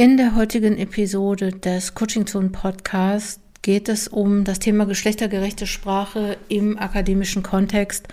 In 0.00 0.16
der 0.16 0.34
heutigen 0.34 0.78
Episode 0.78 1.52
des 1.52 1.94
Coaching 1.94 2.26
Zone 2.26 2.48
Podcasts 2.48 3.38
geht 3.60 3.86
es 3.90 4.08
um 4.08 4.44
das 4.44 4.58
Thema 4.58 4.86
geschlechtergerechte 4.86 5.66
Sprache 5.66 6.38
im 6.48 6.78
akademischen 6.78 7.42
Kontext 7.42 8.08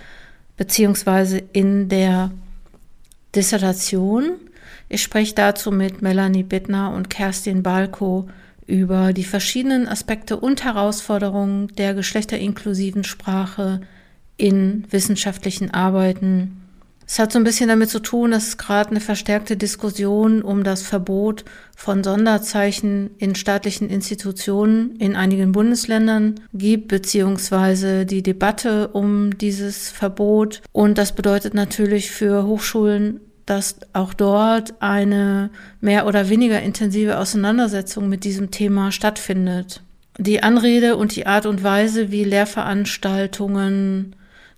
beziehungsweise 0.58 1.42
in 1.54 1.88
der 1.88 2.32
Dissertation. 3.34 4.32
Ich 4.90 5.02
spreche 5.02 5.34
dazu 5.34 5.72
mit 5.72 6.02
Melanie 6.02 6.44
Bittner 6.44 6.92
und 6.92 7.10
Kerstin 7.10 7.64
Balko 7.64 8.28
über 8.66 9.14
die 9.14 9.24
verschiedenen 9.24 9.88
Aspekte 9.88 10.36
und 10.36 10.66
Herausforderungen 10.66 11.70
der 11.78 11.94
geschlechterinklusiven 11.94 13.06
Sprache 13.06 13.80
in 14.36 14.84
wissenschaftlichen 14.90 15.74
Arbeiten 15.74 16.67
es 17.10 17.20
hat 17.20 17.32
so 17.32 17.40
ein 17.40 17.46
bisschen 17.46 17.70
damit 17.70 17.90
zu 17.90 18.00
tun, 18.02 18.32
dass 18.32 18.50
es 18.50 18.58
gerade 18.58 18.90
eine 18.90 19.00
verstärkte 19.00 19.56
Diskussion 19.56 20.42
um 20.42 20.66
das 20.66 20.82
Verbot 20.82 21.46
von 21.74 22.04
Sonderzeichen 22.04 23.12
in 23.18 23.34
staatlichen 23.34 23.90
Institutionen 23.90 24.98
in 24.98 25.16
einigen 25.16 25.54
Bundesländern 25.54 26.36
gibt, 26.54 26.90
beziehungsweise 26.90 28.06
die 28.06 28.24
Debatte 28.24 28.90
um 28.90 29.38
dieses 29.38 29.90
Verbot. 29.90 30.62
Und 30.74 30.98
das 30.98 31.14
bedeutet 31.14 31.54
natürlich 31.54 32.12
für 32.12 32.46
Hochschulen, 32.46 33.22
dass 33.46 33.78
auch 33.94 34.14
dort 34.14 34.74
eine 34.82 35.50
mehr 35.80 36.08
oder 36.08 36.28
weniger 36.28 36.62
intensive 36.62 37.20
Auseinandersetzung 37.20 38.10
mit 38.10 38.26
diesem 38.26 38.52
Thema 38.52 38.92
stattfindet. 38.92 39.82
Die 40.20 40.44
Anrede 40.44 40.98
und 40.98 41.16
die 41.16 41.26
Art 41.26 41.46
und 41.46 41.64
Weise, 41.64 42.12
wie 42.12 42.26
Lehrveranstaltungen 42.26 44.14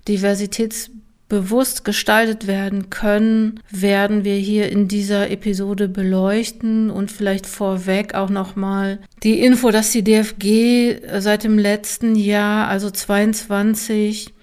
Diversitäts 0.08 0.90
bewusst 1.30 1.86
gestaltet 1.86 2.48
werden 2.48 2.90
können, 2.90 3.62
werden 3.70 4.26
wir 4.26 4.36
hier 4.36 4.70
in 4.72 4.88
dieser 4.88 5.30
Episode 5.30 5.88
beleuchten 5.88 6.90
und 6.90 7.12
vielleicht 7.12 7.46
vorweg 7.46 8.16
auch 8.16 8.32
nochmal 8.32 8.98
die 9.22 9.40
Info, 9.40 9.70
dass 9.70 9.92
die 9.92 10.04
DFG 10.04 11.20
seit 11.20 11.44
dem 11.44 11.60
letzten 11.60 12.16
Jahr, 12.16 12.68
also 12.68 12.90
22, 12.90 14.34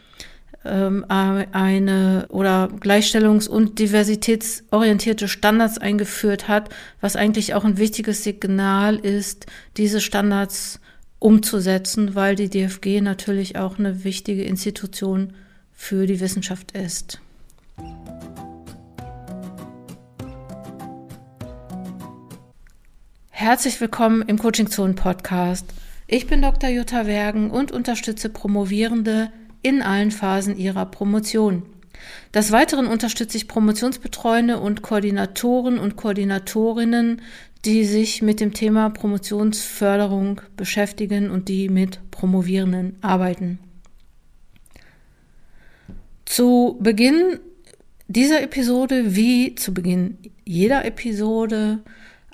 ähm, 0.65 1.05
eine 1.09 2.27
oder 2.29 2.69
gleichstellungs- 2.81 3.49
und 3.49 3.81
diversitätsorientierte 3.81 5.27
Standards 5.27 5.79
eingeführt 5.79 6.47
hat, 6.47 6.71
was 7.01 7.17
eigentlich 7.17 7.55
auch 7.55 7.65
ein 7.65 7.79
wichtiges 7.79 8.23
Signal 8.23 8.97
ist, 8.97 9.47
diese 9.77 10.01
Standards 10.01 10.81
umzusetzen, 11.19 12.15
weil 12.15 12.37
die 12.37 12.49
DFG 12.49 13.01
natürlich 13.01 13.57
auch 13.57 13.81
eine 13.81 14.05
wichtige 14.05 14.45
Institution 14.45 15.31
ist 15.31 15.46
für 15.77 16.07
die 16.07 16.19
Wissenschaft 16.19 16.73
ist. 16.73 17.21
Herzlich 23.31 23.81
willkommen 23.81 24.23
im 24.23 24.39
Coaching 24.39 24.69
Zone 24.69 24.95
Podcast. 24.95 25.67
Ich 26.09 26.27
bin 26.27 26.43
Dr. 26.43 26.71
Jutta 26.71 27.07
Wergen 27.07 27.51
und 27.51 27.71
unterstütze 27.71 28.31
Promovierende 28.31 29.31
in 29.63 29.83
allen 29.83 30.11
Phasen 30.11 30.57
ihrer 30.57 30.87
Promotion. 30.87 31.63
Des 32.35 32.51
Weiteren 32.51 32.87
unterstütze 32.87 33.37
ich 33.37 33.47
Promotionsbetreuende 33.47 34.59
und 34.59 34.83
Koordinatoren 34.83 35.79
und 35.79 35.97
Koordinatorinnen, 35.97 37.23
die 37.65 37.85
sich 37.85 38.23
mit 38.23 38.41
dem 38.41 38.53
Thema 38.53 38.91
Promotionsförderung 38.91 40.41
beschäftigen 40.57 41.31
und 41.31 41.49
die 41.49 41.69
mit 41.69 42.01
Promovierenden 42.11 42.97
arbeiten. 43.03 43.59
Zu 46.27 46.77
Beginn 46.81 47.39
dieser 48.09 48.43
Episode, 48.43 49.17
wie 49.17 49.55
zu 49.55 49.73
Beginn 49.73 50.19
jeder 50.45 50.85
Episode, 50.85 51.79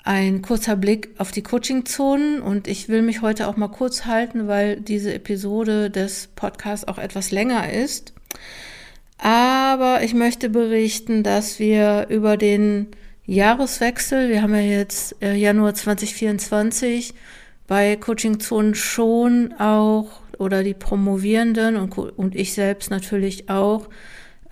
ein 0.03 0.41
kurzer 0.41 0.75
Blick 0.75 1.11
auf 1.17 1.31
die 1.31 1.43
Coaching-Zonen 1.43 2.41
und 2.41 2.67
ich 2.67 2.89
will 2.89 3.01
mich 3.01 3.21
heute 3.21 3.47
auch 3.47 3.55
mal 3.55 3.69
kurz 3.69 4.05
halten, 4.05 4.47
weil 4.47 4.81
diese 4.81 5.13
Episode 5.13 5.89
des 5.89 6.27
Podcasts 6.35 6.87
auch 6.87 6.97
etwas 6.97 7.31
länger 7.31 7.71
ist. 7.71 8.13
Aber 9.17 10.03
ich 10.03 10.13
möchte 10.13 10.49
berichten, 10.49 11.23
dass 11.23 11.59
wir 11.59 12.07
über 12.09 12.35
den 12.35 12.87
Jahreswechsel, 13.25 14.27
wir 14.27 14.41
haben 14.41 14.53
ja 14.53 14.61
jetzt 14.61 15.15
äh, 15.21 15.35
Januar 15.35 15.75
2024, 15.75 17.13
bei 17.67 17.95
Coaching-Zonen 17.95 18.75
schon 18.75 19.53
auch 19.53 20.22
oder 20.39 20.63
die 20.63 20.73
Promovierenden 20.73 21.75
und, 21.75 21.97
und 21.97 22.35
ich 22.35 22.53
selbst 22.53 22.89
natürlich 22.89 23.49
auch 23.49 23.89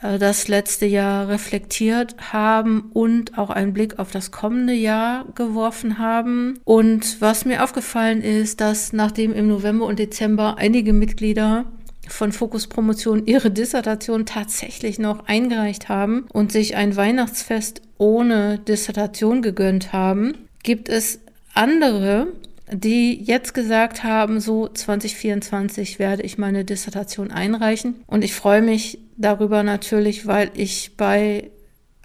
äh, 0.01 0.19
das 0.19 0.47
letzte 0.47 0.85
Jahr 0.85 1.27
reflektiert 1.29 2.15
haben 2.31 2.91
und 2.93 3.37
auch 3.37 3.49
einen 3.49 3.73
Blick 3.73 3.99
auf 3.99 4.11
das 4.11 4.31
kommende 4.31 4.73
Jahr 4.73 5.25
geworfen 5.35 5.97
haben. 5.97 6.59
Und 6.63 7.21
was 7.21 7.45
mir 7.45 7.63
aufgefallen 7.63 8.21
ist, 8.21 8.61
dass 8.61 8.93
nachdem 8.93 9.33
im 9.33 9.47
November 9.47 9.85
und 9.85 9.99
Dezember 9.99 10.57
einige 10.57 10.93
Mitglieder 10.93 11.65
von 12.07 12.31
Fokus 12.31 12.67
Promotion 12.67 13.25
ihre 13.25 13.51
Dissertation 13.51 14.25
tatsächlich 14.25 14.99
noch 14.99 15.27
eingereicht 15.27 15.87
haben 15.87 16.25
und 16.33 16.51
sich 16.51 16.75
ein 16.75 16.95
Weihnachtsfest 16.95 17.81
ohne 17.97 18.59
Dissertation 18.59 19.41
gegönnt 19.41 19.93
haben, 19.93 20.33
gibt 20.63 20.89
es 20.89 21.19
andere, 21.53 22.27
die 22.71 23.21
jetzt 23.21 23.53
gesagt 23.53 24.03
haben, 24.03 24.39
so 24.39 24.67
2024 24.67 25.99
werde 25.99 26.23
ich 26.23 26.37
meine 26.37 26.63
Dissertation 26.63 27.31
einreichen. 27.31 27.95
Und 28.07 28.23
ich 28.23 28.33
freue 28.33 28.61
mich 28.61 28.99
darüber 29.17 29.63
natürlich, 29.63 30.25
weil 30.25 30.51
ich 30.55 30.95
bei 30.95 31.51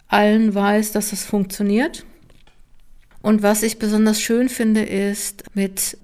allen 0.09 0.55
weiß, 0.55 0.93
dass 0.93 1.11
das 1.11 1.25
funktioniert. 1.25 2.05
Und 3.23 3.43
was 3.43 3.63
ich 3.63 3.79
besonders 3.79 4.21
schön 4.21 4.49
finde, 4.49 4.83
ist 4.83 5.45
mit 5.55 5.99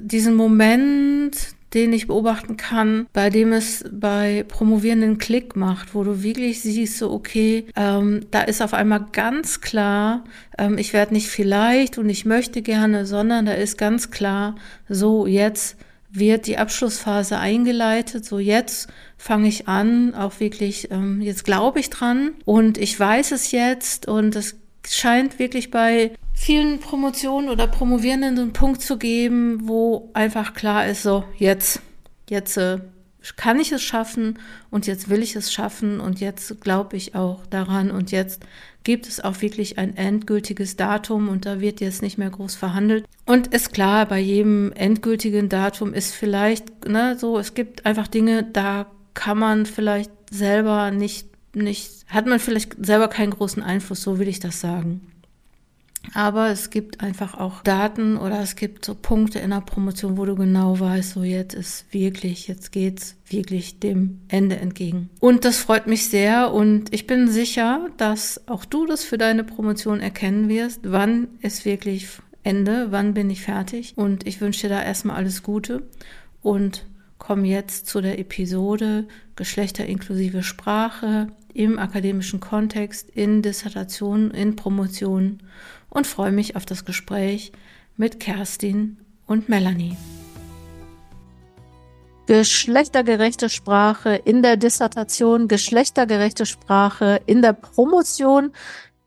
diesem 0.00 0.34
Moment 0.34 1.36
den 1.74 1.92
ich 1.92 2.06
beobachten 2.06 2.56
kann, 2.56 3.06
bei 3.12 3.30
dem 3.30 3.52
es 3.52 3.84
bei 3.92 4.44
Promovierenden 4.48 5.18
Klick 5.18 5.56
macht, 5.56 5.94
wo 5.94 6.02
du 6.02 6.22
wirklich 6.22 6.62
siehst, 6.62 6.98
so 6.98 7.12
okay, 7.12 7.66
ähm, 7.76 8.26
da 8.30 8.42
ist 8.42 8.62
auf 8.62 8.74
einmal 8.74 9.06
ganz 9.12 9.60
klar, 9.60 10.24
ähm, 10.58 10.78
ich 10.78 10.92
werde 10.92 11.14
nicht 11.14 11.28
vielleicht 11.28 11.98
und 11.98 12.08
ich 12.08 12.24
möchte 12.24 12.62
gerne, 12.62 13.06
sondern 13.06 13.46
da 13.46 13.52
ist 13.52 13.78
ganz 13.78 14.10
klar, 14.10 14.56
so 14.88 15.26
jetzt 15.26 15.76
wird 16.12 16.46
die 16.46 16.58
Abschlussphase 16.58 17.38
eingeleitet, 17.38 18.24
so 18.24 18.38
jetzt 18.38 18.88
fange 19.16 19.48
ich 19.48 19.68
an, 19.68 20.14
auch 20.14 20.40
wirklich, 20.40 20.90
ähm, 20.90 21.20
jetzt 21.20 21.44
glaube 21.44 21.78
ich 21.78 21.90
dran 21.90 22.32
und 22.44 22.78
ich 22.78 22.98
weiß 22.98 23.30
es 23.32 23.52
jetzt 23.52 24.08
und 24.08 24.34
es 24.34 24.56
scheint 24.86 25.38
wirklich 25.38 25.70
bei 25.70 26.12
vielen 26.32 26.80
Promotionen 26.80 27.50
oder 27.50 27.66
Promovierenden 27.66 28.38
einen 28.38 28.52
Punkt 28.52 28.80
zu 28.80 28.98
geben, 28.98 29.68
wo 29.68 30.10
einfach 30.14 30.54
klar 30.54 30.86
ist, 30.86 31.02
so 31.02 31.24
jetzt, 31.36 31.82
jetzt 32.28 32.56
äh, 32.56 32.78
kann 33.36 33.60
ich 33.60 33.72
es 33.72 33.82
schaffen 33.82 34.38
und 34.70 34.86
jetzt 34.86 35.10
will 35.10 35.22
ich 35.22 35.36
es 35.36 35.52
schaffen 35.52 36.00
und 36.00 36.20
jetzt 36.20 36.60
glaube 36.60 36.96
ich 36.96 37.14
auch 37.14 37.44
daran 37.46 37.90
und 37.90 38.10
jetzt 38.10 38.42
gibt 38.82 39.06
es 39.06 39.20
auch 39.20 39.42
wirklich 39.42 39.78
ein 39.78 39.96
endgültiges 39.96 40.76
Datum 40.76 41.28
und 41.28 41.44
da 41.44 41.60
wird 41.60 41.80
jetzt 41.80 42.00
nicht 42.00 42.16
mehr 42.16 42.30
groß 42.30 42.54
verhandelt. 42.54 43.04
Und 43.26 43.48
ist 43.48 43.72
klar, 43.74 44.06
bei 44.06 44.18
jedem 44.18 44.72
endgültigen 44.72 45.48
Datum 45.48 45.92
ist 45.92 46.14
vielleicht, 46.14 46.88
ne, 46.88 47.16
so, 47.18 47.38
es 47.38 47.54
gibt 47.54 47.84
einfach 47.84 48.08
Dinge, 48.08 48.44
da 48.44 48.86
kann 49.12 49.38
man 49.38 49.66
vielleicht 49.66 50.10
selber 50.30 50.90
nicht, 50.90 51.28
nicht, 51.54 52.04
hat 52.08 52.26
man 52.26 52.38
vielleicht 52.38 52.84
selber 52.84 53.08
keinen 53.08 53.30
großen 53.30 53.62
Einfluss, 53.62 54.02
so 54.02 54.18
will 54.18 54.28
ich 54.28 54.40
das 54.40 54.60
sagen. 54.60 55.00
Aber 56.14 56.48
es 56.48 56.70
gibt 56.70 57.02
einfach 57.02 57.38
auch 57.38 57.62
Daten 57.62 58.16
oder 58.16 58.40
es 58.40 58.56
gibt 58.56 58.84
so 58.84 58.94
Punkte 58.94 59.38
in 59.38 59.50
der 59.50 59.60
Promotion, 59.60 60.16
wo 60.16 60.24
du 60.24 60.34
genau 60.34 60.80
weißt, 60.80 61.12
so 61.12 61.22
jetzt 61.22 61.54
ist 61.54 61.92
wirklich, 61.92 62.48
jetzt 62.48 62.72
geht's 62.72 63.16
wirklich 63.28 63.80
dem 63.80 64.20
Ende 64.28 64.56
entgegen. 64.56 65.10
Und 65.20 65.44
das 65.44 65.58
freut 65.58 65.86
mich 65.86 66.08
sehr 66.08 66.52
und 66.52 66.92
ich 66.92 67.06
bin 67.06 67.28
sicher, 67.28 67.88
dass 67.98 68.48
auch 68.48 68.64
du 68.64 68.86
das 68.86 69.04
für 69.04 69.18
deine 69.18 69.44
Promotion 69.44 70.00
erkennen 70.00 70.48
wirst, 70.48 70.80
wann 70.84 71.28
ist 71.42 71.64
wirklich 71.64 72.08
Ende, 72.42 72.88
wann 72.90 73.14
bin 73.14 73.28
ich 73.28 73.42
fertig. 73.42 73.92
Und 73.96 74.26
ich 74.26 74.40
wünsche 74.40 74.62
dir 74.62 74.74
da 74.74 74.82
erstmal 74.82 75.16
alles 75.16 75.42
Gute 75.42 75.82
und 76.42 76.86
komme 77.30 77.46
jetzt 77.46 77.86
zu 77.86 78.00
der 78.00 78.18
Episode 78.18 79.06
Geschlechterinklusive 79.36 80.42
Sprache 80.42 81.28
im 81.54 81.78
akademischen 81.78 82.40
Kontext, 82.40 83.08
in 83.08 83.40
Dissertationen, 83.40 84.32
in 84.32 84.56
Promotionen 84.56 85.40
und 85.90 86.08
freue 86.08 86.32
mich 86.32 86.56
auf 86.56 86.66
das 86.66 86.84
Gespräch 86.84 87.52
mit 87.96 88.18
Kerstin 88.18 88.96
und 89.28 89.48
Melanie. 89.48 89.96
Geschlechtergerechte 92.26 93.48
Sprache 93.48 94.16
in 94.16 94.42
der 94.42 94.56
Dissertation, 94.56 95.46
geschlechtergerechte 95.46 96.46
Sprache 96.46 97.20
in 97.26 97.42
der 97.42 97.52
Promotion 97.52 98.50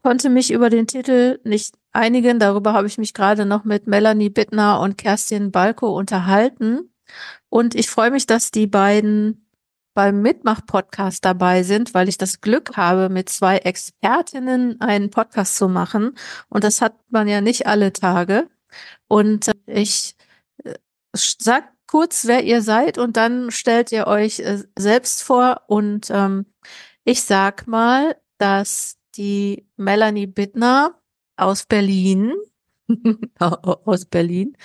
konnte 0.02 0.30
mich 0.30 0.54
über 0.54 0.70
den 0.70 0.88
Titel 0.88 1.42
nicht 1.44 1.76
einigen. 1.92 2.40
Darüber 2.40 2.72
habe 2.72 2.88
ich 2.88 2.98
mich 2.98 3.14
gerade 3.14 3.46
noch 3.46 3.66
mit 3.66 3.86
Melanie 3.88 4.30
Bittner 4.30 4.80
und 4.80 4.98
Kerstin 4.98 5.52
Balko 5.52 5.94
unterhalten. 5.94 6.90
Und 7.50 7.76
ich 7.76 7.90
freue 7.90 8.12
mich, 8.12 8.26
dass 8.26 8.52
die 8.52 8.68
beiden 8.68 9.44
beim 9.94 10.22
Mitmach-Podcast 10.22 11.24
dabei 11.24 11.64
sind, 11.64 11.94
weil 11.94 12.10
ich 12.10 12.18
das 12.18 12.42
Glück 12.42 12.76
habe, 12.78 13.10
mit 13.10 13.30
zwei 13.30 13.58
Expertinnen 13.58 14.82
einen 14.82 15.10
Podcast 15.10 15.56
zu 15.58 15.70
machen. 15.70 16.18
Und 16.50 16.64
das 16.64 16.82
hat 16.82 16.96
man 17.10 17.28
ja 17.28 17.42
nicht 17.42 17.68
alle 17.68 17.94
Tage. 17.94 18.50
Und 19.08 19.50
äh, 19.50 19.54
ich 19.68 20.16
äh, 20.64 20.74
sag 21.16 21.72
kurz, 21.88 22.26
wer 22.26 22.44
ihr 22.44 22.62
seid 22.62 22.98
und 22.98 23.18
dann 23.18 23.52
stellt 23.52 23.92
ihr 23.92 24.08
euch 24.08 24.40
äh, 24.40 24.64
selbst 24.78 25.24
vor. 25.24 25.62
Und 25.68 26.10
ähm, 26.10 26.48
ich 27.04 27.24
sag 27.24 27.68
mal, 27.68 28.16
dass 28.40 28.98
die 29.16 29.68
Melanie 29.78 30.28
Bittner 30.28 31.00
aus 31.38 31.66
Berlin, 31.66 32.34
aus 33.40 34.06
Berlin, 34.06 34.58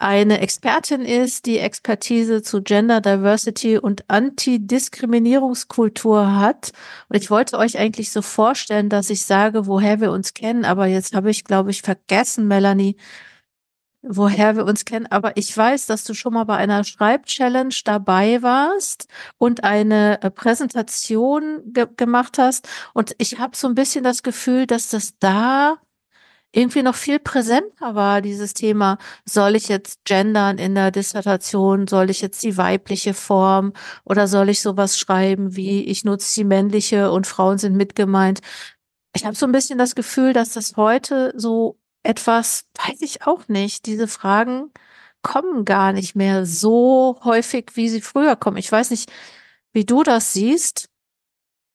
eine 0.00 0.40
Expertin 0.40 1.02
ist, 1.02 1.46
die 1.46 1.58
Expertise 1.58 2.42
zu 2.42 2.62
Gender 2.62 3.00
Diversity 3.00 3.78
und 3.78 4.04
Antidiskriminierungskultur 4.08 6.36
hat. 6.36 6.72
Und 7.08 7.16
ich 7.16 7.30
wollte 7.30 7.58
euch 7.58 7.78
eigentlich 7.78 8.10
so 8.10 8.22
vorstellen, 8.22 8.88
dass 8.88 9.10
ich 9.10 9.24
sage, 9.24 9.66
woher 9.66 10.00
wir 10.00 10.10
uns 10.12 10.34
kennen, 10.34 10.64
aber 10.64 10.86
jetzt 10.86 11.14
habe 11.14 11.30
ich, 11.30 11.44
glaube 11.44 11.70
ich, 11.70 11.82
vergessen, 11.82 12.48
Melanie, 12.48 12.96
woher 14.02 14.56
wir 14.56 14.64
uns 14.64 14.84
kennen. 14.84 15.06
Aber 15.06 15.36
ich 15.36 15.56
weiß, 15.56 15.86
dass 15.86 16.04
du 16.04 16.14
schon 16.14 16.34
mal 16.34 16.44
bei 16.44 16.56
einer 16.56 16.84
Schreibchallenge 16.84 17.74
dabei 17.84 18.42
warst 18.42 19.06
und 19.38 19.64
eine 19.64 20.22
äh, 20.22 20.30
Präsentation 20.30 21.60
ge 21.66 21.86
gemacht 21.96 22.38
hast. 22.38 22.68
Und 22.94 23.14
ich 23.18 23.38
habe 23.38 23.56
so 23.56 23.68
ein 23.68 23.74
bisschen 23.74 24.04
das 24.04 24.22
Gefühl, 24.22 24.66
dass 24.66 24.90
das 24.90 25.18
da 25.18 25.78
irgendwie 26.52 26.82
noch 26.82 26.96
viel 26.96 27.18
präsenter 27.20 27.94
war, 27.94 28.20
dieses 28.22 28.54
Thema, 28.54 28.98
soll 29.24 29.56
ich 29.56 29.68
jetzt 29.68 30.04
gendern 30.04 30.58
in 30.58 30.74
der 30.74 30.90
Dissertation, 30.90 31.86
soll 31.86 32.10
ich 32.10 32.20
jetzt 32.20 32.42
die 32.42 32.56
weibliche 32.56 33.14
Form 33.14 33.72
oder 34.04 34.26
soll 34.26 34.48
ich 34.48 34.60
sowas 34.60 34.98
schreiben 34.98 35.56
wie, 35.56 35.84
ich 35.84 36.04
nutze 36.04 36.34
die 36.34 36.44
männliche 36.44 37.12
und 37.12 37.26
Frauen 37.26 37.58
sind 37.58 37.76
mitgemeint. 37.76 38.40
Ich 39.14 39.24
habe 39.24 39.36
so 39.36 39.46
ein 39.46 39.52
bisschen 39.52 39.78
das 39.78 39.94
Gefühl, 39.94 40.32
dass 40.32 40.52
das 40.54 40.76
heute 40.76 41.32
so 41.36 41.78
etwas, 42.02 42.66
weiß 42.74 43.02
ich 43.02 43.26
auch 43.26 43.48
nicht, 43.48 43.86
diese 43.86 44.08
Fragen 44.08 44.72
kommen 45.22 45.64
gar 45.64 45.92
nicht 45.92 46.16
mehr 46.16 46.46
so 46.46 47.20
häufig, 47.24 47.72
wie 47.74 47.88
sie 47.88 48.00
früher 48.00 48.36
kommen. 48.36 48.56
Ich 48.56 48.70
weiß 48.72 48.90
nicht, 48.90 49.10
wie 49.72 49.84
du 49.84 50.02
das 50.02 50.32
siehst. 50.32 50.89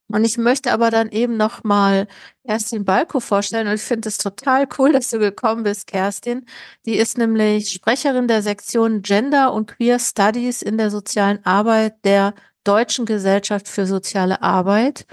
Und 0.08 0.24
ich 0.24 0.38
möchte 0.38 0.72
aber 0.72 0.92
dann 0.92 1.10
eben 1.10 1.36
noch 1.36 1.64
mal 1.64 2.08
Kerstin 2.46 2.86
Balko 2.86 3.20
vorstellen. 3.20 3.68
Und 3.68 3.74
ich 3.74 3.82
finde 3.82 4.10
es 4.10 4.18
total 4.18 4.68
cool, 4.78 4.92
dass 4.92 5.10
du 5.10 5.20
gekommen 5.20 5.64
bist, 5.64 5.88
Kerstin. 5.88 6.46
Die 6.86 6.96
ist 6.96 7.18
nämlich 7.18 7.72
Sprecherin 7.72 8.28
der 8.28 8.44
Sektion 8.44 9.02
Gender 9.02 9.52
und 9.52 9.76
Queer 9.76 10.00
Studies 10.00 10.62
in 10.62 10.78
der 10.78 10.92
sozialen 10.92 11.44
Arbeit 11.46 11.96
der 12.06 12.36
Deutschen 12.64 13.06
Gesellschaft 13.06 13.68
für 13.68 13.88
soziale 13.88 14.42
Arbeit. 14.44 15.08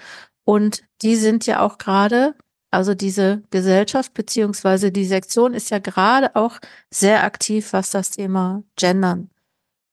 Und 0.44 0.82
die 1.02 1.16
sind 1.16 1.46
ja 1.46 1.60
auch 1.60 1.78
gerade, 1.78 2.34
also 2.70 2.94
diese 2.94 3.42
Gesellschaft 3.50 4.12
beziehungsweise 4.14 4.92
die 4.92 5.06
Sektion 5.06 5.54
ist 5.54 5.70
ja 5.70 5.78
gerade 5.78 6.36
auch 6.36 6.58
sehr 6.90 7.24
aktiv, 7.24 7.72
was 7.72 7.90
das 7.90 8.10
Thema 8.10 8.62
Gendern 8.76 9.30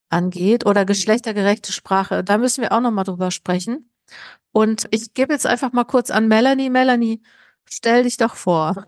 angeht 0.10 0.66
oder 0.66 0.86
geschlechtergerechte 0.86 1.72
Sprache. 1.72 2.24
Da 2.24 2.38
müssen 2.38 2.62
wir 2.62 2.72
auch 2.72 2.82
noch 2.82 2.92
mal 2.92 3.04
drüber 3.04 3.32
sprechen. 3.32 3.89
Und 4.52 4.88
ich 4.92 5.14
gebe 5.14 5.34
jetzt 5.34 5.48
einfach 5.48 5.74
mal 5.74 5.84
kurz 5.86 6.12
an 6.12 6.28
Melanie. 6.28 6.70
Melanie, 6.70 7.22
stell 7.66 8.04
dich 8.04 8.18
doch 8.18 8.36
vor. 8.36 8.86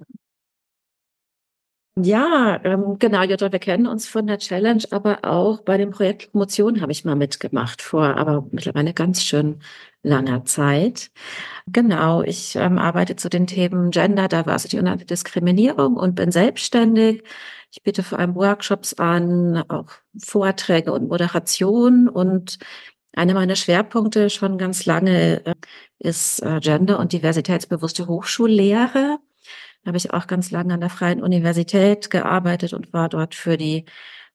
Ja, 1.98 2.60
ähm, 2.64 2.98
genau, 3.00 3.22
Jutta, 3.24 3.52
wir 3.52 3.60
kennen 3.60 3.86
uns 3.86 4.08
von 4.08 4.26
der 4.26 4.38
Challenge, 4.38 4.82
aber 4.92 5.26
auch 5.26 5.62
bei 5.62 5.78
dem 5.78 5.92
Projekt 5.92 6.32
Promotion 6.32 6.80
habe 6.80 6.94
ich 6.94 7.04
mal 7.04 7.18
mitgemacht, 7.18 7.82
vor 7.82 8.16
aber 8.16 8.48
mittlerweile 8.52 8.94
ganz 8.94 9.22
schön 9.24 9.60
langer 10.02 10.46
Zeit. 10.46 11.12
Genau, 11.68 12.22
ich 12.24 12.56
ähm, 12.56 12.78
arbeite 12.78 13.18
zu 13.18 13.30
den 13.30 13.46
Themen 13.46 13.92
Gender, 13.92 14.30
Diversity 14.30 14.80
und 14.80 14.88
Antidiskriminierung 14.88 15.98
und 15.98 16.16
bin 16.16 16.32
selbstständig. 16.32 17.24
Ich 17.72 17.84
biete 17.84 18.04
vor 18.04 18.20
allem 18.20 18.36
Workshops 18.36 18.94
an, 18.94 19.64
auch 19.70 19.90
Vorträge 20.18 20.94
und 20.94 21.10
Moderation 21.10 22.08
und 22.08 22.58
einer 23.14 23.34
meiner 23.34 23.56
Schwerpunkte 23.56 24.30
schon 24.30 24.58
ganz 24.58 24.86
lange 24.86 25.46
äh, 25.46 25.54
ist 26.00 26.42
äh, 26.42 26.60
Gender- 26.60 27.00
und 27.00 27.14
diversitätsbewusste 27.14 28.08
Hochschullehre. 28.08 29.20
Da 29.84 29.88
habe 29.88 29.98
ich 29.98 30.14
auch 30.14 30.28
ganz 30.28 30.52
lange 30.52 30.74
an 30.74 30.80
der 30.80 30.90
Freien 30.90 31.22
Universität 31.22 32.10
gearbeitet 32.10 32.74
und 32.74 32.94
war 32.94 33.10
dort 33.10 33.36
für 33.36 33.58
die 33.58 33.86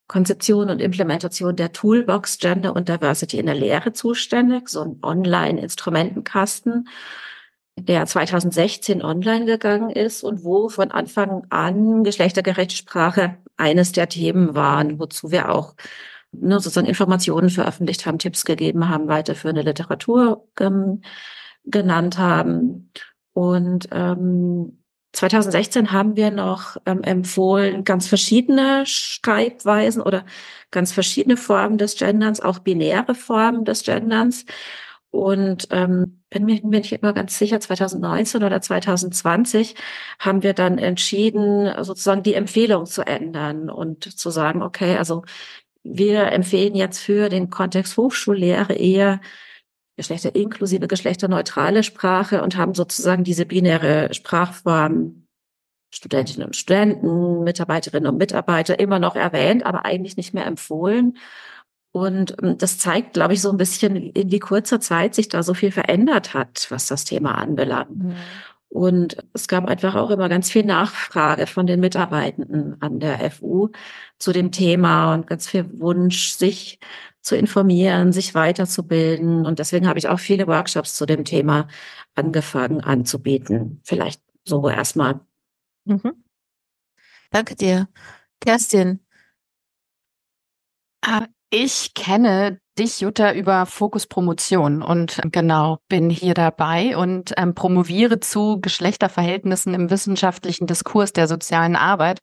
Konzeption 0.08 0.70
und 0.70 0.81
Implementation 0.81 1.56
der 1.56 1.73
Toolbox 1.73 2.38
Gender 2.38 2.76
und 2.76 2.88
Diversity 2.88 3.38
in 3.38 3.46
der 3.46 3.55
Lehre 3.55 3.93
zuständig, 3.93 4.69
so 4.69 4.82
ein 4.82 4.99
Online-Instrumentenkasten, 5.02 6.88
der 7.79 8.06
2016 8.06 9.02
online 9.02 9.46
gegangen 9.46 9.90
ist 9.90 10.22
und 10.22 10.44
wo 10.44 10.69
von 10.69 10.90
Anfang 10.90 11.46
an 11.50 12.05
geschlechtergerechte 12.05 12.76
Sprache 12.76 13.37
eines 13.56 13.93
der 13.93 14.08
Themen 14.08 14.55
waren, 14.55 14.99
wozu 14.99 15.31
wir 15.31 15.50
auch 15.50 15.75
ne, 16.41 16.61
sozusagen 16.61 16.87
Informationen 16.87 17.50
veröffentlicht 17.50 18.06
haben, 18.06 18.19
Tipps 18.19 18.44
gegeben 18.44 18.88
haben, 18.88 19.09
weiterführende 19.09 19.62
Literatur 19.62 20.47
ähm, 20.61 21.03
genannt 21.65 22.19
haben. 22.19 22.91
Und 23.33 23.88
ähm, 23.93 24.79
2016 25.12 25.93
haben 25.93 26.17
wir 26.17 26.31
noch 26.31 26.77
ähm, 26.85 27.03
empfohlen, 27.03 27.85
ganz 27.85 28.06
verschiedene 28.06 28.85
Schreibweisen 28.87 30.03
oder 30.03 30.25
ganz 30.71 30.93
verschiedene 30.93 31.37
Formen 31.37 31.79
des 31.79 31.97
Genderns, 31.97 32.41
auch 32.41 32.59
binäre 32.59 33.15
Formen 33.15 33.65
des 33.65 33.82
Genderns. 33.82 34.44
Und 35.11 35.69
ähm, 35.71 36.23
bin 36.29 36.44
mir 36.44 36.61
bin 36.61 36.81
ich 36.82 36.93
immer 36.93 37.15
ganz 37.15 37.39
sicher, 37.39 37.59
2019 37.59 38.44
oder 38.44 38.61
2020 38.61 39.75
haben 40.19 40.43
wir 40.43 40.53
dann 40.53 40.77
entschieden, 40.77 41.73
sozusagen 41.82 42.23
die 42.23 42.35
Empfehlung 42.35 42.85
zu 42.85 43.06
ändern 43.06 43.71
und 43.71 44.19
zu 44.19 44.31
sagen, 44.31 44.62
okay, 44.62 44.97
also 44.99 45.23
wir 45.88 46.33
empfehlen 46.33 46.75
jetzt 46.75 46.99
für 46.99 47.29
den 47.29 47.50
Kontext 47.50 47.97
Hochschullehre 47.97 48.75
eher 48.75 49.21
Geschlechter 49.97 50.35
inklusive 50.35 50.88
geschlechterneutrale 50.88 51.83
Sprache 51.83 52.43
und 52.43 52.56
haben 52.56 52.75
sozusagen 52.75 53.25
diese 53.25 53.47
binäre 53.47 54.12
Sprachform 54.12 55.27
Studentinnen 55.91 56.47
und 56.47 56.56
Studenten, 56.56 57.44
Mitarbeiterinnen 57.44 58.11
und 58.11 58.19
Mitarbeiter 58.19 58.79
immer 58.79 58.99
noch 58.99 59.17
erwähnt, 59.17 59.65
aber 59.65 59.87
eigentlich 59.87 60.17
nicht 60.17 60.35
mehr 60.35 60.47
empfohlen. 60.47 61.17
Und 61.93 62.37
ähm, 62.43 62.59
das 62.59 62.79
zeigt, 62.79 63.15
glaube 63.15 63.32
ich, 63.32 63.41
so 63.41 63.50
ein 63.50 63.56
bisschen, 63.56 63.97
in 63.97 64.31
wie 64.31 64.39
kurzer 64.39 64.81
Zeit 64.81 65.15
sich 65.15 65.29
da 65.29 65.43
so 65.43 65.55
viel 65.55 65.71
verändert 65.71 66.35
hat, 66.35 66.67
was 66.69 66.87
das 66.87 67.05
Thema 67.05 67.37
anbelangt. 67.37 67.97
Mhm. 67.97 68.17
Und 68.69 69.17
es 69.33 69.49
gab 69.49 69.67
einfach 69.67 69.95
auch 69.95 70.11
immer 70.11 70.29
ganz 70.29 70.51
viel 70.51 70.65
Nachfrage 70.65 71.47
von 71.47 71.67
den 71.67 71.81
Mitarbeitenden 71.81 72.81
an 72.83 73.01
der 73.01 73.31
FU 73.31 73.69
zu 74.19 74.32
dem 74.32 74.53
Thema 74.53 75.15
und 75.15 75.27
ganz 75.27 75.49
viel 75.49 75.69
Wunsch, 75.81 76.32
sich 76.32 76.79
zu 77.23 77.37
informieren, 77.37 78.13
sich 78.13 78.35
weiterzubilden. 78.35 79.46
Und 79.46 79.58
deswegen 79.58 79.89
habe 79.89 79.99
ich 79.99 80.08
auch 80.08 80.20
viele 80.20 80.46
Workshops 80.46 80.94
zu 80.94 81.06
dem 81.06 81.25
Thema 81.25 81.69
angefangen 82.15 82.81
anzubieten. 82.81 83.81
Vielleicht 83.85 84.20
so 84.44 84.69
erstmal. 84.69 85.20
Mhm. 85.85 86.25
Danke 87.31 87.56
dir. 87.56 87.89
Kerstin. 88.41 89.01
Ich 91.50 91.94
kenne 91.94 92.58
dich, 92.76 93.00
Jutta, 93.00 93.32
über 93.32 93.67
Fokus 93.67 94.08
Promotion 94.08 94.82
und 94.82 95.20
ähm, 95.22 95.31
genau 95.31 95.79
bin 95.88 96.10
hier 96.10 96.34
dabei 96.34 96.96
und 96.96 97.32
ähm, 97.36 97.55
promoviere 97.55 98.19
zu 98.19 98.60
Geschlechterverhältnissen 98.60 99.72
im 99.72 99.88
wissenschaftlichen 99.88 100.67
Diskurs 100.67 101.12
der 101.12 101.29
sozialen 101.29 101.76
Arbeit 101.76 102.19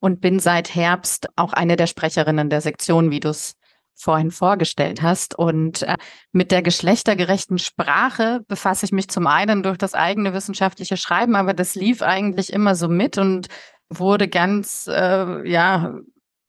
und 0.00 0.20
bin 0.20 0.38
seit 0.38 0.74
Herbst 0.74 1.28
auch 1.36 1.54
eine 1.54 1.76
der 1.76 1.86
Sprecherinnen 1.86 2.50
der 2.50 2.60
Sektion, 2.60 3.10
wie 3.10 3.20
du 3.20 3.30
es 3.30 3.54
vorhin 3.94 4.30
vorgestellt 4.30 5.00
hast. 5.00 5.36
Und 5.36 5.82
äh, 5.82 5.96
mit 6.32 6.52
der 6.52 6.60
geschlechtergerechten 6.62 7.58
Sprache 7.58 8.40
befasse 8.48 8.84
ich 8.84 8.92
mich 8.92 9.08
zum 9.08 9.26
einen 9.26 9.62
durch 9.62 9.78
das 9.78 9.94
eigene 9.94 10.34
wissenschaftliche 10.34 10.98
Schreiben, 10.98 11.36
aber 11.36 11.54
das 11.54 11.74
lief 11.74 12.02
eigentlich 12.02 12.52
immer 12.52 12.74
so 12.74 12.88
mit 12.88 13.16
und 13.16 13.48
wurde 13.88 14.28
ganz 14.28 14.86
äh, 14.88 15.48
ja 15.50 15.94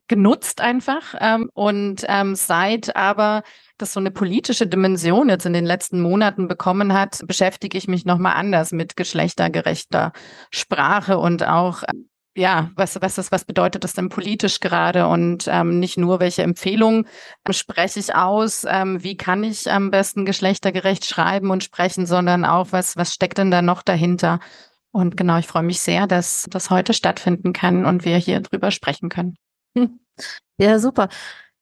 genutzt 0.09 0.59
einfach. 0.59 1.15
Ähm, 1.21 1.49
und 1.53 2.03
ähm, 2.09 2.35
seit 2.35 2.97
aber 2.97 3.43
das 3.77 3.93
so 3.93 4.01
eine 4.01 4.11
politische 4.11 4.67
Dimension 4.67 5.29
jetzt 5.29 5.45
in 5.45 5.53
den 5.53 5.65
letzten 5.65 6.01
Monaten 6.01 6.49
bekommen 6.49 6.91
hat, 6.91 7.21
beschäftige 7.25 7.77
ich 7.77 7.87
mich 7.87 8.03
nochmal 8.03 8.33
anders 8.33 8.73
mit 8.73 8.97
geschlechtergerechter 8.97 10.11
Sprache 10.51 11.17
und 11.17 11.47
auch 11.47 11.83
ja, 12.35 12.71
was, 12.75 13.01
was, 13.01 13.17
ist, 13.17 13.31
was 13.31 13.43
bedeutet 13.43 13.83
das 13.83 13.93
denn 13.93 14.09
politisch 14.09 14.59
gerade 14.59 15.07
und 15.07 15.47
ähm, 15.47 15.79
nicht 15.79 15.97
nur, 15.97 16.19
welche 16.19 16.43
Empfehlungen 16.43 17.05
ähm, 17.45 17.53
spreche 17.53 17.99
ich 17.99 18.15
aus, 18.15 18.65
ähm, 18.69 19.03
wie 19.03 19.17
kann 19.17 19.43
ich 19.43 19.69
am 19.69 19.91
besten 19.91 20.25
geschlechtergerecht 20.25 21.05
schreiben 21.05 21.49
und 21.49 21.63
sprechen, 21.63 22.05
sondern 22.05 22.45
auch, 22.45 22.67
was, 22.71 22.95
was 22.97 23.13
steckt 23.13 23.39
denn 23.39 23.51
da 23.51 23.61
noch 23.61 23.81
dahinter? 23.81 24.39
Und 24.91 25.17
genau, 25.17 25.37
ich 25.37 25.47
freue 25.47 25.63
mich 25.63 25.81
sehr, 25.81 26.07
dass 26.07 26.47
das 26.49 26.69
heute 26.69 26.93
stattfinden 26.93 27.51
kann 27.53 27.85
und 27.85 28.05
wir 28.05 28.17
hier 28.17 28.39
drüber 28.39 28.71
sprechen 28.71 29.09
können. 29.09 29.35
Ja, 30.59 30.77
super. 30.79 31.07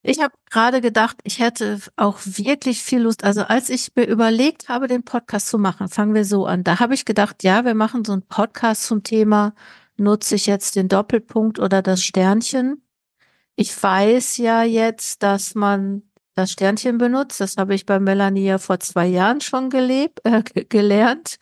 Ich 0.04 0.22
habe 0.22 0.34
gerade 0.50 0.82
gedacht, 0.82 1.18
ich 1.24 1.40
hätte 1.40 1.80
auch 1.98 2.20
wirklich 2.24 2.82
viel 2.82 3.02
Lust. 3.02 3.24
Also 3.24 3.44
als 3.44 3.70
ich 3.70 3.92
mir 3.96 4.08
überlegt 4.08 4.70
habe, 4.70 4.88
den 4.88 5.04
Podcast 5.04 5.50
zu 5.50 5.60
machen, 5.60 5.90
fangen 5.90 6.16
wir 6.16 6.26
so 6.26 6.46
an. 6.46 6.64
Da 6.64 6.80
habe 6.80 6.94
ich 6.94 7.06
gedacht, 7.06 7.44
ja, 7.44 7.66
wir 7.66 7.76
machen 7.76 8.06
so 8.06 8.14
einen 8.14 8.24
Podcast 8.24 8.86
zum 8.86 9.04
Thema, 9.04 9.54
nutze 9.98 10.36
ich 10.36 10.46
jetzt 10.48 10.76
den 10.76 10.88
Doppelpunkt 10.88 11.60
oder 11.60 11.82
das 11.82 12.04
Sternchen? 12.04 12.82
Ich 13.56 13.84
weiß 13.84 14.38
ja 14.38 14.64
jetzt, 14.64 15.24
dass 15.24 15.56
man 15.56 16.04
das 16.36 16.52
Sternchen 16.52 16.98
benutzt. 16.98 17.42
Das 17.42 17.58
habe 17.58 17.76
ich 17.76 17.86
bei 17.86 18.00
Melanie 18.00 18.46
ja 18.46 18.60
vor 18.60 18.80
zwei 18.80 19.08
Jahren 19.08 19.42
schon 19.42 19.70
gelebt, 19.70 20.22
äh, 20.24 20.44
gelernt, 20.70 21.38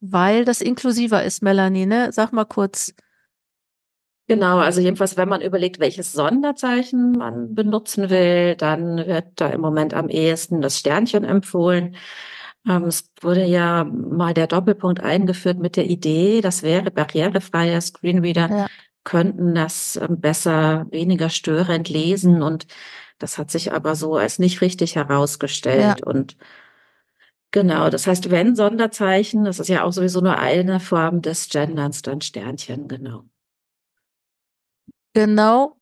weil 0.00 0.44
das 0.44 0.60
inklusiver 0.60 1.24
ist, 1.24 1.42
Melanie. 1.42 1.86
Ne? 1.86 2.12
Sag 2.12 2.32
mal 2.32 2.44
kurz, 2.44 2.92
Genau, 4.28 4.58
also 4.58 4.80
jedenfalls, 4.80 5.16
wenn 5.16 5.28
man 5.28 5.40
überlegt, 5.40 5.78
welches 5.78 6.12
Sonderzeichen 6.12 7.12
man 7.12 7.54
benutzen 7.54 8.10
will, 8.10 8.56
dann 8.56 8.96
wird 9.06 9.26
da 9.36 9.48
im 9.50 9.60
Moment 9.60 9.94
am 9.94 10.08
ehesten 10.08 10.60
das 10.60 10.78
Sternchen 10.78 11.22
empfohlen. 11.22 11.96
Ähm, 12.68 12.84
es 12.84 13.08
wurde 13.20 13.44
ja 13.44 13.84
mal 13.84 14.34
der 14.34 14.48
Doppelpunkt 14.48 15.00
eingeführt 15.00 15.58
mit 15.58 15.76
der 15.76 15.86
Idee, 15.86 16.40
das 16.40 16.64
wäre 16.64 16.90
barrierefreie 16.90 17.80
Screenreader 17.80 18.50
ja. 18.50 18.66
könnten 19.04 19.54
das 19.54 19.96
ähm, 19.96 20.20
besser, 20.20 20.86
weniger 20.90 21.30
störend 21.30 21.88
lesen 21.88 22.42
und 22.42 22.66
das 23.18 23.38
hat 23.38 23.50
sich 23.52 23.72
aber 23.72 23.94
so 23.94 24.16
als 24.16 24.38
nicht 24.40 24.60
richtig 24.60 24.96
herausgestellt 24.96 26.00
ja. 26.00 26.06
und 26.06 26.36
Genau, 27.52 27.88
das 27.88 28.06
heißt, 28.06 28.30
wenn 28.30 28.54
Sonderzeichen, 28.54 29.44
das 29.44 29.60
ist 29.60 29.68
ja 29.68 29.84
auch 29.84 29.92
sowieso 29.92 30.20
nur 30.20 30.36
eine 30.36 30.78
Form 30.80 31.22
des 31.22 31.48
Genderns, 31.48 32.02
dann 32.02 32.20
Sternchen, 32.20 32.86
genau. 32.88 33.24
Genau. 35.16 35.78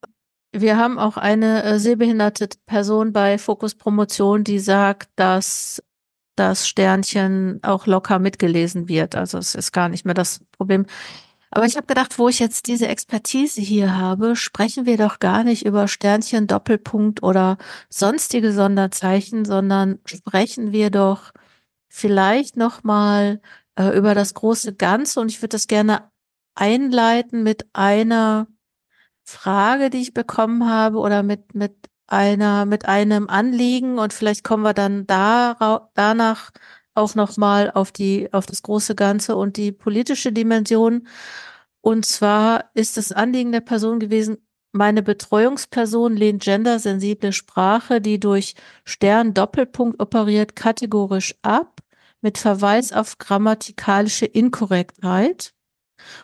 Wir 0.52 0.76
haben 0.76 0.96
auch 0.96 1.16
eine 1.16 1.64
äh, 1.64 1.80
sehbehinderte 1.80 2.50
Person 2.66 3.12
bei 3.12 3.36
Fokus 3.36 3.74
Promotion, 3.74 4.44
die 4.44 4.60
sagt, 4.60 5.10
dass 5.16 5.82
das 6.36 6.68
Sternchen 6.68 7.58
auch 7.64 7.88
locker 7.88 8.20
mitgelesen 8.20 8.88
wird. 8.88 9.16
Also 9.16 9.38
es 9.38 9.56
ist 9.56 9.72
gar 9.72 9.88
nicht 9.88 10.04
mehr 10.04 10.14
das 10.14 10.44
Problem. 10.52 10.86
Aber 11.50 11.66
ich 11.66 11.76
habe 11.76 11.88
gedacht, 11.88 12.16
wo 12.20 12.28
ich 12.28 12.38
jetzt 12.38 12.68
diese 12.68 12.86
Expertise 12.86 13.60
hier 13.60 13.96
habe, 13.96 14.36
sprechen 14.36 14.86
wir 14.86 14.98
doch 14.98 15.18
gar 15.18 15.42
nicht 15.42 15.66
über 15.66 15.88
Sternchen, 15.88 16.46
Doppelpunkt 16.46 17.24
oder 17.24 17.58
sonstige 17.90 18.52
Sonderzeichen, 18.52 19.44
sondern 19.44 19.98
sprechen 20.04 20.70
wir 20.70 20.90
doch 20.90 21.32
vielleicht 21.88 22.56
noch 22.56 22.84
mal 22.84 23.40
äh, 23.74 23.98
über 23.98 24.14
das 24.14 24.34
große 24.34 24.76
Ganze. 24.76 25.18
Und 25.18 25.28
ich 25.28 25.42
würde 25.42 25.56
das 25.56 25.66
gerne 25.66 26.08
einleiten 26.54 27.42
mit 27.42 27.66
einer 27.72 28.46
Frage, 29.24 29.90
die 29.90 30.02
ich 30.02 30.14
bekommen 30.14 30.68
habe 30.68 30.98
oder 30.98 31.22
mit, 31.22 31.54
mit 31.54 31.74
einer, 32.06 32.66
mit 32.66 32.86
einem 32.86 33.28
Anliegen 33.28 33.98
und 33.98 34.12
vielleicht 34.12 34.44
kommen 34.44 34.62
wir 34.62 34.74
dann 34.74 35.06
da, 35.06 35.88
danach 35.94 36.50
auch 36.94 37.14
nochmal 37.14 37.70
auf 37.72 37.90
die, 37.92 38.32
auf 38.32 38.46
das 38.46 38.62
große 38.62 38.94
Ganze 38.94 39.36
und 39.36 39.56
die 39.56 39.72
politische 39.72 40.32
Dimension. 40.32 41.08
Und 41.80 42.06
zwar 42.06 42.70
ist 42.74 42.96
das 42.96 43.12
Anliegen 43.12 43.52
der 43.52 43.60
Person 43.60 43.98
gewesen, 43.98 44.38
meine 44.72 45.02
Betreuungsperson 45.02 46.16
lehnt 46.16 46.42
gendersensible 46.42 47.32
Sprache, 47.32 48.00
die 48.00 48.18
durch 48.18 48.54
Stern 48.84 49.32
Doppelpunkt 49.32 50.00
operiert, 50.00 50.56
kategorisch 50.56 51.36
ab, 51.42 51.80
mit 52.20 52.38
Verweis 52.38 52.92
auf 52.92 53.18
grammatikalische 53.18 54.26
Inkorrektheit 54.26 55.54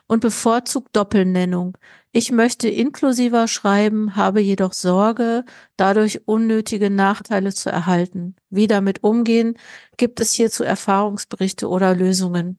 und 0.06 0.20
bevorzugt 0.20 0.96
Doppelnennung. 0.96 1.76
Ich 2.12 2.32
möchte 2.32 2.68
inklusiver 2.68 3.46
schreiben, 3.48 4.16
habe 4.16 4.40
jedoch 4.40 4.72
Sorge, 4.72 5.44
dadurch 5.76 6.26
unnötige 6.26 6.90
Nachteile 6.90 7.54
zu 7.54 7.70
erhalten. 7.70 8.36
Wie 8.50 8.66
damit 8.66 9.04
umgehen? 9.04 9.56
Gibt 9.96 10.20
es 10.20 10.32
hierzu 10.32 10.64
Erfahrungsberichte 10.64 11.68
oder 11.68 11.94
Lösungen? 11.94 12.58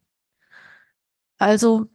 Also, 1.37 1.89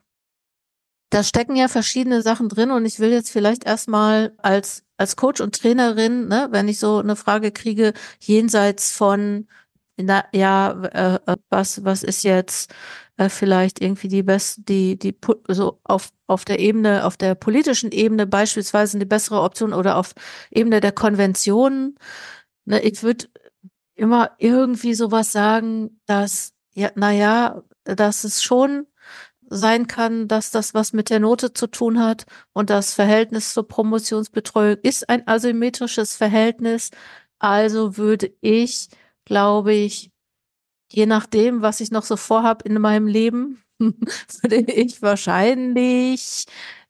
da 1.10 1.22
stecken 1.22 1.56
ja 1.56 1.68
verschiedene 1.68 2.22
Sachen 2.22 2.48
drin 2.48 2.70
und 2.70 2.84
ich 2.84 2.98
will 2.98 3.10
jetzt 3.10 3.30
vielleicht 3.30 3.64
erstmal 3.64 4.34
als, 4.38 4.84
als 4.96 5.16
Coach 5.16 5.40
und 5.40 5.58
Trainerin, 5.58 6.28
ne, 6.28 6.48
wenn 6.50 6.68
ich 6.68 6.78
so 6.78 6.98
eine 6.98 7.16
Frage 7.16 7.52
kriege, 7.52 7.92
jenseits 8.20 8.90
von, 8.92 9.48
na, 9.96 10.24
ja, 10.32 10.72
äh, 10.84 11.32
äh 11.32 11.36
was, 11.48 11.84
was 11.84 12.02
ist 12.02 12.24
jetzt 12.24 12.74
äh, 13.16 13.28
vielleicht 13.28 13.80
irgendwie 13.80 14.08
die 14.08 14.22
beste, 14.22 14.62
die, 14.62 14.98
die, 14.98 15.16
so 15.48 15.80
auf, 15.84 16.10
auf 16.26 16.44
der 16.44 16.58
Ebene, 16.60 17.04
auf 17.04 17.16
der 17.16 17.34
politischen 17.34 17.92
Ebene 17.92 18.26
beispielsweise 18.26 18.98
eine 18.98 19.06
bessere 19.06 19.40
Option 19.42 19.72
oder 19.72 19.96
auf 19.96 20.12
Ebene 20.50 20.80
der 20.80 20.92
Konventionen. 20.92 21.98
Ne, 22.66 22.80
ich 22.80 23.02
würde 23.02 23.26
immer 23.94 24.32
irgendwie 24.38 24.94
sowas 24.94 25.32
sagen, 25.32 26.00
dass, 26.06 26.52
ja, 26.74 26.90
naja, 26.94 27.62
dass 27.84 28.24
es 28.24 28.42
schon 28.42 28.86
sein 29.48 29.86
kann, 29.86 30.28
dass 30.28 30.50
das 30.50 30.74
was 30.74 30.92
mit 30.92 31.10
der 31.10 31.20
Note 31.20 31.52
zu 31.52 31.68
tun 31.68 32.00
hat 32.00 32.26
und 32.52 32.68
das 32.70 32.94
Verhältnis 32.94 33.54
zur 33.54 33.68
Promotionsbetreuung 33.68 34.78
ist 34.82 35.08
ein 35.08 35.26
asymmetrisches 35.26 36.16
Verhältnis. 36.16 36.90
Also 37.38 37.96
würde 37.96 38.32
ich, 38.40 38.88
glaube 39.24 39.72
ich, 39.74 40.10
je 40.92 41.06
nachdem, 41.06 41.62
was 41.62 41.80
ich 41.80 41.90
noch 41.90 42.04
so 42.04 42.16
vorhab 42.16 42.62
in 42.64 42.80
meinem 42.80 43.06
Leben, 43.06 43.62
würde 43.78 44.56
ich 44.72 45.02
wahrscheinlich 45.02 46.46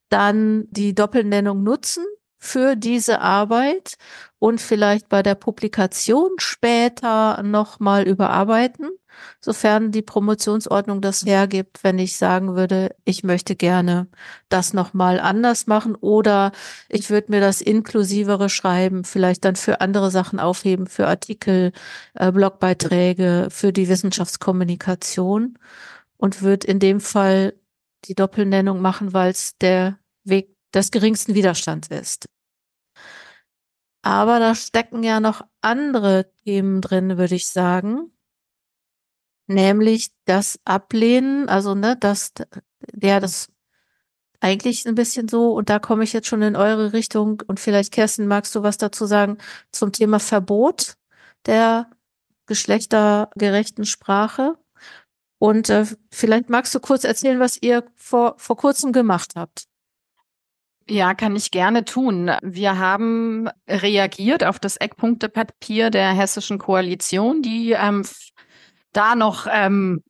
dann 0.08 0.66
die 0.70 0.94
Doppelnennung 0.94 1.62
nutzen 1.62 2.04
für 2.38 2.76
diese 2.76 3.20
Arbeit 3.20 3.96
und 4.38 4.60
vielleicht 4.60 5.08
bei 5.08 5.22
der 5.22 5.34
Publikation 5.34 6.32
später 6.38 7.42
nochmal 7.42 8.06
überarbeiten, 8.06 8.90
sofern 9.40 9.92
die 9.92 10.02
Promotionsordnung 10.02 11.00
das 11.00 11.24
hergibt, 11.24 11.82
wenn 11.82 11.98
ich 11.98 12.16
sagen 12.16 12.54
würde, 12.54 12.94
ich 13.04 13.24
möchte 13.24 13.56
gerne 13.56 14.08
das 14.48 14.74
nochmal 14.74 15.18
anders 15.20 15.66
machen 15.66 15.94
oder 15.94 16.52
ich 16.88 17.10
würde 17.10 17.32
mir 17.32 17.40
das 17.40 17.60
inklusivere 17.60 18.48
schreiben, 18.48 19.04
vielleicht 19.04 19.44
dann 19.44 19.56
für 19.56 19.80
andere 19.80 20.10
Sachen 20.10 20.38
aufheben, 20.38 20.86
für 20.86 21.06
Artikel, 21.06 21.72
äh, 22.14 22.30
Blogbeiträge, 22.30 23.48
für 23.50 23.72
die 23.72 23.88
Wissenschaftskommunikation 23.88 25.58
und 26.18 26.42
würde 26.42 26.66
in 26.66 26.78
dem 26.78 27.00
Fall 27.00 27.54
die 28.04 28.14
Doppelnennung 28.14 28.80
machen, 28.80 29.12
weil 29.12 29.30
es 29.30 29.56
der 29.58 29.98
Weg 30.24 30.55
des 30.76 30.90
geringsten 30.90 31.34
Widerstands 31.34 31.88
ist. 31.88 32.26
Aber 34.02 34.38
da 34.38 34.54
stecken 34.54 35.02
ja 35.02 35.18
noch 35.18 35.42
andere 35.62 36.30
Themen 36.44 36.80
drin, 36.80 37.18
würde 37.18 37.34
ich 37.34 37.48
sagen. 37.48 38.12
Nämlich 39.48 40.12
das 40.26 40.60
Ablehnen, 40.64 41.48
also 41.48 41.74
ne, 41.74 41.96
das, 41.98 42.32
ja, 43.00 43.18
das 43.18 43.48
eigentlich 44.40 44.86
ein 44.86 44.94
bisschen 44.94 45.28
so, 45.28 45.52
und 45.52 45.70
da 45.70 45.78
komme 45.78 46.04
ich 46.04 46.12
jetzt 46.12 46.28
schon 46.28 46.42
in 46.42 46.56
eure 46.56 46.92
Richtung 46.92 47.42
und 47.46 47.58
vielleicht, 47.58 47.92
Kerstin, 47.92 48.28
magst 48.28 48.54
du 48.54 48.62
was 48.62 48.76
dazu 48.76 49.06
sagen 49.06 49.38
zum 49.72 49.92
Thema 49.92 50.20
Verbot 50.20 50.94
der 51.46 51.90
geschlechtergerechten 52.46 53.86
Sprache? 53.86 54.56
Und 55.38 55.68
äh, 55.68 55.84
vielleicht 56.12 56.48
magst 56.48 56.74
du 56.74 56.80
kurz 56.80 57.04
erzählen, 57.04 57.40
was 57.40 57.60
ihr 57.60 57.84
vor, 57.94 58.34
vor 58.38 58.56
kurzem 58.56 58.92
gemacht 58.92 59.32
habt. 59.36 59.66
Ja, 60.88 61.14
kann 61.14 61.34
ich 61.34 61.50
gerne 61.50 61.84
tun. 61.84 62.30
Wir 62.42 62.78
haben 62.78 63.48
reagiert 63.66 64.44
auf 64.44 64.60
das 64.60 64.76
Eckpunktepapier 64.76 65.90
der 65.90 66.12
hessischen 66.12 66.58
Koalition, 66.58 67.42
die 67.42 67.72
ähm, 67.72 68.02
da 68.92 69.16
noch 69.16 69.48
ähm, 69.50 70.04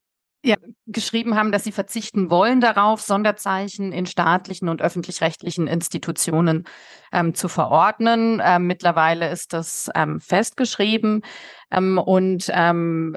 ja, 0.45 0.57
geschrieben 0.87 1.35
haben, 1.35 1.51
dass 1.51 1.65
sie 1.65 1.73
verzichten 1.73 2.31
wollen 2.31 2.61
darauf, 2.61 3.01
Sonderzeichen 3.01 3.91
in 3.91 4.05
staatlichen 4.05 4.69
und 4.69 4.83
öffentlich-rechtlichen 4.83 5.67
Institutionen 5.67 6.65
ähm, 7.11 7.35
zu 7.35 7.49
verordnen. 7.49 8.43
Ähm, 8.45 8.67
mittlerweile 8.67 9.31
ist 9.31 9.55
das 9.55 9.91
ähm, 9.95 10.21
festgeschrieben. 10.21 11.23
Ähm, 11.71 11.97
und 11.97 12.51
ähm, 12.53 13.17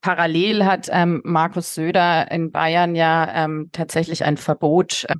parallel 0.00 0.64
hat 0.64 0.88
ähm, 0.92 1.20
Markus 1.24 1.74
Söder 1.74 2.30
in 2.30 2.52
Bayern 2.52 2.94
ja 2.94 3.48
tatsächlich 3.72 4.24
ein 4.24 4.36
Verbot 4.36 5.06
äh, 5.08 5.16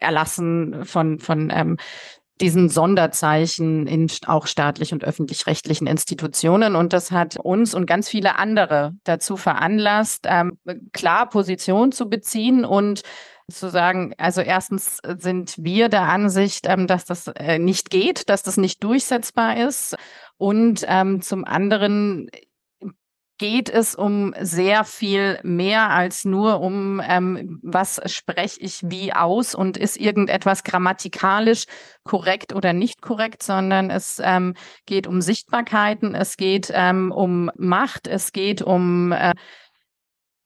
Erlassen 0.00 0.84
von, 0.84 1.18
von 1.18 1.50
ähm, 1.50 1.76
diesen 2.40 2.68
Sonderzeichen 2.68 3.86
in 3.86 4.10
auch 4.26 4.46
staatlich 4.46 4.92
und 4.92 5.04
öffentlich-rechtlichen 5.04 5.86
Institutionen. 5.86 6.74
Und 6.74 6.92
das 6.92 7.12
hat 7.12 7.36
uns 7.36 7.74
und 7.74 7.86
ganz 7.86 8.08
viele 8.08 8.36
andere 8.38 8.94
dazu 9.04 9.36
veranlasst, 9.36 10.26
ähm, 10.28 10.58
klar 10.92 11.28
Position 11.28 11.92
zu 11.92 12.08
beziehen 12.08 12.64
und 12.64 13.02
zu 13.50 13.68
sagen, 13.68 14.14
also 14.16 14.40
erstens 14.40 14.98
sind 15.18 15.54
wir 15.58 15.88
der 15.88 16.02
Ansicht, 16.02 16.66
ähm, 16.68 16.86
dass 16.86 17.04
das 17.04 17.28
äh, 17.28 17.58
nicht 17.58 17.90
geht, 17.90 18.28
dass 18.28 18.42
das 18.42 18.56
nicht 18.56 18.82
durchsetzbar 18.82 19.58
ist. 19.68 19.96
Und 20.36 20.84
ähm, 20.88 21.22
zum 21.22 21.44
anderen 21.44 22.30
geht 23.38 23.68
es 23.68 23.94
um 23.94 24.34
sehr 24.40 24.84
viel 24.84 25.40
mehr 25.42 25.90
als 25.90 26.24
nur 26.24 26.60
um, 26.60 27.00
ähm, 27.04 27.58
was 27.62 28.00
spreche 28.06 28.60
ich 28.60 28.80
wie 28.84 29.12
aus 29.12 29.54
und 29.54 29.76
ist 29.76 29.96
irgendetwas 29.96 30.62
grammatikalisch 30.62 31.64
korrekt 32.04 32.54
oder 32.54 32.72
nicht 32.72 33.02
korrekt, 33.02 33.42
sondern 33.42 33.90
es 33.90 34.20
ähm, 34.22 34.54
geht 34.86 35.06
um 35.06 35.20
Sichtbarkeiten, 35.20 36.14
es 36.14 36.36
geht 36.36 36.70
ähm, 36.72 37.10
um 37.10 37.50
Macht, 37.56 38.06
es 38.06 38.32
geht 38.32 38.62
um 38.62 39.12
äh, 39.12 39.32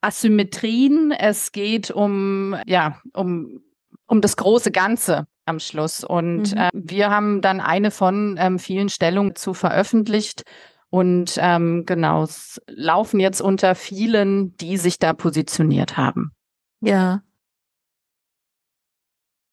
Asymmetrien, 0.00 1.10
es 1.10 1.52
geht 1.52 1.90
um, 1.90 2.56
ja, 2.66 3.00
um, 3.12 3.60
um 4.06 4.20
das 4.20 4.36
große 4.36 4.70
Ganze 4.70 5.26
am 5.44 5.58
Schluss. 5.58 6.04
Und 6.04 6.54
mhm. 6.54 6.58
äh, 6.58 6.70
wir 6.72 7.10
haben 7.10 7.42
dann 7.42 7.60
eine 7.60 7.90
von 7.90 8.36
ähm, 8.38 8.58
vielen 8.58 8.88
Stellungen 8.88 9.34
zu 9.34 9.54
veröffentlicht 9.54 10.44
und 10.90 11.34
ähm, 11.38 11.84
genau, 11.84 12.22
es 12.22 12.60
laufen 12.66 13.20
jetzt 13.20 13.40
unter 13.40 13.74
vielen, 13.74 14.56
die 14.56 14.78
sich 14.78 14.98
da 14.98 15.12
positioniert 15.12 15.96
haben. 15.96 16.32
Ja. 16.80 17.22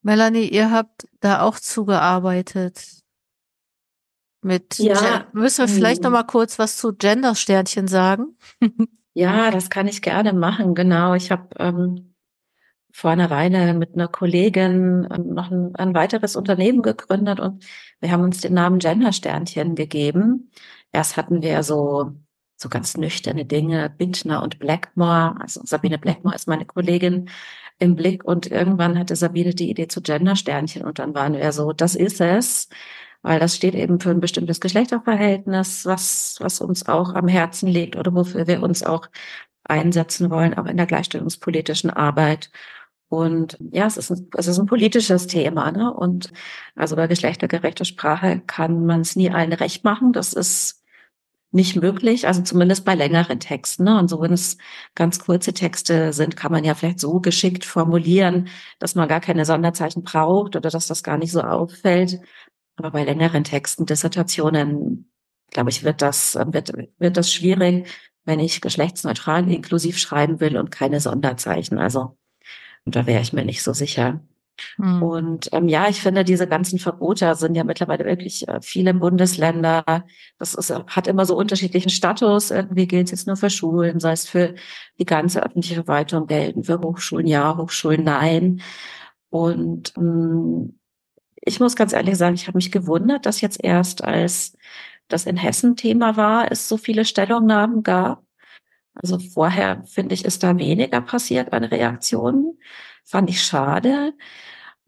Melanie, 0.02 0.48
ihr 0.48 0.70
habt 0.70 1.08
da 1.20 1.42
auch 1.42 1.58
zugearbeitet. 1.58 3.02
Mit 4.40 4.78
ja, 4.78 5.26
müssen 5.32 5.66
wir 5.66 5.74
vielleicht 5.74 6.04
noch 6.04 6.10
mal 6.10 6.22
kurz 6.22 6.58
was 6.58 6.76
zu 6.76 6.94
Gender-Sternchen 6.94 7.88
sagen? 7.88 8.38
ja, 9.14 9.50
das 9.50 9.68
kann 9.68 9.88
ich 9.88 10.02
gerne 10.02 10.32
machen. 10.32 10.74
Genau, 10.74 11.14
ich 11.14 11.30
habe 11.30 11.48
ähm, 11.58 12.14
vor 12.92 13.10
einer 13.10 13.28
Weile 13.28 13.74
mit 13.74 13.94
einer 13.94 14.08
Kollegin 14.08 15.06
ähm, 15.12 15.34
noch 15.34 15.50
ein, 15.50 15.74
ein, 15.74 15.94
weiteres 15.94 16.36
Unternehmen 16.36 16.80
gegründet 16.80 17.40
und 17.40 17.62
wir 18.00 18.10
haben 18.10 18.22
uns 18.22 18.40
den 18.40 18.54
Namen 18.54 18.78
Gender-Sternchen 18.78 19.74
gegeben. 19.74 20.50
Erst 20.92 21.16
hatten 21.16 21.42
wir 21.42 21.62
so, 21.62 22.12
so 22.56 22.68
ganz 22.68 22.96
nüchterne 22.96 23.44
Dinge, 23.44 23.90
Bintner 23.90 24.42
und 24.42 24.58
Blackmore. 24.58 25.36
Also 25.40 25.60
Sabine 25.64 25.98
Blackmore 25.98 26.34
ist 26.34 26.48
meine 26.48 26.64
Kollegin 26.64 27.30
im 27.78 27.94
Blick 27.96 28.24
und 28.24 28.50
irgendwann 28.50 28.98
hatte 28.98 29.16
Sabine 29.16 29.54
die 29.54 29.70
Idee 29.70 29.88
zu 29.88 30.00
Gender-Sternchen 30.02 30.84
und 30.84 30.98
dann 30.98 31.14
waren 31.14 31.34
wir 31.34 31.52
so, 31.52 31.72
das 31.72 31.94
ist 31.94 32.20
es, 32.20 32.68
weil 33.22 33.38
das 33.40 33.56
steht 33.56 33.74
eben 33.74 34.00
für 34.00 34.10
ein 34.10 34.20
bestimmtes 34.20 34.60
Geschlechterverhältnis, 34.60 35.84
was, 35.84 36.36
was 36.40 36.60
uns 36.60 36.86
auch 36.88 37.14
am 37.14 37.28
Herzen 37.28 37.68
liegt 37.68 37.96
oder 37.96 38.14
wofür 38.14 38.46
wir 38.46 38.62
uns 38.62 38.82
auch 38.82 39.08
einsetzen 39.64 40.30
wollen, 40.30 40.54
auch 40.54 40.66
in 40.66 40.76
der 40.76 40.86
gleichstellungspolitischen 40.86 41.90
Arbeit. 41.90 42.50
Und 43.08 43.56
ja, 43.70 43.86
es 43.86 43.96
ist 43.96 44.10
ein, 44.10 44.28
es 44.36 44.48
ist 44.48 44.58
ein 44.58 44.66
politisches 44.66 45.26
Thema, 45.28 45.70
ne? 45.70 45.92
Und 45.92 46.32
also 46.74 46.96
bei 46.96 47.06
geschlechtergerechter 47.06 47.84
Sprache 47.84 48.42
kann 48.46 48.84
man 48.84 49.02
es 49.02 49.14
nie 49.16 49.30
allen 49.30 49.52
recht 49.52 49.84
machen. 49.84 50.12
Das 50.12 50.32
ist 50.32 50.82
nicht 51.52 51.76
möglich, 51.76 52.26
also 52.26 52.42
zumindest 52.42 52.84
bei 52.84 52.94
längeren 52.94 53.40
Texten. 53.40 53.84
Ne? 53.84 53.98
Und 53.98 54.08
so, 54.08 54.20
wenn 54.20 54.32
es 54.32 54.58
ganz 54.94 55.18
kurze 55.20 55.54
Texte 55.54 56.12
sind, 56.12 56.36
kann 56.36 56.52
man 56.52 56.64
ja 56.64 56.74
vielleicht 56.74 57.00
so 57.00 57.20
geschickt 57.20 57.64
formulieren, 57.64 58.48
dass 58.78 58.94
man 58.94 59.08
gar 59.08 59.20
keine 59.20 59.44
Sonderzeichen 59.44 60.02
braucht 60.02 60.56
oder 60.56 60.70
dass 60.70 60.86
das 60.86 61.02
gar 61.02 61.16
nicht 61.18 61.32
so 61.32 61.40
auffällt. 61.40 62.20
Aber 62.76 62.90
bei 62.90 63.04
längeren 63.04 63.44
Texten, 63.44 63.86
Dissertationen, 63.86 65.10
glaube 65.50 65.70
ich, 65.70 65.82
wird 65.82 66.02
das, 66.02 66.34
wird, 66.34 66.72
wird 66.98 67.16
das 67.16 67.32
schwierig, 67.32 67.88
wenn 68.24 68.40
ich 68.40 68.60
geschlechtsneutral 68.60 69.50
inklusiv 69.50 69.98
schreiben 69.98 70.40
will 70.40 70.58
und 70.58 70.70
keine 70.70 71.00
Sonderzeichen. 71.00 71.78
Also 71.78 72.18
und 72.86 72.96
da 72.96 73.06
wäre 73.06 73.20
ich 73.20 73.32
mir 73.32 73.44
nicht 73.44 73.62
so 73.62 73.72
sicher. 73.72 74.20
Hm. 74.76 75.02
Und 75.02 75.48
ähm, 75.52 75.68
ja, 75.68 75.88
ich 75.88 76.00
finde, 76.00 76.24
diese 76.24 76.46
ganzen 76.46 76.78
Verbote 76.78 77.34
sind 77.34 77.54
ja 77.56 77.64
mittlerweile 77.64 78.04
wirklich 78.04 78.48
äh, 78.48 78.60
viele 78.62 78.94
Bundesländer. 78.94 79.84
Das 80.38 80.54
ist, 80.54 80.70
hat 80.70 81.06
immer 81.06 81.26
so 81.26 81.36
unterschiedlichen 81.36 81.90
Status. 81.90 82.50
Irgendwie 82.50 82.86
gilt 82.86 83.06
es 83.06 83.10
jetzt 83.10 83.26
nur 83.26 83.36
für 83.36 83.50
Schulen, 83.50 84.00
sei 84.00 84.12
es 84.12 84.26
für 84.26 84.54
die 84.98 85.04
ganze 85.04 85.42
öffentliche 85.42 85.74
Verwaltung 85.84 86.26
gelten, 86.26 86.64
für 86.64 86.80
Hochschulen 86.80 87.26
ja, 87.26 87.56
Hochschulen 87.58 88.04
nein. 88.04 88.62
Und 89.30 89.92
ähm, 89.96 90.78
ich 91.42 91.60
muss 91.60 91.76
ganz 91.76 91.92
ehrlich 91.92 92.16
sagen, 92.16 92.34
ich 92.34 92.46
habe 92.48 92.56
mich 92.56 92.72
gewundert, 92.72 93.26
dass 93.26 93.40
jetzt 93.40 93.62
erst 93.62 94.02
als 94.02 94.56
das 95.08 95.26
in 95.26 95.36
Hessen 95.36 95.76
Thema 95.76 96.16
war, 96.16 96.50
es 96.50 96.68
so 96.68 96.76
viele 96.76 97.04
Stellungnahmen 97.04 97.82
gab. 97.82 98.25
Also 99.02 99.18
vorher, 99.18 99.84
finde 99.84 100.14
ich, 100.14 100.24
ist 100.24 100.42
da 100.42 100.56
weniger 100.58 101.00
passiert 101.00 101.52
an 101.52 101.64
Reaktionen. 101.64 102.58
Fand 103.04 103.30
ich 103.30 103.42
schade. 103.42 104.14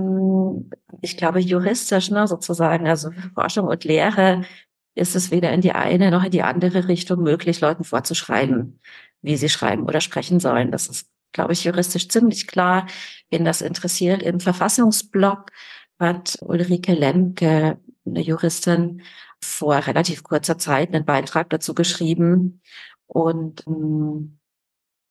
Hm, 0.00 0.70
ich 1.02 1.16
glaube, 1.16 1.40
juristisch, 1.40 2.10
ne, 2.10 2.26
sozusagen, 2.26 2.88
also 2.88 3.10
Forschung 3.34 3.66
und 3.68 3.84
Lehre, 3.84 4.44
ist 4.94 5.16
es 5.16 5.30
weder 5.30 5.52
in 5.52 5.60
die 5.60 5.72
eine 5.72 6.10
noch 6.10 6.24
in 6.24 6.30
die 6.32 6.42
andere 6.42 6.88
Richtung 6.88 7.22
möglich, 7.22 7.60
Leuten 7.60 7.84
vorzuschreiben, 7.84 8.80
wie 9.22 9.36
sie 9.36 9.48
schreiben 9.48 9.84
oder 9.84 10.00
sprechen 10.00 10.40
sollen. 10.40 10.72
Das 10.72 10.88
ist, 10.88 11.08
glaube 11.32 11.52
ich, 11.52 11.64
juristisch 11.64 12.08
ziemlich 12.08 12.46
klar. 12.48 12.86
Wen 13.30 13.44
das 13.44 13.62
interessiert, 13.62 14.22
im 14.22 14.40
Verfassungsblock 14.40 15.50
hat 16.00 16.38
Ulrike 16.40 16.94
Lemke, 16.94 17.78
eine 18.06 18.20
Juristin, 18.22 19.02
vor 19.42 19.76
relativ 19.76 20.24
kurzer 20.24 20.58
Zeit 20.58 20.92
einen 20.94 21.04
Beitrag 21.04 21.50
dazu 21.50 21.74
geschrieben 21.74 22.60
und 23.08 23.66
ähm, 23.66 24.38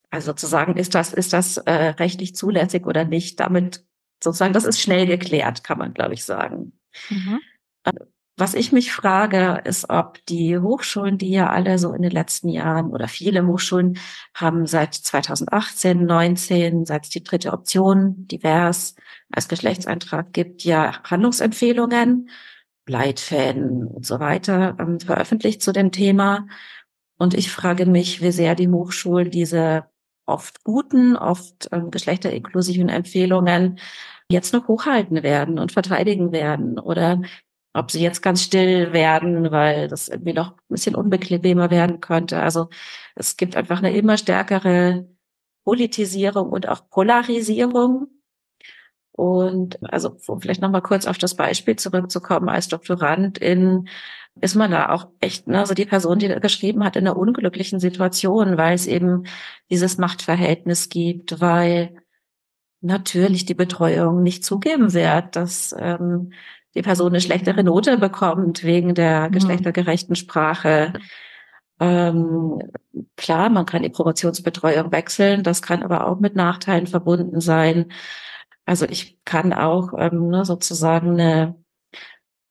also 0.09 0.27
sozusagen 0.27 0.77
ist 0.77 0.95
das, 0.95 1.13
ist 1.13 1.33
das 1.33 1.57
äh, 1.57 1.71
rechtlich 1.71 2.35
zulässig 2.35 2.85
oder 2.85 3.03
nicht? 3.03 3.39
Damit 3.39 3.85
sozusagen, 4.23 4.53
das 4.53 4.65
ist 4.65 4.79
schnell 4.79 5.05
geklärt, 5.05 5.63
kann 5.63 5.77
man, 5.77 5.93
glaube 5.93 6.13
ich, 6.13 6.23
sagen. 6.23 6.79
Mhm. 7.09 7.39
Äh, 7.83 7.91
was 8.39 8.53
ich 8.53 8.71
mich 8.71 8.91
frage, 8.91 9.63
ist, 9.65 9.89
ob 9.89 10.23
die 10.27 10.59
Hochschulen, 10.59 11.17
die 11.17 11.31
ja 11.31 11.49
alle 11.49 11.79
so 11.79 11.91
in 11.93 12.03
den 12.03 12.11
letzten 12.11 12.49
Jahren 12.49 12.91
oder 12.91 13.07
viele 13.07 13.45
Hochschulen 13.47 13.97
haben 14.35 14.67
seit 14.67 14.93
2018, 14.93 16.05
19, 16.05 16.85
seit 16.85 17.05
es 17.05 17.09
die 17.09 17.23
dritte 17.23 17.51
Option 17.51 18.27
divers 18.27 18.95
als 19.31 19.47
Geschlechtseintrag 19.47 20.33
gibt, 20.33 20.63
ja 20.63 21.01
Handlungsempfehlungen, 21.03 22.29
Leitfäden 22.87 23.87
und 23.87 24.05
so 24.05 24.19
weiter 24.19 24.77
ähm, 24.79 24.99
veröffentlicht 24.99 25.63
zu 25.63 25.73
dem 25.73 25.91
Thema. 25.91 26.47
Und 27.17 27.33
ich 27.33 27.51
frage 27.51 27.85
mich, 27.85 28.21
wie 28.21 28.31
sehr 28.31 28.55
die 28.55 28.69
Hochschulen 28.69 29.31
diese 29.31 29.85
oft 30.25 30.63
guten, 30.63 31.15
oft 31.15 31.69
ähm, 31.71 31.89
geschlechterinklusiven 31.89 32.89
Empfehlungen 32.89 33.79
jetzt 34.29 34.53
noch 34.53 34.67
hochhalten 34.67 35.23
werden 35.23 35.57
und 35.57 35.71
verteidigen 35.71 36.31
werden 36.31 36.79
oder 36.79 37.21
ob 37.73 37.91
sie 37.91 38.01
jetzt 38.01 38.21
ganz 38.21 38.41
still 38.43 38.91
werden, 38.91 39.51
weil 39.51 39.87
das 39.87 40.09
irgendwie 40.09 40.33
noch 40.33 40.51
ein 40.51 40.57
bisschen 40.69 40.95
unbequemer 40.95 41.69
werden 41.71 42.01
könnte. 42.01 42.41
Also 42.41 42.69
es 43.15 43.37
gibt 43.37 43.55
einfach 43.55 43.79
eine 43.79 43.95
immer 43.95 44.17
stärkere 44.17 45.07
Politisierung 45.63 46.49
und 46.49 46.67
auch 46.67 46.89
Polarisierung 46.89 48.07
und 49.11 49.79
also 49.91 50.15
um 50.27 50.41
vielleicht 50.41 50.61
nochmal 50.61 50.81
kurz 50.83 51.07
auf 51.07 51.17
das 51.17 51.35
Beispiel 51.35 51.75
zurückzukommen, 51.75 52.49
als 52.49 52.67
Doktorand 52.67 53.37
in 53.39 53.87
ist 54.41 54.55
man 54.55 54.71
da 54.71 54.89
auch 54.89 55.09
echt, 55.19 55.47
ne, 55.47 55.59
also 55.59 55.73
die 55.73 55.85
Person, 55.85 56.19
die 56.19 56.27
da 56.27 56.39
geschrieben 56.39 56.83
hat, 56.83 56.95
in 56.95 57.07
einer 57.07 57.17
unglücklichen 57.17 57.79
Situation, 57.79 58.57
weil 58.57 58.75
es 58.75 58.87
eben 58.87 59.23
dieses 59.69 59.97
Machtverhältnis 59.97 60.89
gibt, 60.89 61.41
weil 61.41 61.95
natürlich 62.81 63.45
die 63.45 63.53
Betreuung 63.53 64.23
nicht 64.23 64.45
zugeben 64.45 64.93
wird, 64.93 65.35
dass 65.35 65.75
ähm, 65.77 66.31
die 66.75 66.81
Person 66.81 67.09
eine 67.09 67.21
schlechtere 67.21 67.63
Note 67.63 67.97
bekommt 67.97 68.63
wegen 68.63 68.93
der 68.93 69.27
mhm. 69.27 69.31
geschlechtergerechten 69.31 70.15
Sprache. 70.15 70.93
Ähm, 71.79 72.59
klar, 73.15 73.49
man 73.49 73.65
kann 73.65 73.83
die 73.83 73.89
Promotionsbetreuung 73.89 74.91
wechseln, 74.91 75.43
das 75.43 75.61
kann 75.61 75.83
aber 75.83 76.07
auch 76.07 76.19
mit 76.19 76.35
Nachteilen 76.35 76.87
verbunden 76.87 77.41
sein. 77.41 77.91
Also 78.65 78.85
ich 78.85 79.23
kann 79.25 79.53
auch 79.53 79.93
ähm, 79.97 80.29
ne, 80.29 80.45
sozusagen 80.45 81.11
eine 81.11 81.55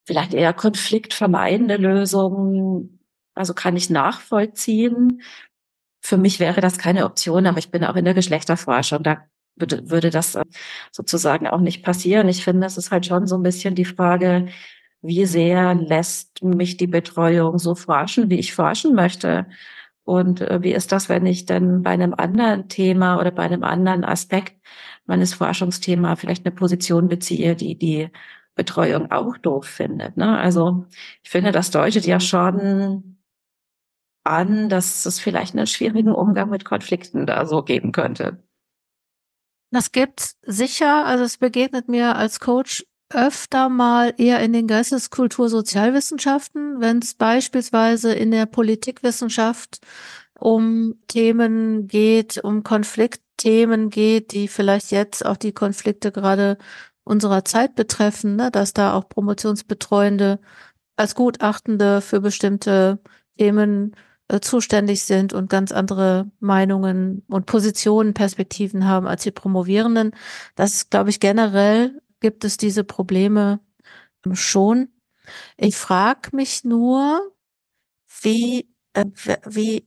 vielleicht 0.07 0.35
eher 0.35 0.53
konfliktvermeidende 0.53 1.77
Lösung, 1.77 3.01
also 3.35 3.55
kann 3.55 3.77
ich 3.77 3.91
nachvollziehen. 3.91 5.23
Für 6.01 6.17
mich 6.17 6.41
wäre 6.41 6.61
das 6.61 6.79
keine 6.79 7.05
Option, 7.05 7.47
aber 7.47 7.59
ich 7.59 7.71
bin 7.71 7.85
auch 7.85 7.97
in 7.97 8.05
der 8.05 8.15
Geschlechterforschung. 8.15 9.03
Da 9.03 9.27
würde, 9.57 9.91
würde 9.91 10.11
das 10.11 10.37
äh, 10.37 10.45
sozusagen 10.93 11.49
auch 11.49 11.61
nicht 11.61 11.83
passieren. 11.85 12.29
Ich 12.29 12.45
finde, 12.45 12.63
das 12.63 12.79
ist 12.79 12.91
halt 12.93 13.07
schon 13.07 13.27
so 13.27 13.37
ein 13.37 13.43
bisschen 13.43 13.75
die 13.75 13.85
Frage, 13.85 14.49
wie 15.03 15.27
sehr 15.27 15.75
lässt 15.75 16.43
mich 16.43 16.77
die 16.77 16.87
Betreuung 16.87 17.59
so 17.59 17.75
forschen, 17.75 18.31
wie 18.31 18.39
ich 18.39 18.55
forschen 18.55 18.95
möchte? 18.95 19.47
Und 20.05 20.41
äh, 20.41 20.63
wie 20.63 20.73
ist 20.73 20.93
das, 20.93 21.09
wenn 21.09 21.27
ich 21.27 21.47
dann 21.47 21.83
bei 21.83 21.91
einem 21.91 22.15
anderen 22.15 22.69
Thema 22.69 23.19
oder 23.19 23.33
bei 23.33 23.43
einem 23.45 23.65
anderen 23.65 24.05
Aspekt 24.05 24.57
meines 25.07 25.35
Forschungsthema 25.35 26.17
vielleicht 26.17 26.47
eine 26.47 26.55
Position 26.55 27.09
beziehe, 27.09 27.57
die 27.57 27.77
die 27.79 28.11
Betreuung 28.57 29.13
auch 29.13 29.37
doof 29.39 29.67
findet. 29.67 30.17
Ne? 30.17 30.37
Also 30.37 30.87
ich 31.23 31.31
finde, 31.31 31.53
das 31.53 31.71
deutet 31.71 32.07
ja 32.07 32.19
schon 32.19 33.19
an, 34.25 34.69
dass 34.69 35.07
es 35.07 35.21
vielleicht 35.21 35.55
einen 35.55 35.69
schwierigen 35.69 36.13
Umgang 36.13 36.51
mit 36.51 36.65
Konflikten 36.65 37.27
da 37.27 37.47
so 37.47 37.63
geben 37.63 37.93
könnte. 37.93 38.43
Das 39.71 39.93
gibt's 39.93 40.37
sicher. 40.43 41.07
Also 41.07 41.25
es 41.25 41.39
begegnet 41.39 41.89
mir 41.89 42.17
als 42.17 42.41
Coach 42.41 42.85
öfter 43.13 43.69
mal 43.69 44.15
eher 44.17 44.41
in 44.41 44.53
den 44.53 44.67
Geisteskultur 44.67 45.49
Sozialwissenschaften, 45.49 46.81
wenn 46.81 46.99
es 46.99 47.15
beispielsweise 47.15 48.13
in 48.13 48.33
der 48.33 48.47
Politikwissenschaft 48.47 49.79
um 50.39 50.95
Themen 51.07 51.87
geht, 51.87 52.39
um 52.43 52.63
Konfliktthemen 52.63 53.91
geht, 53.91 54.33
die 54.33 54.49
vielleicht 54.49 54.91
jetzt 54.91 55.25
auch 55.25 55.37
die 55.37 55.53
Konflikte 55.53 56.11
gerade 56.11 56.59
unserer 57.07 57.45
Zeit 57.45 57.77
betreffen, 57.77 58.37
ne? 58.37 58.51
dass 58.51 58.75
da 58.75 58.93
auch 58.95 59.09
Promotionsbetreuende 59.09 60.41
als 60.97 61.15
Gutachtende 61.15 62.01
für 62.01 62.21
bestimmte 62.21 62.99
Themen 63.39 63.95
äh, 64.29 64.41
zuständig 64.41 65.05
sind 65.05 65.33
und 65.33 65.49
ganz 65.49 65.71
andere 65.71 66.31
Meinungen 66.41 67.23
und 67.29 67.47
Positionen, 67.47 68.13
Perspektiven 68.13 68.87
haben 68.87 69.07
als 69.07 69.23
die 69.23 69.31
Promovierenden. 69.31 70.13
Das 70.57 70.91
glaube 70.91 71.11
ich, 71.11 71.21
generell 71.21 72.03
gibt 72.21 72.45
es 72.45 72.57
diese 72.57 72.83
Probleme 72.83 73.61
schon. 74.33 74.89
Ich 75.57 75.77
frage 75.77 76.35
mich 76.35 76.65
nur, 76.65 77.21
wie, 78.21 78.69
äh, 78.95 79.05
wie, 79.45 79.87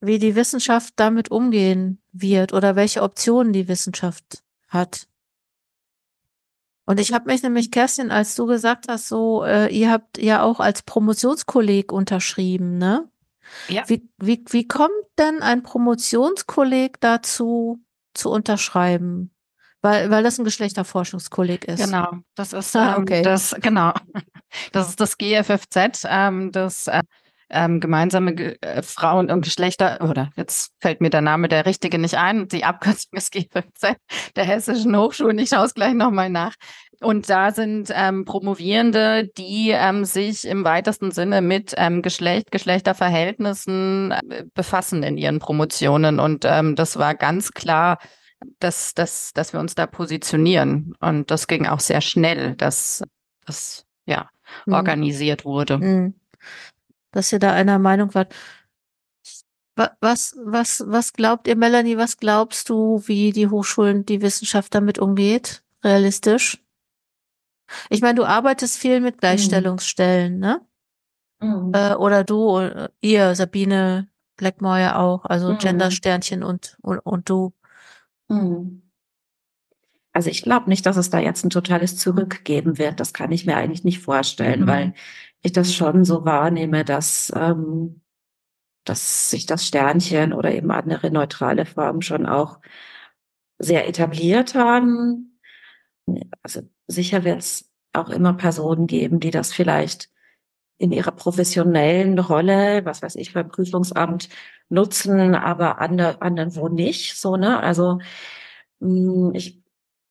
wie 0.00 0.18
die 0.18 0.34
Wissenschaft 0.34 0.92
damit 0.96 1.30
umgehen 1.30 2.02
wird 2.12 2.52
oder 2.52 2.76
welche 2.76 3.02
Optionen 3.02 3.54
die 3.54 3.68
Wissenschaft 3.68 4.42
hat. 4.68 5.06
Und 6.90 6.98
ich 6.98 7.12
habe 7.12 7.30
mich 7.30 7.44
nämlich, 7.44 7.70
Kerstin, 7.70 8.10
als 8.10 8.34
du 8.34 8.46
gesagt 8.46 8.86
hast, 8.88 9.06
so, 9.06 9.44
äh, 9.44 9.68
ihr 9.72 9.92
habt 9.92 10.18
ja 10.18 10.42
auch 10.42 10.58
als 10.58 10.82
Promotionskolleg 10.82 11.92
unterschrieben, 11.92 12.78
ne? 12.78 13.08
Ja. 13.68 13.88
Wie, 13.88 14.10
wie, 14.18 14.44
wie 14.48 14.66
kommt 14.66 14.90
denn 15.16 15.40
ein 15.40 15.62
Promotionskolleg 15.62 16.98
dazu, 16.98 17.78
zu 18.12 18.28
unterschreiben? 18.30 19.32
Weil, 19.82 20.10
weil 20.10 20.24
das 20.24 20.40
ein 20.40 20.44
Geschlechterforschungskolleg 20.44 21.64
ist. 21.66 21.84
Genau, 21.84 22.10
das 22.34 22.52
ist 22.52 22.74
ah, 22.74 22.96
ähm, 22.96 23.02
okay. 23.02 23.22
das, 23.22 23.54
genau. 23.60 23.92
Das 24.72 24.88
ist 24.88 24.98
das 24.98 25.16
GFFZ, 25.16 26.08
ähm, 26.08 26.50
das 26.50 26.88
äh, 26.88 27.04
ähm, 27.50 27.80
gemeinsame 27.80 28.60
äh, 28.62 28.82
Frauen- 28.82 29.30
und 29.30 29.42
Geschlechter, 29.42 29.98
oder 30.08 30.30
jetzt 30.36 30.72
fällt 30.80 31.00
mir 31.00 31.10
der 31.10 31.20
Name 31.20 31.48
der 31.48 31.66
richtige 31.66 31.98
nicht 31.98 32.16
ein, 32.16 32.48
die 32.48 32.64
Abkürzung 32.64 33.12
ist 33.12 33.32
GFZ 33.32 33.96
der 34.36 34.44
Hessischen 34.44 34.96
Hochschulen, 34.96 35.38
ich 35.38 35.50
schaue 35.50 35.66
es 35.66 35.74
gleich 35.74 35.94
nochmal 35.94 36.30
nach. 36.30 36.54
Und 37.00 37.30
da 37.30 37.50
sind 37.50 37.90
ähm, 37.94 38.26
Promovierende, 38.26 39.26
die 39.38 39.70
ähm, 39.70 40.04
sich 40.04 40.46
im 40.46 40.64
weitesten 40.64 41.10
Sinne 41.12 41.40
mit 41.40 41.72
ähm, 41.78 42.02
Geschlecht, 42.02 42.50
Geschlechterverhältnissen 42.50 44.12
äh, 44.12 44.44
befassen 44.52 45.02
in 45.02 45.16
ihren 45.16 45.38
Promotionen. 45.38 46.20
Und 46.20 46.44
ähm, 46.46 46.76
das 46.76 46.98
war 46.98 47.14
ganz 47.14 47.52
klar, 47.52 47.98
dass, 48.58 48.92
dass, 48.92 49.32
dass 49.32 49.54
wir 49.54 49.60
uns 49.60 49.74
da 49.74 49.86
positionieren. 49.86 50.94
Und 51.00 51.30
das 51.30 51.46
ging 51.46 51.66
auch 51.66 51.80
sehr 51.80 52.02
schnell, 52.02 52.54
dass 52.56 53.02
das 53.46 53.86
ja 54.04 54.28
mhm. 54.66 54.74
organisiert 54.74 55.46
wurde. 55.46 55.78
Mhm 55.78 56.14
dass 57.12 57.32
ihr 57.32 57.38
da 57.38 57.52
einer 57.52 57.78
Meinung 57.78 58.14
wart. 58.14 58.34
Was, 60.00 60.36
was, 60.44 60.84
was 60.86 61.12
glaubt 61.14 61.48
ihr, 61.48 61.56
Melanie, 61.56 61.96
was 61.96 62.18
glaubst 62.18 62.68
du, 62.68 63.02
wie 63.06 63.32
die 63.32 63.48
Hochschulen, 63.48 64.04
die 64.04 64.20
Wissenschaft 64.20 64.74
damit 64.74 64.98
umgeht? 64.98 65.62
Realistisch? 65.82 66.62
Ich 67.88 68.02
meine, 68.02 68.16
du 68.16 68.24
arbeitest 68.24 68.76
viel 68.76 69.00
mit 69.00 69.18
Gleichstellungsstellen, 69.18 70.34
mhm. 70.34 70.40
ne? 70.40 70.60
Mhm. 71.40 71.72
Äh, 71.74 71.94
oder 71.94 72.24
du, 72.24 72.58
äh, 72.58 72.88
ihr, 73.00 73.34
Sabine 73.34 74.08
Blackmoyer 74.36 74.98
auch, 74.98 75.24
also 75.24 75.52
mhm. 75.52 75.58
Gender-Sternchen 75.58 76.42
und, 76.42 76.76
und, 76.82 76.98
und 76.98 77.28
du. 77.28 77.52
Mhm. 78.28 78.82
Also 80.12 80.28
ich 80.28 80.42
glaube 80.42 80.68
nicht, 80.68 80.84
dass 80.86 80.96
es 80.96 81.10
da 81.10 81.20
jetzt 81.20 81.44
ein 81.44 81.50
totales 81.50 81.96
Zurück 81.96 82.44
geben 82.44 82.78
wird. 82.78 82.98
Das 82.98 83.12
kann 83.12 83.30
ich 83.30 83.46
mir 83.46 83.56
eigentlich 83.56 83.84
nicht 83.84 84.00
vorstellen, 84.00 84.62
mhm. 84.62 84.66
weil 84.66 84.94
ich 85.42 85.52
das 85.52 85.74
schon 85.74 86.04
so 86.04 86.24
wahrnehme, 86.24 86.84
dass, 86.84 87.32
ähm, 87.34 88.02
dass 88.84 89.30
sich 89.30 89.46
das 89.46 89.66
Sternchen 89.66 90.32
oder 90.32 90.52
eben 90.52 90.70
andere 90.70 91.10
neutrale 91.10 91.66
Formen 91.66 92.02
schon 92.02 92.26
auch 92.26 92.60
sehr 93.58 93.88
etabliert 93.88 94.54
haben. 94.54 95.40
Also 96.42 96.62
sicher 96.86 97.24
wird 97.24 97.40
es 97.40 97.70
auch 97.92 98.10
immer 98.10 98.34
Personen 98.34 98.86
geben, 98.86 99.20
die 99.20 99.30
das 99.30 99.52
vielleicht 99.52 100.10
in 100.78 100.92
ihrer 100.92 101.12
professionellen 101.12 102.18
Rolle, 102.18 102.84
was 102.86 103.02
weiß 103.02 103.16
ich, 103.16 103.34
beim 103.34 103.48
Prüfungsamt 103.50 104.30
nutzen, 104.70 105.34
aber 105.34 105.78
andere, 105.80 106.22
anderen 106.22 106.56
wo 106.56 106.68
nicht, 106.68 107.16
so, 107.16 107.36
ne? 107.36 107.60
Also, 107.60 107.98
mh, 108.80 109.30
mm, 109.30 109.34
ich 109.34 109.62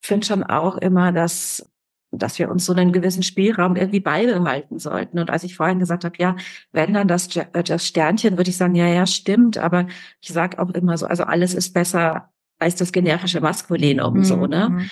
finde 0.02 0.28
schon 0.28 0.44
auch 0.44 0.78
immer, 0.78 1.12
dass 1.12 1.69
dass 2.12 2.40
wir 2.40 2.50
uns 2.50 2.66
so 2.66 2.74
einen 2.74 2.92
gewissen 2.92 3.24
Spielraum 3.24 3.76
irgendwie 3.76 4.00
beibehalten 4.00 4.80
sollten. 4.80 5.20
Und 5.20 5.30
als 5.30 5.44
ich 5.44 5.56
vorhin 5.56 5.80
gesagt 5.80 6.06
habe, 6.06 6.16
ja, 6.18 6.36
wenn 6.72 6.94
dann 6.94 7.08
das, 7.08 7.36
äh, 7.36 7.64
das 7.64 7.86
Sternchen, 7.86 8.38
würde 8.38 8.50
ich 8.50 8.58
sagen, 8.58 8.76
ja, 8.76 8.88
ja, 8.88 9.06
stimmt. 9.06 9.58
Aber 9.58 9.88
ich 10.22 10.30
sage 10.30 10.60
auch 10.60 10.70
immer 10.72 10.98
so, 10.98 11.06
also 11.06 11.24
alles 11.24 11.54
ist 11.54 11.74
besser 11.74 12.30
als 12.58 12.76
das 12.76 12.92
generische 12.92 13.42
Maskulinum, 13.42 14.18
mhm. 14.18 14.24
so, 14.24 14.46
ne? 14.46 14.70
Mhm. 14.70 14.90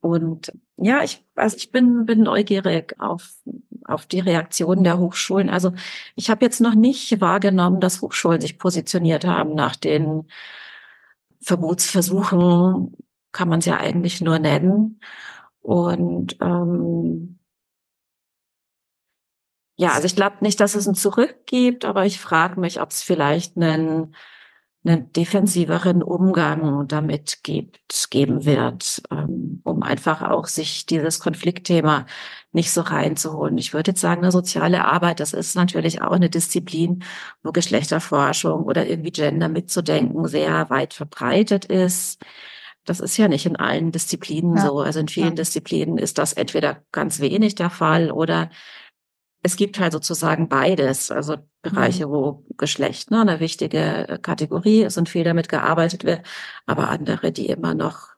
Und 0.00 0.52
ja, 0.76 1.02
ich, 1.02 1.24
also 1.34 1.56
ich 1.56 1.72
bin, 1.72 2.06
bin 2.06 2.22
neugierig 2.22 2.94
auf, 3.00 3.34
auf 3.84 4.06
die 4.06 4.20
Reaktionen 4.20 4.84
der 4.84 4.98
Hochschulen. 4.98 5.50
Also 5.50 5.72
ich 6.14 6.30
habe 6.30 6.44
jetzt 6.44 6.60
noch 6.60 6.76
nicht 6.76 7.20
wahrgenommen, 7.20 7.80
dass 7.80 8.00
Hochschulen 8.00 8.40
sich 8.40 8.58
positioniert 8.58 9.24
haben 9.24 9.54
nach 9.54 9.74
den 9.74 10.28
Verbotsversuchen, 11.40 12.96
kann 13.32 13.48
man 13.48 13.58
es 13.58 13.66
ja 13.66 13.76
eigentlich 13.76 14.20
nur 14.20 14.38
nennen. 14.38 15.00
Und 15.62 16.36
ähm, 16.40 17.38
ja, 19.80 19.92
also 19.92 20.06
ich 20.06 20.16
glaube 20.16 20.38
nicht, 20.40 20.58
dass 20.60 20.74
es 20.74 20.88
ein 20.88 20.96
Zurück 20.96 21.46
gibt, 21.46 21.84
aber 21.84 22.04
ich 22.04 22.20
frage 22.20 22.58
mich, 22.58 22.80
ob 22.80 22.90
es 22.90 23.02
vielleicht 23.02 23.56
einen, 23.56 24.14
einen 24.84 25.12
defensiveren 25.12 26.02
Umgang 26.02 26.88
damit 26.88 27.44
gibt, 27.44 28.10
geben 28.10 28.44
wird, 28.44 29.02
ähm, 29.12 29.60
um 29.64 29.84
einfach 29.84 30.22
auch 30.22 30.46
sich 30.46 30.86
dieses 30.86 31.20
Konfliktthema 31.20 32.06
nicht 32.50 32.72
so 32.72 32.80
reinzuholen. 32.80 33.56
Ich 33.56 33.72
würde 33.72 33.92
jetzt 33.92 34.00
sagen, 34.00 34.22
eine 34.22 34.32
soziale 34.32 34.84
Arbeit, 34.84 35.20
das 35.20 35.32
ist 35.32 35.54
natürlich 35.54 36.02
auch 36.02 36.12
eine 36.12 36.30
Disziplin, 36.30 37.04
wo 37.44 37.52
Geschlechterforschung 37.52 38.64
oder 38.64 38.86
irgendwie 38.86 39.12
Gender 39.12 39.48
mitzudenken 39.48 40.26
sehr 40.26 40.70
weit 40.70 40.92
verbreitet 40.94 41.66
ist. 41.66 42.20
Das 42.88 43.00
ist 43.00 43.16
ja 43.16 43.28
nicht 43.28 43.46
in 43.46 43.56
allen 43.56 43.92
Disziplinen 43.92 44.56
ja. 44.56 44.66
so. 44.66 44.80
Also 44.80 45.00
in 45.00 45.08
vielen 45.08 45.28
ja. 45.28 45.34
Disziplinen 45.34 45.98
ist 45.98 46.18
das 46.18 46.32
entweder 46.32 46.82
ganz 46.92 47.20
wenig 47.20 47.54
der 47.54 47.70
Fall 47.70 48.10
oder 48.10 48.50
es 49.42 49.56
gibt 49.56 49.78
halt 49.78 49.92
sozusagen 49.92 50.48
beides. 50.48 51.10
Also 51.10 51.36
Bereiche, 51.62 52.06
mhm. 52.06 52.10
wo 52.10 52.44
Geschlecht 52.56 53.10
ne, 53.10 53.20
eine 53.20 53.40
wichtige 53.40 54.08
äh, 54.08 54.18
Kategorie 54.18 54.82
ist 54.82 54.96
und 54.96 55.08
viel 55.08 55.24
damit 55.24 55.48
gearbeitet 55.48 56.04
wird, 56.04 56.22
aber 56.66 56.88
andere, 56.88 57.32
die 57.32 57.46
immer 57.46 57.74
noch 57.74 58.08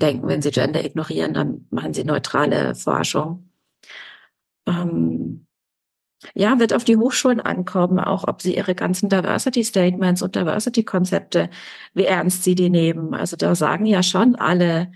denken, 0.00 0.28
wenn 0.28 0.42
sie 0.42 0.50
Gender 0.50 0.84
ignorieren, 0.84 1.34
dann 1.34 1.66
machen 1.70 1.92
sie 1.92 2.04
neutrale 2.04 2.74
Forschung. 2.74 3.50
Ähm, 4.66 5.47
ja, 6.34 6.58
wird 6.58 6.74
auf 6.74 6.84
die 6.84 6.96
Hochschulen 6.96 7.40
ankommen, 7.40 8.00
auch 8.00 8.26
ob 8.26 8.42
sie 8.42 8.56
ihre 8.56 8.74
ganzen 8.74 9.08
Diversity 9.08 9.64
Statements 9.64 10.22
und 10.22 10.34
Diversity 10.34 10.84
Konzepte, 10.84 11.48
wie 11.94 12.04
ernst 12.04 12.44
sie 12.44 12.54
die 12.54 12.70
nehmen. 12.70 13.14
Also 13.14 13.36
da 13.36 13.54
sagen 13.54 13.86
ja 13.86 14.02
schon 14.02 14.34
alle, 14.34 14.90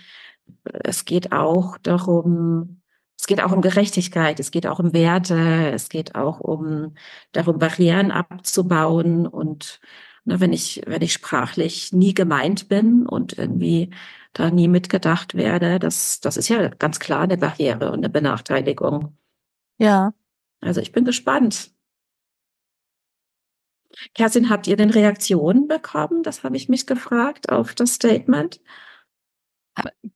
es 0.64 1.04
geht 1.04 1.32
auch 1.32 1.78
darum, 1.78 2.82
es 3.18 3.26
geht 3.26 3.42
auch 3.42 3.52
um 3.52 3.62
Gerechtigkeit, 3.62 4.40
es 4.40 4.50
geht 4.50 4.66
auch 4.66 4.80
um 4.80 4.92
Werte, 4.92 5.70
es 5.72 5.88
geht 5.88 6.14
auch 6.16 6.40
um 6.40 6.94
darum, 7.32 7.58
Barrieren 7.58 8.10
abzubauen 8.10 9.26
und 9.26 9.80
ne, 10.24 10.40
wenn 10.40 10.52
ich, 10.52 10.82
wenn 10.86 11.02
ich 11.02 11.12
sprachlich 11.12 11.92
nie 11.92 12.14
gemeint 12.14 12.68
bin 12.68 13.06
und 13.06 13.38
irgendwie 13.38 13.90
da 14.32 14.50
nie 14.50 14.66
mitgedacht 14.66 15.34
werde, 15.34 15.78
das, 15.78 16.20
das 16.20 16.36
ist 16.36 16.48
ja 16.48 16.68
ganz 16.68 16.98
klar 16.98 17.22
eine 17.22 17.36
Barriere 17.36 17.92
und 17.92 17.98
eine 17.98 18.08
Benachteiligung. 18.08 19.16
Ja, 19.78 20.12
also 20.62 20.80
ich 20.80 20.92
bin 20.92 21.04
gespannt. 21.04 21.70
Kerstin, 24.14 24.48
habt 24.48 24.66
ihr 24.66 24.76
denn 24.76 24.90
Reaktionen 24.90 25.68
bekommen? 25.68 26.22
Das 26.22 26.44
habe 26.44 26.56
ich 26.56 26.68
mich 26.68 26.86
gefragt 26.86 27.50
auf 27.50 27.74
das 27.74 27.94
Statement. 27.94 28.60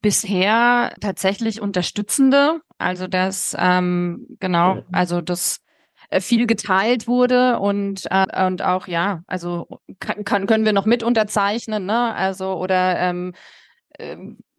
Bisher 0.01 0.95
tatsächlich 1.01 1.61
unterstützende, 1.61 2.61
also 2.79 3.07
dass 3.07 3.57
ähm, 3.59 4.27
genau, 4.39 4.83
also 4.93 5.21
das 5.23 5.63
äh, 6.11 6.21
viel 6.21 6.47
geteilt 6.47 7.09
wurde 7.09 7.59
und 7.59 8.05
äh, 8.11 8.47
und 8.47 8.61
auch 8.63 8.87
ja, 8.87 9.23
also 9.27 9.81
kann, 9.99 10.47
können 10.47 10.65
wir 10.67 10.75
noch 10.75 10.85
mit 10.85 11.03
unterzeichnen, 11.03 11.87
ne? 11.87 12.15
Also 12.15 12.55
oder 12.59 12.99
ähm, 12.99 13.33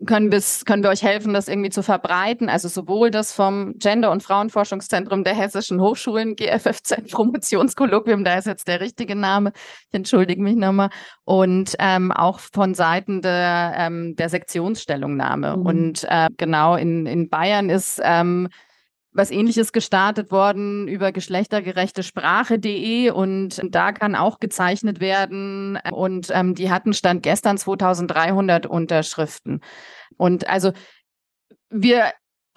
können, 0.06 0.30
bis, 0.30 0.65
können 0.65 0.84
wir 0.84 0.89
euch 0.89 1.02
helfen, 1.02 1.34
das 1.34 1.47
irgendwie 1.47 1.69
zu 1.69 1.82
verbreiten. 1.82 2.50
Also 2.50 2.67
sowohl 2.67 3.12
das 3.12 3.34
vom 3.34 3.73
Gender- 3.78 4.12
und 4.12 4.21
Frauenforschungszentrum 4.21 5.23
der 5.23 5.34
Hessischen 5.34 5.82
Hochschulen, 5.82 6.36
GFFZ 6.36 7.08
Promotionskolloquium, 7.12 8.23
da 8.23 8.38
ist 8.38 8.45
jetzt 8.45 8.67
der 8.67 8.80
richtige 8.80 9.15
Name, 9.15 9.52
ich 9.89 9.93
entschuldige 9.93 10.41
mich 10.41 10.56
nochmal, 10.56 10.89
und 11.23 11.76
ähm, 11.80 12.12
auch 12.12 12.39
von 12.39 12.73
Seiten 12.73 13.21
der, 13.21 13.73
ähm, 13.78 14.15
der 14.15 14.30
Sektionsstellungnahme. 14.30 15.58
Mhm. 15.58 15.65
Und 15.65 16.04
äh, 16.10 16.30
genau 16.38 16.76
in, 16.76 17.06
in 17.06 17.30
Bayern 17.30 17.69
ist 17.69 18.00
ähm, 18.04 18.50
was 19.17 19.32
ähnliches 19.32 19.73
gestartet 19.73 20.32
worden 20.32 20.88
über 20.88 21.12
geschlechtergerechte 21.12 22.03
Sprache.de 22.03 23.10
und 23.10 23.62
da 23.69 23.91
kann 23.91 24.15
auch 24.15 24.39
gezeichnet 24.39 24.99
werden 24.99 25.80
und 25.91 26.30
ähm, 26.32 26.56
die 26.56 26.69
hatten 26.71 26.93
Stand 26.93 27.23
gestern 27.23 27.58
2300 27.58 28.67
Unterschriften. 28.67 29.62
Und 30.17 30.47
also 30.47 30.71
wir 31.69 32.13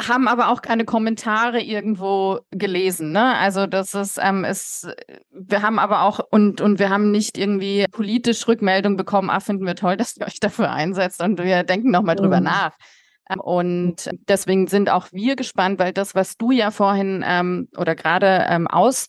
haben 0.09 0.29
aber 0.29 0.49
auch 0.49 0.63
keine 0.63 0.85
Kommentare 0.85 1.61
irgendwo 1.61 2.41
gelesen. 2.51 3.13
Ne? 3.13 3.37
Also 3.37 3.67
das 3.67 3.95
ist, 3.95 4.19
ähm, 4.23 4.45
ist, 4.45 4.89
wir 5.31 5.63
haben 5.63 5.79
aber 5.79 6.03
auch 6.03 6.21
und 6.31 6.61
und 6.61 6.79
wir 6.79 6.91
haben 6.91 7.11
nicht 7.11 7.37
irgendwie 7.37 7.87
politisch 7.91 8.47
Rückmeldung 8.49 8.97
bekommen. 8.97 9.31
Ah, 9.31 9.41
finden 9.41 9.67
wir 9.67 9.77
toll, 9.77 9.97
dass 9.99 10.17
ihr 10.17 10.27
euch 10.27 10.41
dafür 10.41 10.71
einsetzt 10.71 11.23
und 11.23 11.43
wir 11.43 11.65
denken 11.65 11.91
noch 11.91 12.03
mal 12.03 12.15
drüber 12.15 12.39
mhm. 12.39 12.45
nach. 12.45 12.73
Ähm, 13.31 13.41
und 13.41 14.11
deswegen 14.29 14.67
sind 14.67 14.91
auch 14.91 15.09
wir 15.13 15.37
gespannt, 15.37 15.79
weil 15.79 15.93
das, 15.93 16.15
was 16.15 16.37
du 16.37 16.51
ja 16.51 16.71
vorhin 16.71 17.25
ähm, 17.27 17.69
oder 17.77 17.95
gerade 17.95 18.47
ähm, 18.49 18.67
aus 18.67 19.07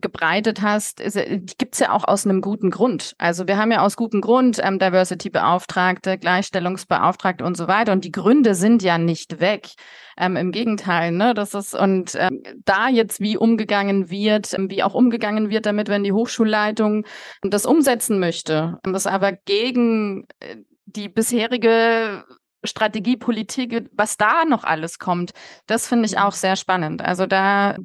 gebreitet 0.00 0.62
hast, 0.62 1.00
äh, 1.00 1.40
gibt 1.58 1.74
es 1.74 1.80
ja 1.80 1.92
auch 1.92 2.04
aus 2.06 2.26
einem 2.26 2.40
guten 2.40 2.70
Grund. 2.70 3.14
Also 3.18 3.46
wir 3.46 3.56
haben 3.56 3.72
ja 3.72 3.82
aus 3.82 3.96
gutem 3.96 4.20
Grund 4.20 4.60
ähm, 4.62 4.78
Diversity-Beauftragte, 4.78 6.18
Gleichstellungsbeauftragte 6.18 7.44
und 7.44 7.56
so 7.56 7.68
weiter. 7.68 7.92
Und 7.92 8.04
die 8.04 8.12
Gründe 8.12 8.54
sind 8.54 8.82
ja 8.82 8.98
nicht 8.98 9.40
weg. 9.40 9.68
Ähm, 10.16 10.36
Im 10.36 10.52
Gegenteil, 10.52 11.10
ne? 11.10 11.34
Das 11.34 11.54
ist, 11.54 11.74
und 11.74 12.14
ähm, 12.14 12.42
da 12.64 12.88
jetzt 12.88 13.20
wie 13.20 13.36
umgegangen 13.36 14.10
wird, 14.10 14.54
ähm, 14.54 14.70
wie 14.70 14.82
auch 14.82 14.94
umgegangen 14.94 15.50
wird 15.50 15.66
damit, 15.66 15.88
wenn 15.88 16.04
die 16.04 16.12
Hochschulleitung 16.12 17.04
das 17.42 17.66
umsetzen 17.66 18.20
möchte, 18.20 18.78
das 18.84 19.06
aber 19.06 19.32
gegen 19.32 20.26
äh, 20.40 20.56
die 20.86 21.08
bisherige 21.08 22.24
Strategiepolitik, 22.64 23.90
was 23.92 24.16
da 24.16 24.44
noch 24.44 24.64
alles 24.64 24.98
kommt, 24.98 25.32
das 25.66 25.86
finde 25.86 26.06
ich 26.06 26.18
auch 26.18 26.32
sehr 26.32 26.56
spannend. 26.56 27.02
Also 27.02 27.26
da, 27.26 27.76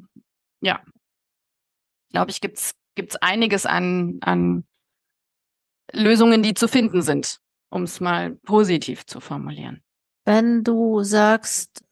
ja, 0.60 0.80
glaube 2.10 2.30
ich, 2.30 2.40
gibt's 2.40 2.72
gibt's 2.94 3.16
einiges 3.16 3.66
an, 3.66 4.18
an 4.20 4.64
Lösungen, 5.92 6.42
die 6.42 6.54
zu 6.54 6.68
finden 6.68 7.02
sind, 7.02 7.40
um 7.70 7.84
es 7.84 8.00
mal 8.00 8.36
positiv 8.44 9.06
zu 9.06 9.20
formulieren. 9.20 9.82
Wenn 10.26 10.62
du 10.64 11.02
sagst, 11.02 11.82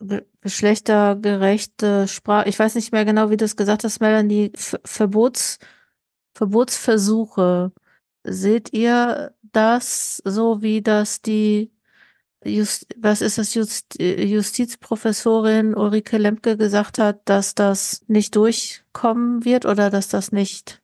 geschlechtergerechte 0.43 2.07
Sprache, 2.07 2.49
ich 2.49 2.59
weiß 2.59 2.75
nicht 2.75 2.93
mehr 2.93 3.05
genau, 3.05 3.31
wie 3.31 3.37
du 3.37 3.45
es 3.45 3.57
gesagt 3.57 3.85
hast, 3.85 4.01
Melanie, 4.01 4.53
Verbots, 4.55 5.59
Verbotsversuche, 6.37 7.73
seht 8.25 8.73
ihr 8.73 9.35
das 9.43 10.21
so, 10.25 10.63
wie 10.63 10.83
das 10.83 11.23
die 11.23 11.73
Just, 12.49 12.87
was 12.97 13.21
ist 13.21 13.39
das 13.39 13.55
Just, 13.55 14.01
Justizprofessorin 14.01 15.75
Ulrike 15.75 16.19
Lemke 16.19 16.57
gesagt 16.57 16.99
hat, 16.99 17.21
dass 17.27 17.55
das 17.55 18.05
nicht 18.09 18.35
durchkommen 18.37 19.45
wird 19.45 19.67
oder 19.67 19.91
dass 19.91 20.09
das 20.09 20.33
nicht, 20.33 20.83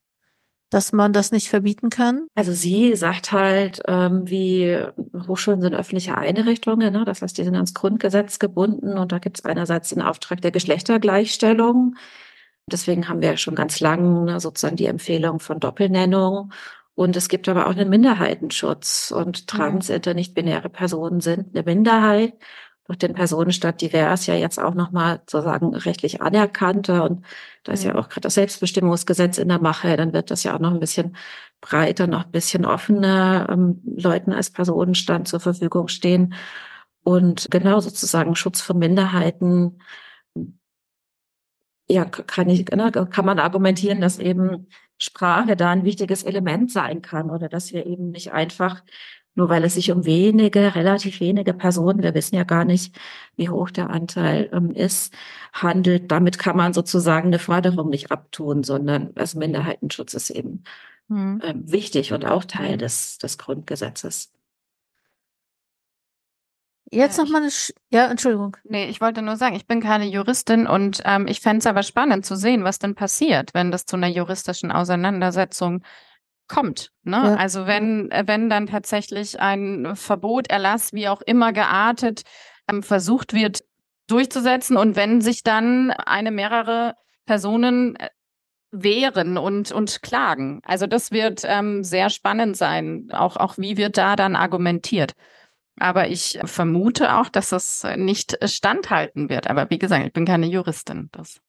dass 0.70 0.92
man 0.92 1.12
das 1.12 1.32
nicht 1.32 1.48
verbieten 1.48 1.90
kann? 1.90 2.26
Also 2.34 2.52
sie 2.52 2.94
sagt 2.96 3.32
halt, 3.32 3.82
ähm, 3.86 4.28
wie 4.28 4.78
Hochschulen 5.26 5.60
sind 5.60 5.74
öffentliche 5.74 6.16
Einrichtungen, 6.16 6.92
ne? 6.92 7.04
das 7.04 7.22
heißt, 7.22 7.36
die 7.38 7.44
sind 7.44 7.54
ans 7.54 7.74
Grundgesetz 7.74 8.38
gebunden 8.38 8.98
und 8.98 9.12
da 9.12 9.18
gibt 9.18 9.38
es 9.38 9.44
einerseits 9.44 9.90
den 9.90 10.02
Auftrag 10.02 10.40
der 10.40 10.50
Geschlechtergleichstellung. 10.50 11.96
Deswegen 12.70 13.08
haben 13.08 13.20
wir 13.20 13.36
schon 13.36 13.54
ganz 13.54 13.80
lang 13.80 14.24
ne, 14.24 14.40
sozusagen 14.40 14.76
die 14.76 14.86
Empfehlung 14.86 15.38
von 15.38 15.60
Doppelnennung 15.60 16.52
und 16.94 17.16
es 17.16 17.28
gibt 17.28 17.48
aber 17.48 17.66
auch 17.66 17.72
einen 17.72 17.88
Minderheitenschutz. 17.90 19.10
Und 19.10 19.42
mhm. 19.42 19.46
trans, 19.46 19.90
inter, 19.90 20.14
nicht-binäre 20.14 20.68
Personen 20.68 21.20
sind 21.20 21.54
eine 21.54 21.64
Minderheit. 21.64 22.34
Durch 22.86 22.98
den 22.98 23.14
Personenstand 23.14 23.80
divers 23.80 24.26
ja 24.26 24.34
jetzt 24.34 24.60
auch 24.60 24.74
nochmal 24.74 25.22
sozusagen 25.26 25.74
rechtlich 25.74 26.20
anerkannter. 26.20 27.04
Und 27.04 27.24
da 27.64 27.72
ist 27.72 27.82
ja 27.84 27.94
auch 27.94 28.08
gerade 28.08 28.22
das 28.22 28.34
Selbstbestimmungsgesetz 28.34 29.38
in 29.38 29.48
der 29.48 29.58
Mache. 29.58 29.96
Dann 29.96 30.12
wird 30.12 30.30
das 30.30 30.44
ja 30.44 30.54
auch 30.54 30.60
noch 30.60 30.72
ein 30.72 30.80
bisschen 30.80 31.16
breiter, 31.60 32.06
noch 32.06 32.26
ein 32.26 32.30
bisschen 32.30 32.66
offener 32.66 33.48
ähm, 33.50 33.80
Leuten 33.96 34.32
als 34.32 34.50
Personenstand 34.50 35.28
zur 35.28 35.40
Verfügung 35.40 35.88
stehen. 35.88 36.34
Und 37.02 37.48
genau 37.50 37.80
sozusagen 37.80 38.36
Schutz 38.36 38.60
von 38.60 38.78
Minderheiten 38.78 39.78
ja, 41.88 42.04
kann 42.04 42.48
ich, 42.48 42.66
ne, 42.70 42.90
kann 42.92 43.26
man 43.26 43.38
argumentieren, 43.38 44.00
dass 44.00 44.18
eben 44.18 44.68
Sprache 44.98 45.56
da 45.56 45.70
ein 45.70 45.84
wichtiges 45.84 46.22
Element 46.22 46.70
sein 46.70 47.02
kann 47.02 47.30
oder 47.30 47.48
dass 47.48 47.72
wir 47.72 47.86
eben 47.86 48.10
nicht 48.10 48.32
einfach, 48.32 48.82
nur 49.34 49.48
weil 49.48 49.64
es 49.64 49.74
sich 49.74 49.90
um 49.90 50.04
wenige, 50.04 50.74
relativ 50.74 51.20
wenige 51.20 51.54
Personen, 51.54 52.02
wir 52.02 52.14
wissen 52.14 52.36
ja 52.36 52.44
gar 52.44 52.64
nicht, 52.64 52.96
wie 53.36 53.48
hoch 53.48 53.70
der 53.70 53.90
Anteil 53.90 54.48
ähm, 54.52 54.70
ist, 54.70 55.12
handelt. 55.52 56.10
Damit 56.12 56.38
kann 56.38 56.56
man 56.56 56.72
sozusagen 56.72 57.28
eine 57.28 57.38
Forderung 57.40 57.90
nicht 57.90 58.12
abtun, 58.12 58.62
sondern 58.62 59.10
als 59.16 59.34
Minderheitenschutz 59.34 60.14
ist 60.14 60.30
eben 60.30 60.62
hm. 61.08 61.40
ähm, 61.44 61.70
wichtig 61.70 62.12
und 62.12 62.24
auch 62.24 62.44
Teil 62.44 62.78
des, 62.78 63.18
des 63.18 63.38
Grundgesetzes. 63.38 64.32
Jetzt 66.94 67.18
noch 67.18 67.28
mal 67.28 67.38
eine, 67.38 67.50
Sch 67.50 67.72
ja, 67.90 68.06
Entschuldigung. 68.06 68.56
Nee, 68.64 68.86
ich 68.86 69.00
wollte 69.00 69.20
nur 69.20 69.36
sagen, 69.36 69.56
ich 69.56 69.66
bin 69.66 69.80
keine 69.80 70.06
Juristin 70.06 70.66
und 70.66 71.02
ähm, 71.04 71.26
ich 71.26 71.40
fände 71.40 71.58
es 71.58 71.66
aber 71.66 71.82
spannend 71.82 72.24
zu 72.24 72.36
sehen, 72.36 72.64
was 72.64 72.78
denn 72.78 72.94
passiert, 72.94 73.52
wenn 73.52 73.70
das 73.70 73.84
zu 73.84 73.96
einer 73.96 74.08
juristischen 74.08 74.70
Auseinandersetzung 74.70 75.82
kommt. 76.46 76.92
Ne? 77.02 77.16
Ja. 77.16 77.34
Also 77.34 77.66
wenn, 77.66 78.10
wenn 78.10 78.48
dann 78.48 78.66
tatsächlich 78.66 79.40
ein 79.40 79.96
Verbot, 79.96 80.50
Erlass, 80.50 80.92
wie 80.92 81.08
auch 81.08 81.20
immer 81.22 81.52
geartet, 81.52 82.22
ähm, 82.70 82.82
versucht 82.82 83.34
wird 83.34 83.64
durchzusetzen 84.06 84.76
und 84.76 84.96
wenn 84.96 85.20
sich 85.20 85.42
dann 85.42 85.90
eine 85.90 86.30
mehrere 86.30 86.94
Personen 87.26 87.96
äh, 87.96 88.10
wehren 88.70 89.38
und, 89.38 89.72
und 89.72 90.02
klagen. 90.02 90.60
Also 90.64 90.86
das 90.86 91.10
wird 91.10 91.42
ähm, 91.44 91.84
sehr 91.84 92.10
spannend 92.10 92.56
sein. 92.56 93.08
Auch, 93.12 93.36
auch 93.36 93.56
wie 93.56 93.76
wird 93.76 93.96
da 93.96 94.16
dann 94.16 94.36
argumentiert. 94.36 95.12
Aber 95.78 96.08
ich 96.08 96.38
vermute 96.44 97.16
auch, 97.16 97.28
dass 97.28 97.48
das 97.48 97.84
nicht 97.96 98.38
standhalten 98.48 99.28
wird. 99.28 99.48
Aber 99.48 99.70
wie 99.70 99.78
gesagt, 99.78 100.06
ich 100.06 100.12
bin 100.12 100.24
keine 100.24 100.46
Juristin. 100.46 101.08
Das. 101.12 101.40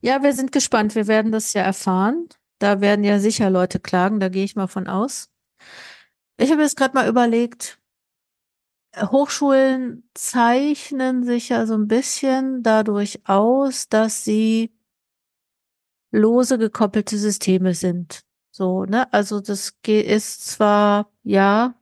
Ja, 0.00 0.22
wir 0.22 0.32
sind 0.32 0.50
gespannt. 0.50 0.94
Wir 0.94 1.06
werden 1.06 1.30
das 1.30 1.52
ja 1.52 1.62
erfahren. 1.62 2.28
Da 2.60 2.80
werden 2.82 3.04
ja 3.04 3.18
sicher 3.18 3.48
Leute 3.48 3.80
klagen, 3.80 4.20
da 4.20 4.28
gehe 4.28 4.44
ich 4.44 4.54
mal 4.54 4.66
von 4.66 4.86
aus. 4.86 5.30
Ich 6.36 6.52
habe 6.52 6.60
jetzt 6.62 6.76
gerade 6.76 6.94
mal 6.94 7.08
überlegt, 7.08 7.78
Hochschulen 8.96 10.08
zeichnen 10.14 11.24
sich 11.24 11.48
ja 11.48 11.66
so 11.66 11.74
ein 11.74 11.88
bisschen 11.88 12.62
dadurch 12.62 13.26
aus, 13.26 13.88
dass 13.88 14.24
sie 14.24 14.74
lose 16.10 16.58
gekoppelte 16.58 17.16
Systeme 17.16 17.72
sind. 17.72 18.24
So, 18.50 18.84
ne? 18.84 19.10
Also 19.12 19.40
das 19.40 19.72
ist 19.86 20.46
zwar, 20.46 21.10
ja, 21.22 21.74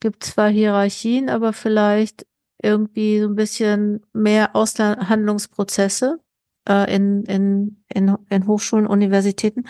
gibt 0.00 0.24
zwar 0.24 0.48
Hierarchien, 0.48 1.28
aber 1.28 1.52
vielleicht 1.52 2.26
irgendwie 2.62 3.20
so 3.20 3.28
ein 3.28 3.36
bisschen 3.36 4.04
mehr 4.12 4.54
Aushandlungsprozesse 4.54 6.20
äh, 6.68 6.94
in, 6.94 7.24
in, 7.24 7.84
in, 7.92 8.16
in 8.28 8.46
Hochschulen, 8.46 8.86
Universitäten. 8.86 9.64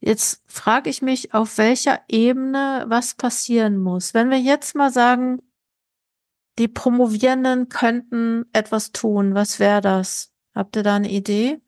Jetzt 0.00 0.42
frage 0.46 0.90
ich 0.90 1.02
mich, 1.02 1.34
auf 1.34 1.58
welcher 1.58 2.00
Ebene 2.08 2.84
was 2.88 3.14
passieren 3.14 3.78
muss. 3.78 4.14
Wenn 4.14 4.30
wir 4.30 4.38
jetzt 4.38 4.76
mal 4.76 4.92
sagen, 4.92 5.42
die 6.58 6.68
Promovierenden 6.68 7.68
könnten 7.68 8.44
etwas 8.52 8.92
tun, 8.92 9.34
was 9.34 9.58
wäre 9.58 9.80
das? 9.80 10.32
Habt 10.54 10.76
ihr 10.76 10.82
da 10.82 10.96
eine 10.96 11.10
Idee? 11.10 11.60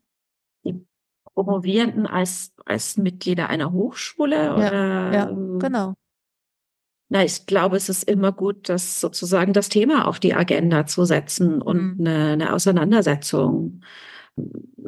Die 0.63 0.85
Promovierenden 1.33 2.07
als, 2.07 2.53
als 2.65 2.97
Mitglieder 2.97 3.49
einer 3.49 3.71
Hochschule? 3.71 4.35
Ja, 4.35 4.55
oder, 4.55 5.13
ja 5.13 5.29
ähm, 5.29 5.59
genau. 5.59 5.93
Na, 7.13 7.25
ich 7.25 7.45
glaube, 7.45 7.75
es 7.75 7.89
ist 7.89 8.03
immer 8.03 8.31
gut, 8.31 8.69
das 8.69 9.01
sozusagen 9.01 9.51
das 9.51 9.67
Thema 9.67 10.07
auf 10.07 10.21
die 10.21 10.33
Agenda 10.33 10.85
zu 10.85 11.03
setzen 11.03 11.61
und 11.61 11.99
mhm. 11.99 12.07
eine, 12.07 12.31
eine 12.31 12.53
Auseinandersetzung 12.53 13.81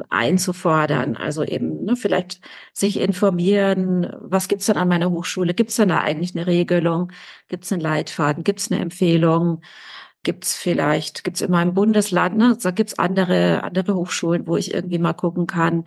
einzufordern. 0.10 1.18
Also 1.18 1.44
eben 1.44 1.84
ne, 1.84 1.98
vielleicht 1.98 2.40
sich 2.72 3.02
informieren, 3.02 4.10
was 4.22 4.48
gibt's 4.48 4.68
denn 4.68 4.78
an 4.78 4.88
meiner 4.88 5.12
Hochschule? 5.12 5.54
Gibt's 5.54 5.76
denn 5.76 5.90
da 5.90 6.00
eigentlich 6.00 6.34
eine 6.34 6.48
Regelung? 6.48 7.12
Gibt's 7.50 7.74
einen 7.74 7.82
Leitfaden? 7.82 8.46
Gibt's 8.46 8.72
eine 8.72 8.80
Empfehlung? 8.80 9.62
Gibt's 10.24 10.56
vielleicht, 10.56 11.26
gibt's 11.26 11.42
in 11.42 11.52
meinem 11.52 11.74
Bundesland, 11.74 12.38
ne, 12.38 12.58
da 12.64 12.72
gibt's 12.72 12.98
andere, 12.98 13.64
andere 13.64 13.96
Hochschulen, 13.96 14.48
wo 14.48 14.56
ich 14.56 14.74
irgendwie 14.74 14.98
mal 14.98 15.12
gucken 15.12 15.48
kann, 15.48 15.84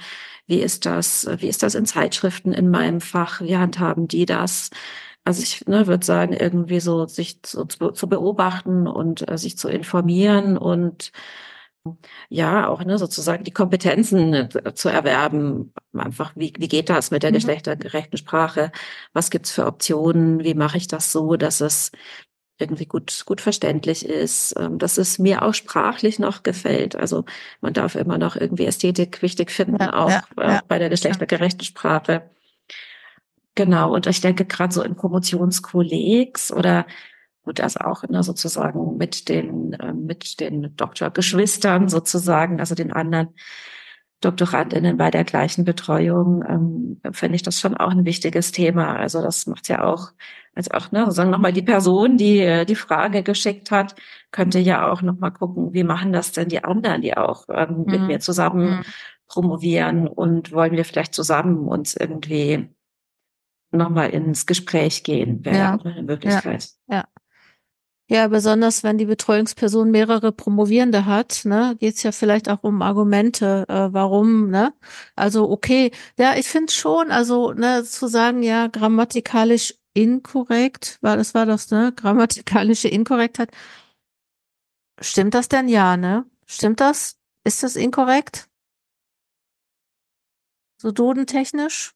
wie 0.46 0.60
ist 0.60 0.84
das, 0.84 1.26
wie 1.38 1.48
ist 1.48 1.62
das 1.62 1.74
in 1.74 1.86
Zeitschriften 1.86 2.52
in 2.52 2.68
meinem 2.70 3.00
Fach? 3.00 3.40
Wie 3.40 3.56
handhaben 3.56 4.06
die 4.06 4.26
das? 4.26 4.68
Also 5.26 5.42
ich 5.42 5.66
ne, 5.66 5.88
würde 5.88 6.06
sagen, 6.06 6.32
irgendwie 6.32 6.78
so 6.78 7.06
sich 7.06 7.42
zu, 7.42 7.64
zu 7.64 8.08
beobachten 8.08 8.86
und 8.86 9.28
äh, 9.28 9.36
sich 9.36 9.58
zu 9.58 9.68
informieren 9.68 10.56
und 10.56 11.10
ja, 12.28 12.68
auch 12.68 12.84
ne, 12.84 12.96
sozusagen 12.96 13.42
die 13.42 13.50
Kompetenzen 13.52 14.34
äh, 14.34 14.74
zu 14.74 14.88
erwerben. 14.88 15.72
Einfach, 15.94 16.32
wie, 16.36 16.52
wie 16.58 16.68
geht 16.68 16.90
das 16.90 17.10
mit 17.10 17.24
der 17.24 17.30
mhm. 17.30 17.36
geschlechtergerechten 17.36 18.18
Sprache? 18.18 18.70
Was 19.14 19.30
gibt's 19.30 19.50
für 19.50 19.66
Optionen? 19.66 20.44
Wie 20.44 20.54
mache 20.54 20.76
ich 20.76 20.86
das 20.86 21.10
so, 21.10 21.34
dass 21.36 21.60
es 21.60 21.90
irgendwie 22.58 22.86
gut, 22.86 23.24
gut 23.26 23.40
verständlich 23.40 24.06
ist, 24.06 24.54
ähm, 24.56 24.78
dass 24.78 24.96
es 24.96 25.18
mir 25.18 25.42
auch 25.42 25.54
sprachlich 25.54 26.20
noch 26.20 26.44
gefällt. 26.44 26.94
Also 26.94 27.24
man 27.60 27.72
darf 27.72 27.96
immer 27.96 28.16
noch 28.16 28.36
irgendwie 28.36 28.66
Ästhetik 28.66 29.22
wichtig 29.22 29.50
finden, 29.50 29.78
ja, 29.80 29.92
auch, 29.92 30.10
ja, 30.10 30.22
ja. 30.38 30.62
bei 30.68 30.78
der 30.78 30.88
geschlechtergerechten 30.88 31.64
Sprache. 31.64 32.30
Genau, 33.56 33.94
und 33.94 34.06
ich 34.06 34.20
denke 34.20 34.44
gerade 34.44 34.72
so 34.72 34.82
in 34.82 34.96
Promotionskollegs 34.96 36.52
oder 36.52 36.86
gut, 37.42 37.60
also 37.60 37.80
auch 37.80 38.02
ne, 38.08 38.22
sozusagen 38.22 38.98
mit 38.98 39.28
den, 39.30 39.72
äh, 39.74 39.94
mit 39.94 40.40
den 40.40 40.76
Doktorgeschwistern 40.76 41.88
sozusagen, 41.88 42.60
also 42.60 42.74
den 42.74 42.92
anderen 42.92 43.28
Doktorandinnen 44.20 44.96
bei 44.98 45.10
der 45.10 45.24
gleichen 45.24 45.64
Betreuung, 45.64 46.42
ähm, 46.46 47.00
finde 47.12 47.36
ich 47.36 47.42
das 47.42 47.60
schon 47.60 47.76
auch 47.76 47.90
ein 47.90 48.04
wichtiges 48.04 48.52
Thema. 48.52 48.96
Also 48.96 49.22
das 49.22 49.46
macht 49.46 49.68
ja 49.68 49.84
auch, 49.84 50.12
also 50.54 50.70
auch, 50.72 50.92
ne, 50.92 51.00
sozusagen 51.04 51.30
nochmal 51.30 51.52
die 51.52 51.62
Person, 51.62 52.18
die 52.18 52.40
äh, 52.40 52.66
die 52.66 52.74
Frage 52.74 53.22
geschickt 53.22 53.70
hat, 53.70 53.94
könnte 54.32 54.58
ja 54.58 54.90
auch 54.90 55.00
nochmal 55.00 55.32
gucken, 55.32 55.72
wie 55.72 55.84
machen 55.84 56.12
das 56.12 56.32
denn 56.32 56.48
die 56.48 56.62
anderen, 56.64 57.00
die 57.00 57.16
auch 57.16 57.46
ähm, 57.48 57.78
mhm. 57.78 57.84
mit 57.86 58.02
mir 58.02 58.20
zusammen 58.20 58.78
mhm. 58.78 58.84
promovieren 59.28 60.08
und 60.08 60.52
wollen 60.52 60.72
wir 60.72 60.84
vielleicht 60.84 61.14
zusammen 61.14 61.68
uns 61.68 61.94
irgendwie 61.96 62.68
nochmal 63.70 64.10
ins 64.10 64.46
Gespräch 64.46 65.04
gehen, 65.04 65.44
wäre 65.44 65.56
ja. 65.56 65.76
auch 65.76 65.84
eine 65.84 66.02
Möglichkeit. 66.02 66.70
Ja. 66.88 66.96
ja. 66.96 67.04
Ja, 68.08 68.28
besonders 68.28 68.84
wenn 68.84 68.98
die 68.98 69.06
Betreuungsperson 69.06 69.90
mehrere 69.90 70.30
Promovierende 70.30 71.06
hat, 71.06 71.40
ne, 71.44 71.74
geht's 71.80 72.04
ja 72.04 72.12
vielleicht 72.12 72.48
auch 72.48 72.62
um 72.62 72.80
Argumente, 72.80 73.64
äh, 73.68 73.92
warum, 73.92 74.48
ne? 74.48 74.72
Also 75.16 75.50
okay, 75.50 75.90
ja, 76.16 76.36
ich 76.36 76.46
finde 76.46 76.72
schon, 76.72 77.10
also 77.10 77.52
ne, 77.52 77.82
zu 77.82 78.06
sagen, 78.06 78.44
ja, 78.44 78.68
grammatikalisch 78.68 79.74
inkorrekt, 79.92 80.98
war 81.00 81.16
das 81.16 81.34
war 81.34 81.46
das, 81.46 81.72
ne? 81.72 81.92
Grammatikalische 81.96 82.86
Inkorrektheit. 82.86 83.50
Stimmt 85.00 85.34
das 85.34 85.48
denn 85.48 85.68
ja, 85.68 85.96
ne? 85.96 86.26
Stimmt 86.46 86.80
das? 86.80 87.18
Ist 87.42 87.64
das 87.64 87.74
inkorrekt? 87.74 88.48
So 90.80 90.92
dodentechnisch? 90.92 91.95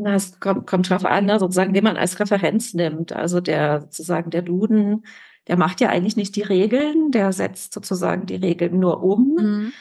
Na, 0.00 0.14
es 0.14 0.38
kommt, 0.38 0.66
kommt 0.68 0.88
drauf 0.88 1.04
an, 1.04 1.26
ne, 1.26 1.40
sozusagen, 1.40 1.74
den 1.74 1.82
man 1.82 1.96
als 1.96 2.20
Referenz 2.20 2.72
nimmt. 2.72 3.12
Also 3.12 3.40
der 3.40 3.82
sozusagen 3.82 4.30
der 4.30 4.42
Duden, 4.42 5.04
der 5.48 5.56
macht 5.56 5.80
ja 5.80 5.88
eigentlich 5.88 6.16
nicht 6.16 6.36
die 6.36 6.42
Regeln, 6.42 7.10
der 7.10 7.32
setzt 7.32 7.74
sozusagen 7.74 8.24
die 8.26 8.36
Regeln 8.36 8.78
nur 8.78 9.02
um. 9.02 9.36
Mhm. 9.40 9.72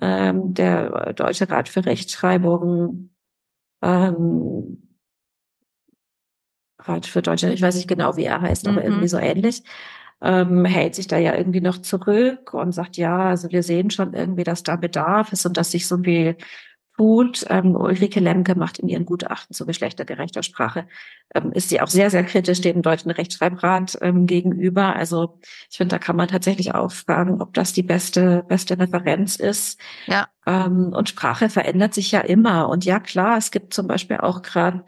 Ähm, 0.00 0.54
der 0.54 1.12
Deutsche 1.12 1.50
Rat 1.50 1.68
für 1.68 1.84
Rechtschreibung, 1.84 3.10
ähm, 3.82 4.88
Rat 6.78 7.04
für 7.04 7.20
Deutsche, 7.20 7.52
ich 7.52 7.60
weiß 7.60 7.74
nicht 7.76 7.88
genau, 7.88 8.16
wie 8.16 8.24
er 8.24 8.40
heißt, 8.40 8.66
aber 8.68 8.80
mhm. 8.80 8.86
irgendwie 8.86 9.08
so 9.08 9.18
ähnlich, 9.18 9.64
ähm, 10.22 10.64
hält 10.64 10.94
sich 10.94 11.08
da 11.08 11.18
ja 11.18 11.34
irgendwie 11.34 11.60
noch 11.60 11.78
zurück 11.78 12.54
und 12.54 12.72
sagt, 12.72 12.96
ja, 12.96 13.28
also 13.28 13.50
wir 13.50 13.62
sehen 13.62 13.90
schon 13.90 14.14
irgendwie, 14.14 14.44
dass 14.44 14.62
da 14.62 14.76
Bedarf 14.76 15.32
ist 15.32 15.44
und 15.44 15.56
dass 15.58 15.72
sich 15.72 15.86
so 15.86 15.98
viel 15.98 16.36
gut. 16.98 17.46
Ähm, 17.48 17.74
Ulrike 17.74 18.20
Lemke 18.20 18.54
macht 18.54 18.80
in 18.80 18.88
ihren 18.88 19.06
Gutachten 19.06 19.54
zur 19.54 19.66
geschlechtergerechter 19.66 20.42
Sprache, 20.42 20.86
ähm, 21.34 21.52
ist 21.52 21.70
sie 21.70 21.80
auch 21.80 21.86
sehr, 21.86 22.10
sehr 22.10 22.24
kritisch 22.24 22.60
dem 22.60 22.82
Deutschen 22.82 23.10
Rechtschreibrat 23.10 23.96
ähm, 24.02 24.26
gegenüber. 24.26 24.94
Also 24.94 25.38
ich 25.70 25.78
finde, 25.78 25.94
da 25.94 25.98
kann 25.98 26.16
man 26.16 26.28
tatsächlich 26.28 26.74
auch 26.74 26.92
fragen, 26.92 27.40
ob 27.40 27.54
das 27.54 27.72
die 27.72 27.84
beste, 27.84 28.44
beste 28.48 28.78
Referenz 28.78 29.36
ist. 29.36 29.80
Ja. 30.06 30.28
Ähm, 30.44 30.92
und 30.92 31.08
Sprache 31.08 31.48
verändert 31.48 31.94
sich 31.94 32.12
ja 32.12 32.20
immer. 32.20 32.68
Und 32.68 32.84
ja, 32.84 33.00
klar, 33.00 33.38
es 33.38 33.50
gibt 33.50 33.72
zum 33.72 33.86
Beispiel 33.86 34.18
auch 34.18 34.42
gerade, 34.42 34.84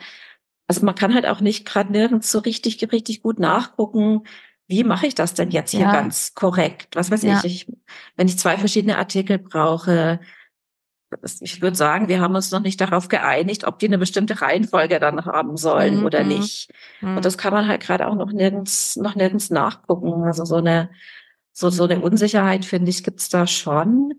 also 0.66 0.84
man 0.84 0.96
kann 0.96 1.14
halt 1.14 1.26
auch 1.26 1.40
nicht 1.40 1.64
gerade 1.64 1.92
nirgends 1.92 2.30
so 2.30 2.40
richtig, 2.40 2.82
richtig 2.92 3.22
gut 3.22 3.38
nachgucken, 3.38 4.24
wie 4.66 4.84
mache 4.84 5.06
ich 5.06 5.14
das 5.14 5.34
denn 5.34 5.50
jetzt 5.50 5.72
hier 5.72 5.80
ja. 5.80 5.92
ganz 5.92 6.34
korrekt? 6.34 6.94
Was 6.94 7.10
weiß 7.10 7.22
ja. 7.22 7.40
ich, 7.44 7.68
ich, 7.68 7.72
wenn 8.16 8.28
ich 8.28 8.38
zwei 8.38 8.56
verschiedene 8.56 8.98
Artikel 8.98 9.38
brauche, 9.38 10.20
ich 11.40 11.60
würde 11.60 11.76
sagen, 11.76 12.08
wir 12.08 12.20
haben 12.20 12.34
uns 12.34 12.50
noch 12.50 12.60
nicht 12.60 12.80
darauf 12.80 13.08
geeinigt, 13.08 13.66
ob 13.66 13.78
die 13.78 13.86
eine 13.86 13.98
bestimmte 13.98 14.40
Reihenfolge 14.40 15.00
dann 15.00 15.24
haben 15.24 15.56
sollen 15.56 16.00
mhm. 16.00 16.06
oder 16.06 16.24
nicht. 16.24 16.72
Mhm. 17.00 17.16
Und 17.16 17.24
das 17.24 17.36
kann 17.36 17.52
man 17.52 17.66
halt 17.66 17.82
gerade 17.82 18.06
auch 18.06 18.14
noch 18.14 18.32
nirgends, 18.32 18.96
noch 18.96 19.16
nirgends 19.16 19.50
nachgucken. 19.50 20.24
Also 20.24 20.44
so 20.44 20.56
eine, 20.56 20.90
so, 21.52 21.70
so 21.70 21.84
eine 21.84 22.00
Unsicherheit, 22.00 22.64
finde 22.64 22.90
ich, 22.90 23.02
gibt's 23.02 23.28
da 23.28 23.46
schon. 23.46 24.14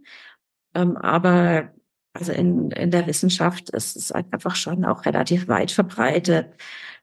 Ähm, 0.73 0.97
aber 0.97 1.71
also 2.13 2.33
in, 2.33 2.71
in 2.71 2.91
der 2.91 3.07
Wissenschaft 3.07 3.69
ist 3.69 3.95
es 3.95 4.11
halt 4.11 4.31
einfach 4.33 4.55
schon 4.55 4.83
auch 4.83 5.05
relativ 5.05 5.47
weit 5.47 5.71
verbreitet, 5.71 6.53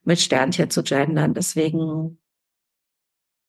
mit 0.03 0.19
Sternchen 0.19 0.69
zu 0.69 0.83
gendern. 0.83 1.33
Deswegen, 1.33 2.19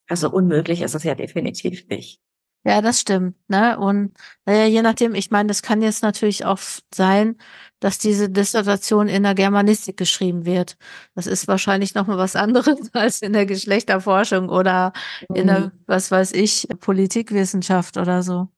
also 0.09 0.31
unmöglich 0.31 0.81
ist 0.81 0.95
es 0.95 1.05
ja 1.05 1.15
definitiv 1.15 1.87
nicht. 1.89 2.21
Ja, 2.63 2.83
das 2.83 3.01
stimmt. 3.01 3.37
Ne? 3.49 3.79
Und 3.79 4.13
naja, 4.45 4.67
je 4.67 4.83
nachdem, 4.83 5.15
ich 5.15 5.31
meine, 5.31 5.49
das 5.49 5.63
kann 5.63 5.81
jetzt 5.81 6.03
natürlich 6.03 6.45
auch 6.45 6.59
sein, 6.95 7.37
dass 7.81 7.99
diese 7.99 8.29
Dissertation 8.29 9.09
in 9.09 9.23
der 9.23 9.35
Germanistik 9.35 9.97
geschrieben 9.97 10.45
wird. 10.45 10.77
Das 11.15 11.27
ist 11.27 11.49
wahrscheinlich 11.49 11.95
nochmal 11.95 12.19
was 12.19 12.37
anderes 12.37 12.79
als 12.93 13.23
in 13.23 13.33
der 13.33 13.47
Geschlechterforschung 13.47 14.51
oder 14.51 14.93
in 15.35 15.47
der, 15.47 15.61
mhm. 15.61 15.71
was 15.87 16.11
weiß 16.11 16.33
ich, 16.33 16.69
Politikwissenschaft 16.81 17.97
oder 17.97 18.23
so. 18.23 18.49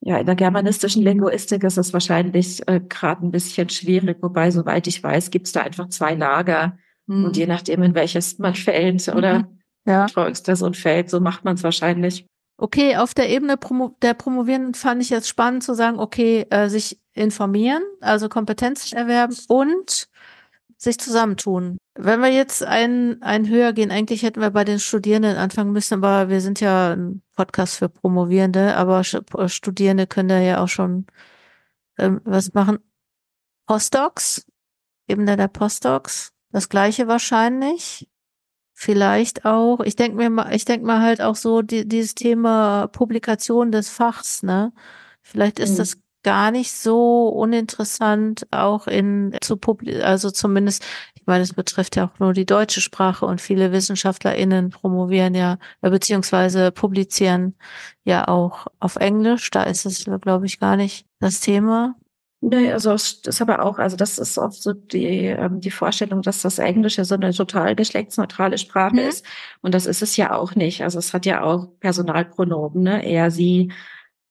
Ja, 0.00 0.18
in 0.18 0.26
der 0.26 0.34
germanistischen 0.34 1.04
Linguistik 1.04 1.62
ist 1.62 1.78
es 1.78 1.92
wahrscheinlich 1.92 2.66
äh, 2.66 2.80
gerade 2.80 3.24
ein 3.24 3.30
bisschen 3.30 3.68
schwierig, 3.68 4.18
wobei, 4.20 4.50
soweit 4.50 4.88
ich 4.88 5.00
weiß, 5.00 5.30
gibt 5.30 5.46
es 5.46 5.52
da 5.52 5.60
einfach 5.60 5.88
zwei 5.90 6.14
Lager. 6.14 6.76
Mhm. 7.06 7.26
Und 7.26 7.36
je 7.36 7.46
nachdem, 7.46 7.84
in 7.84 7.94
welches 7.94 8.40
man 8.40 8.54
fällt 8.56 9.06
oder 9.08 9.40
mhm. 9.40 9.60
ja. 9.86 10.06
Betreuungsperson 10.06 10.74
fällt, 10.74 11.08
so 11.08 11.20
macht 11.20 11.44
man 11.44 11.54
es 11.54 11.62
wahrscheinlich. 11.62 12.26
Okay, 12.62 12.96
auf 12.96 13.12
der 13.12 13.28
Ebene 13.28 13.56
Promo 13.56 13.96
der 14.02 14.14
Promovierenden 14.14 14.74
fand 14.74 15.02
ich 15.02 15.10
jetzt 15.10 15.28
spannend 15.28 15.64
zu 15.64 15.74
sagen, 15.74 15.98
okay, 15.98 16.46
äh, 16.50 16.68
sich 16.68 17.00
informieren, 17.12 17.82
also 18.00 18.28
Kompetenz 18.28 18.92
erwerben 18.92 19.36
und 19.48 20.08
sich 20.76 20.96
zusammentun. 21.00 21.78
Wenn 21.96 22.20
wir 22.20 22.28
jetzt 22.28 22.62
ein, 22.62 23.20
ein 23.20 23.48
höher 23.48 23.72
gehen, 23.72 23.90
eigentlich 23.90 24.22
hätten 24.22 24.40
wir 24.40 24.50
bei 24.50 24.62
den 24.62 24.78
Studierenden 24.78 25.38
anfangen 25.38 25.72
müssen, 25.72 25.94
aber 25.94 26.28
wir 26.28 26.40
sind 26.40 26.60
ja 26.60 26.92
ein 26.92 27.22
Podcast 27.34 27.78
für 27.78 27.88
Promovierende, 27.88 28.76
aber 28.76 29.02
Studierende 29.02 30.06
können 30.06 30.28
da 30.28 30.38
ja 30.38 30.62
auch 30.62 30.68
schon 30.68 31.06
ähm, 31.98 32.20
was 32.22 32.54
machen. 32.54 32.78
Postdocs, 33.66 34.46
Ebene 35.08 35.36
der 35.36 35.48
Postdocs, 35.48 36.32
das 36.52 36.68
gleiche 36.68 37.08
wahrscheinlich. 37.08 38.06
Vielleicht 38.84 39.44
auch, 39.44 39.78
ich 39.78 39.94
denke 39.94 40.16
mir 40.16 40.28
mal, 40.28 40.52
ich 40.52 40.64
denke 40.64 40.84
mal 40.84 41.00
halt 41.00 41.22
auch 41.22 41.36
so, 41.36 41.62
die, 41.62 41.86
dieses 41.86 42.16
Thema 42.16 42.88
Publikation 42.88 43.70
des 43.70 43.88
Fachs, 43.88 44.42
ne? 44.42 44.72
Vielleicht 45.22 45.60
ist 45.60 45.74
mhm. 45.74 45.76
das 45.76 45.98
gar 46.24 46.50
nicht 46.50 46.72
so 46.72 47.28
uninteressant, 47.28 48.44
auch 48.50 48.88
in 48.88 49.36
zu 49.40 49.56
publi 49.56 50.02
also 50.02 50.32
zumindest, 50.32 50.84
ich 51.14 51.22
meine, 51.26 51.44
es 51.44 51.52
betrifft 51.52 51.94
ja 51.94 52.06
auch 52.06 52.18
nur 52.18 52.32
die 52.32 52.44
deutsche 52.44 52.80
Sprache 52.80 53.24
und 53.24 53.40
viele 53.40 53.70
WissenschaftlerInnen 53.70 54.70
promovieren 54.70 55.36
ja, 55.36 55.58
äh, 55.82 55.90
beziehungsweise 55.90 56.72
publizieren 56.72 57.54
ja 58.02 58.26
auch 58.26 58.66
auf 58.80 58.96
Englisch. 58.96 59.48
Da 59.52 59.62
ist 59.62 59.86
es, 59.86 60.06
glaube 60.20 60.46
ich, 60.46 60.58
gar 60.58 60.74
nicht 60.74 61.06
das 61.20 61.38
Thema. 61.38 61.94
Nee, 62.44 62.72
also 62.72 62.90
das 62.90 63.20
ist 63.24 63.40
aber 63.40 63.64
auch, 63.64 63.78
also 63.78 63.96
das 63.96 64.18
ist 64.18 64.36
oft 64.36 64.60
so 64.60 64.72
die, 64.72 65.26
ähm, 65.26 65.60
die 65.60 65.70
Vorstellung, 65.70 66.22
dass 66.22 66.42
das 66.42 66.58
Englische 66.58 67.04
so 67.04 67.14
eine 67.14 67.32
total 67.32 67.76
geschlechtsneutrale 67.76 68.58
Sprache 68.58 68.94
mhm. 68.94 69.08
ist. 69.08 69.24
Und 69.60 69.74
das 69.74 69.86
ist 69.86 70.02
es 70.02 70.16
ja 70.16 70.34
auch 70.34 70.56
nicht. 70.56 70.82
Also 70.82 70.98
es 70.98 71.14
hat 71.14 71.24
ja 71.24 71.44
auch 71.44 71.68
Personalpronomen, 71.78 72.82
ne? 72.82 73.06
Er, 73.06 73.30
sie, 73.30 73.70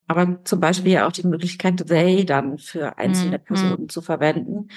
aber 0.07 0.43
zum 0.43 0.59
Beispiel 0.59 0.91
ja 0.91 1.07
auch 1.07 1.13
die 1.13 1.25
Möglichkeit, 1.25 1.87
they 1.87 2.25
dann 2.25 2.57
für 2.57 2.97
einzelne 2.97 3.37
mhm. 3.37 3.43
Personen 3.43 3.89
zu 3.89 4.01
verwenden. 4.01 4.67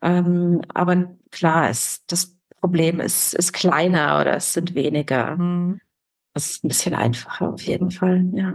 Ähm, 0.00 0.62
aber 0.72 1.16
klar, 1.32 1.68
es, 1.68 2.04
das 2.06 2.36
Problem 2.60 3.00
ist, 3.00 3.34
ist 3.34 3.52
kleiner 3.52 4.20
oder 4.20 4.36
es 4.36 4.52
sind 4.52 4.76
weniger. 4.76 5.36
Mhm. 5.36 5.80
Das 6.34 6.50
ist 6.50 6.64
ein 6.64 6.68
bisschen 6.68 6.94
einfacher 6.94 7.52
auf 7.52 7.62
jeden 7.62 7.90
Fall, 7.90 8.26
ja. 8.32 8.54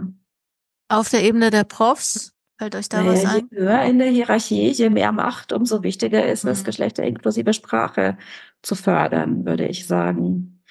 Auf 0.88 1.10
der 1.10 1.22
Ebene 1.22 1.50
der 1.50 1.64
Profs 1.64 2.32
Fällt 2.58 2.76
euch 2.76 2.88
da 2.88 3.02
naja, 3.02 3.12
was 3.12 3.24
ein? 3.24 3.48
Je 3.50 3.58
höher 3.58 3.82
in 3.82 3.98
der 3.98 4.08
Hierarchie, 4.08 4.70
je 4.70 4.90
mehr 4.90 5.12
Macht, 5.12 5.52
umso 5.52 5.82
wichtiger 5.82 6.26
ist 6.26 6.44
es, 6.44 6.60
mhm. 6.60 6.64
geschlechterinklusive 6.64 7.52
Sprache 7.52 8.18
zu 8.62 8.74
fördern, 8.74 9.44
würde 9.44 9.66
ich 9.66 9.86
sagen. 9.86 10.62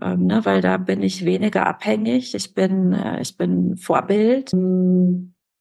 Ähm, 0.00 0.26
ne, 0.26 0.44
weil 0.44 0.60
da 0.60 0.76
bin 0.76 1.02
ich 1.02 1.24
weniger 1.24 1.66
abhängig. 1.66 2.34
Ich 2.34 2.54
bin, 2.54 2.92
äh, 2.92 3.20
ich 3.20 3.36
bin 3.36 3.76
Vorbild. 3.76 4.52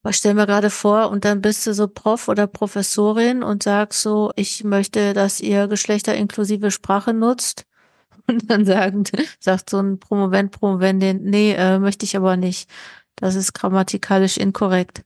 Was 0.06 0.18
stellen 0.18 0.38
wir 0.38 0.48
gerade 0.48 0.70
vor 0.70 1.10
und 1.10 1.24
dann 1.24 1.42
bist 1.42 1.66
du 1.66 1.74
so 1.74 1.88
Prof 1.88 2.28
oder 2.28 2.48
Professorin 2.48 3.42
und 3.42 3.64
sagst 3.64 4.02
so, 4.02 4.32
ich 4.36 4.64
möchte, 4.64 5.14
dass 5.14 5.40
ihr 5.40 5.68
geschlechterinklusive 5.68 6.72
Sprache 6.72 7.14
nutzt. 7.14 7.66
Und 8.28 8.50
dann 8.50 8.64
sagen, 8.64 9.04
sagt 9.42 9.70
so 9.70 9.80
ein 9.80 10.00
Promovent, 10.00 10.52
Promoventin, 10.52 11.24
nee, 11.24 11.52
äh, 11.58 11.78
möchte 11.78 12.06
ich 12.06 12.16
aber 12.16 12.38
nicht. 12.38 12.70
Das 13.18 13.36
ist 13.36 13.52
grammatikalisch 13.52 14.38
inkorrekt. 14.38 15.04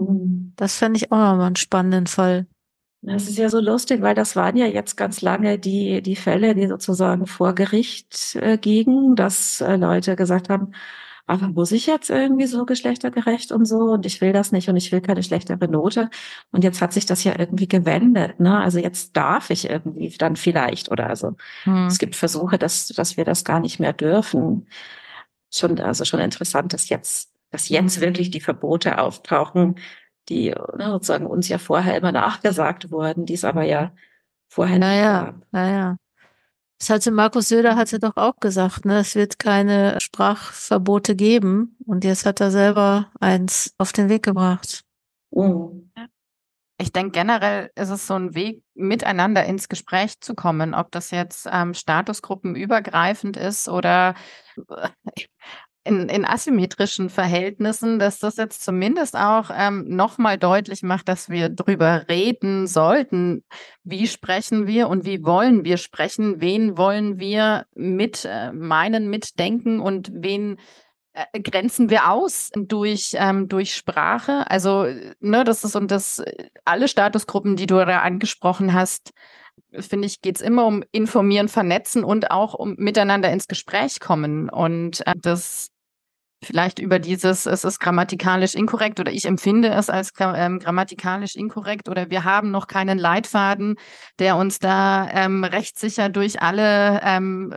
Mhm. 0.00 0.52
Das 0.56 0.76
fände 0.76 0.96
ich 0.96 1.12
auch 1.12 1.18
nochmal 1.18 1.46
einen 1.46 1.56
spannenden 1.56 2.06
Fall. 2.06 2.46
Das 3.02 3.28
ist 3.28 3.38
ja 3.38 3.48
so 3.48 3.60
lustig, 3.60 4.02
weil 4.02 4.14
das 4.14 4.36
waren 4.36 4.56
ja 4.56 4.66
jetzt 4.66 4.96
ganz 4.96 5.22
lange 5.22 5.58
die, 5.58 6.02
die 6.02 6.16
Fälle, 6.16 6.54
die 6.54 6.66
sozusagen 6.66 7.26
vor 7.26 7.54
Gericht 7.54 8.36
äh, 8.36 8.58
gingen, 8.58 9.16
dass 9.16 9.62
äh, 9.62 9.76
Leute 9.76 10.16
gesagt 10.16 10.50
haben, 10.50 10.72
aber 11.30 11.46
muss 11.46 11.70
ich 11.70 11.86
jetzt 11.86 12.10
irgendwie 12.10 12.46
so 12.46 12.66
geschlechtergerecht 12.66 13.52
und 13.52 13.64
so 13.64 13.92
und 13.92 14.04
ich 14.04 14.20
will 14.20 14.32
das 14.32 14.50
nicht 14.50 14.68
und 14.68 14.76
ich 14.76 14.90
will 14.90 15.00
keine 15.00 15.22
schlechtere 15.22 15.68
Note. 15.68 16.10
Und 16.50 16.64
jetzt 16.64 16.82
hat 16.82 16.92
sich 16.92 17.06
das 17.06 17.22
ja 17.22 17.38
irgendwie 17.38 17.68
gewendet, 17.68 18.40
ne? 18.40 18.58
Also 18.58 18.80
jetzt 18.80 19.16
darf 19.16 19.50
ich 19.50 19.70
irgendwie 19.70 20.10
dann 20.18 20.34
vielleicht 20.34 20.90
oder 20.90 21.06
also 21.08 21.36
hm. 21.62 21.86
es 21.86 22.00
gibt 22.00 22.16
Versuche, 22.16 22.58
dass, 22.58 22.88
dass 22.88 23.16
wir 23.16 23.24
das 23.24 23.44
gar 23.44 23.60
nicht 23.60 23.78
mehr 23.78 23.92
dürfen. 23.92 24.66
Schon, 25.52 25.78
also 25.80 26.04
schon 26.04 26.20
interessant, 26.20 26.72
dass 26.72 26.88
jetzt, 26.88 27.29
dass 27.50 27.68
jetzt 27.68 28.00
wirklich 28.00 28.30
die 28.30 28.40
Verbote 28.40 28.98
auftauchen, 28.98 29.76
die 30.28 30.50
ne, 30.50 30.86
sozusagen 30.90 31.26
uns 31.26 31.48
ja 31.48 31.58
vorher 31.58 31.96
immer 31.96 32.12
nachgesagt 32.12 32.90
wurden, 32.90 33.26
die 33.26 33.34
es 33.34 33.44
aber 33.44 33.64
ja 33.64 33.92
vorher 34.48 34.78
naja, 34.78 35.22
nicht 35.22 35.32
gab. 35.32 35.46
Naja. 35.52 35.96
Das 36.78 36.88
hatte 36.88 37.10
Markus 37.10 37.48
Söder 37.48 37.76
hatte 37.76 37.98
doch 37.98 38.16
auch 38.16 38.36
gesagt, 38.36 38.86
ne, 38.86 39.00
es 39.00 39.14
wird 39.14 39.38
keine 39.38 40.00
Sprachverbote 40.00 41.14
geben. 41.14 41.76
Und 41.86 42.04
jetzt 42.04 42.24
hat 42.24 42.40
er 42.40 42.50
selber 42.50 43.10
eins 43.20 43.74
auf 43.76 43.92
den 43.92 44.08
Weg 44.08 44.22
gebracht. 44.22 44.82
Mhm. 45.30 45.92
Ich 46.80 46.92
denke, 46.92 47.10
generell 47.10 47.70
ist 47.74 47.90
es 47.90 48.06
so 48.06 48.14
ein 48.14 48.34
Weg, 48.34 48.62
miteinander 48.74 49.44
ins 49.44 49.68
Gespräch 49.68 50.18
zu 50.20 50.34
kommen, 50.34 50.72
ob 50.72 50.90
das 50.90 51.10
jetzt 51.10 51.46
ähm, 51.52 51.74
statusgruppenübergreifend 51.74 53.36
ist 53.36 53.68
oder 53.68 54.14
in, 55.84 56.08
in 56.08 56.24
asymmetrischen 56.24 57.08
Verhältnissen, 57.08 57.98
dass 57.98 58.18
das 58.18 58.36
jetzt 58.36 58.62
zumindest 58.62 59.16
auch 59.16 59.50
ähm, 59.52 59.84
nochmal 59.88 60.36
deutlich 60.36 60.82
macht, 60.82 61.08
dass 61.08 61.30
wir 61.30 61.48
drüber 61.48 62.06
reden 62.08 62.66
sollten. 62.66 63.44
Wie 63.82 64.06
sprechen 64.06 64.66
wir 64.66 64.88
und 64.88 65.06
wie 65.06 65.24
wollen 65.24 65.64
wir 65.64 65.78
sprechen? 65.78 66.40
Wen 66.40 66.76
wollen 66.76 67.18
wir 67.18 67.66
mit 67.74 68.26
äh, 68.26 68.52
meinen, 68.52 69.08
mitdenken 69.08 69.80
und 69.80 70.10
wen 70.12 70.58
äh, 71.14 71.40
grenzen 71.40 71.88
wir 71.88 72.10
aus 72.10 72.50
durch, 72.54 73.12
ähm, 73.14 73.48
durch 73.48 73.74
Sprache? 73.74 74.50
Also, 74.50 74.86
ne, 75.20 75.44
das 75.44 75.64
ist 75.64 75.76
und 75.76 75.90
das, 75.90 76.22
alle 76.66 76.88
Statusgruppen, 76.88 77.56
die 77.56 77.66
du 77.66 77.76
da 77.76 78.00
angesprochen 78.00 78.74
hast, 78.74 79.12
finde 79.78 80.06
ich, 80.06 80.20
geht 80.20 80.36
es 80.36 80.42
immer 80.42 80.66
um 80.66 80.82
informieren, 80.92 81.48
vernetzen 81.48 82.04
und 82.04 82.30
auch 82.30 82.54
um 82.54 82.74
miteinander 82.78 83.30
ins 83.30 83.46
Gespräch 83.46 84.00
kommen. 84.00 84.48
Und 84.48 85.06
äh, 85.06 85.14
das 85.16 85.70
vielleicht 86.42 86.78
über 86.78 86.98
dieses, 86.98 87.46
es 87.46 87.64
ist 87.64 87.80
grammatikalisch 87.80 88.54
inkorrekt 88.54 88.98
oder 88.98 89.12
ich 89.12 89.26
empfinde 89.26 89.68
es 89.68 89.90
als 89.90 90.12
ähm, 90.20 90.58
grammatikalisch 90.58 91.36
inkorrekt 91.36 91.88
oder 91.88 92.10
wir 92.10 92.24
haben 92.24 92.50
noch 92.50 92.66
keinen 92.66 92.98
Leitfaden, 92.98 93.76
der 94.18 94.36
uns 94.36 94.58
da 94.58 95.08
ähm, 95.10 95.44
rechtssicher 95.44 96.08
durch 96.08 96.40
alle 96.40 97.00
ähm, 97.04 97.54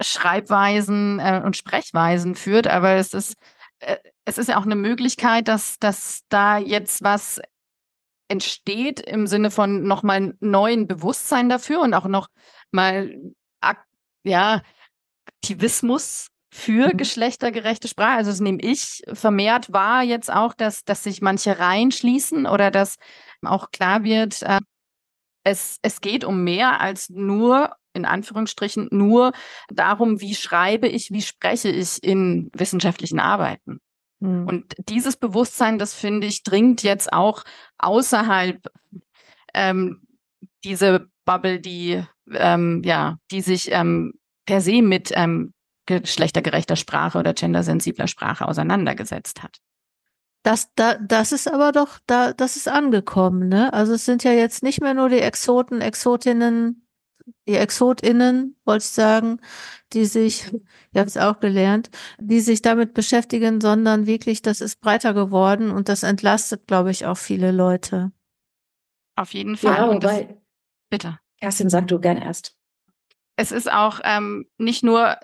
Schreibweisen 0.00 1.18
äh, 1.18 1.42
und 1.44 1.56
Sprechweisen 1.56 2.34
führt. 2.34 2.66
Aber 2.66 2.92
es 2.92 3.14
ist, 3.14 3.34
äh, 3.80 3.96
es 4.24 4.38
ist 4.38 4.48
ja 4.48 4.58
auch 4.58 4.64
eine 4.64 4.76
Möglichkeit, 4.76 5.48
dass, 5.48 5.78
dass 5.78 6.20
da 6.28 6.58
jetzt 6.58 7.02
was 7.02 7.40
entsteht 8.28 9.00
im 9.00 9.26
Sinne 9.26 9.50
von 9.50 9.82
nochmal 9.82 10.34
neuen 10.40 10.86
Bewusstsein 10.86 11.48
dafür 11.48 11.80
und 11.80 11.94
auch 11.94 12.06
noch 12.06 12.28
mal 12.70 13.14
ja, 14.24 14.62
Aktivismus 15.26 16.28
für 16.50 16.88
mhm. 16.92 16.96
geschlechtergerechte 16.96 17.88
Sprache. 17.88 18.18
Also 18.18 18.30
das 18.30 18.40
nehme 18.40 18.60
ich 18.62 19.02
vermehrt 19.12 19.72
wahr 19.72 20.02
jetzt 20.02 20.32
auch, 20.32 20.54
dass, 20.54 20.84
dass 20.84 21.02
sich 21.02 21.20
manche 21.20 21.58
reinschließen 21.58 22.46
oder 22.46 22.70
dass 22.70 22.96
auch 23.42 23.70
klar 23.70 24.04
wird, 24.04 24.42
äh, 24.42 24.60
es, 25.44 25.78
es 25.82 26.00
geht 26.00 26.24
um 26.24 26.42
mehr 26.42 26.80
als 26.80 27.10
nur, 27.10 27.76
in 27.92 28.06
Anführungsstrichen, 28.06 28.88
nur 28.90 29.32
darum, 29.68 30.20
wie 30.20 30.34
schreibe 30.34 30.88
ich, 30.88 31.10
wie 31.10 31.22
spreche 31.22 31.68
ich 31.68 32.02
in 32.02 32.50
wissenschaftlichen 32.54 33.20
Arbeiten. 33.20 33.80
Mhm. 34.20 34.46
Und 34.46 34.74
dieses 34.88 35.16
Bewusstsein, 35.16 35.78
das 35.78 35.94
finde 35.94 36.26
ich, 36.26 36.42
dringt 36.42 36.82
jetzt 36.82 37.12
auch 37.12 37.44
außerhalb 37.78 38.66
ähm, 39.54 40.06
diese 40.64 41.08
Bubble, 41.24 41.60
die 41.60 42.02
ähm, 42.32 42.82
ja, 42.84 43.18
die 43.30 43.40
sich 43.40 43.70
ähm, 43.70 44.14
per 44.46 44.60
se 44.60 44.82
mit 44.82 45.12
ähm, 45.14 45.52
geschlechtergerechter 45.86 46.76
Sprache 46.76 47.18
oder 47.18 47.34
gendersensibler 47.34 48.08
Sprache 48.08 48.48
auseinandergesetzt 48.48 49.42
hat. 49.42 49.58
Das, 50.42 50.68
da, 50.74 50.96
das 50.98 51.32
ist 51.32 51.50
aber 51.50 51.72
doch, 51.72 51.98
da, 52.06 52.32
das 52.34 52.56
ist 52.56 52.68
angekommen, 52.68 53.48
ne? 53.48 53.72
Also 53.72 53.94
es 53.94 54.04
sind 54.04 54.24
ja 54.24 54.32
jetzt 54.32 54.62
nicht 54.62 54.80
mehr 54.80 54.92
nur 54.92 55.08
die 55.08 55.20
Exoten, 55.20 55.80
Exotinnen, 55.80 56.83
die 57.48 57.54
ExotInnen, 57.54 58.56
wollte 58.64 58.84
ich 58.84 58.90
sagen, 58.90 59.40
die 59.92 60.04
sich, 60.04 60.46
ich 60.92 60.98
habe 60.98 61.08
es 61.08 61.16
auch 61.16 61.40
gelernt, 61.40 61.90
die 62.18 62.40
sich 62.40 62.62
damit 62.62 62.94
beschäftigen, 62.94 63.60
sondern 63.60 64.06
wirklich, 64.06 64.42
das 64.42 64.60
ist 64.60 64.80
breiter 64.80 65.14
geworden 65.14 65.70
und 65.70 65.88
das 65.88 66.02
entlastet, 66.02 66.66
glaube 66.66 66.90
ich, 66.90 67.06
auch 67.06 67.18
viele 67.18 67.50
Leute. 67.50 68.12
Auf 69.16 69.32
jeden 69.32 69.56
Fall. 69.56 69.76
Ja, 69.76 69.88
wobei, 69.88 70.24
das, 70.24 70.36
bitte. 70.90 71.18
Kerstin, 71.40 71.70
sag 71.70 71.88
du 71.88 71.98
gern 72.00 72.16
erst. 72.16 72.56
Es 73.36 73.52
ist 73.52 73.70
auch 73.70 74.00
ähm, 74.04 74.46
nicht 74.58 74.84
nur 74.84 75.16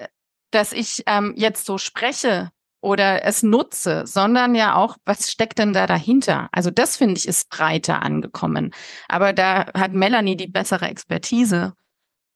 dass 0.50 0.72
ich 0.72 1.02
ähm, 1.06 1.34
jetzt 1.36 1.66
so 1.66 1.78
spreche 1.78 2.50
oder 2.82 3.24
es 3.24 3.42
nutze, 3.42 4.06
sondern 4.06 4.54
ja 4.54 4.74
auch, 4.74 4.96
was 5.04 5.30
steckt 5.30 5.58
denn 5.58 5.72
da 5.72 5.86
dahinter? 5.86 6.48
Also 6.52 6.70
das 6.70 6.96
finde 6.96 7.16
ich 7.16 7.28
ist 7.28 7.50
breiter 7.50 8.02
angekommen. 8.02 8.72
Aber 9.08 9.32
da 9.32 9.66
hat 9.74 9.92
Melanie 9.92 10.36
die 10.36 10.48
bessere 10.48 10.86
Expertise. 10.88 11.74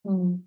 Hm. 0.04 0.44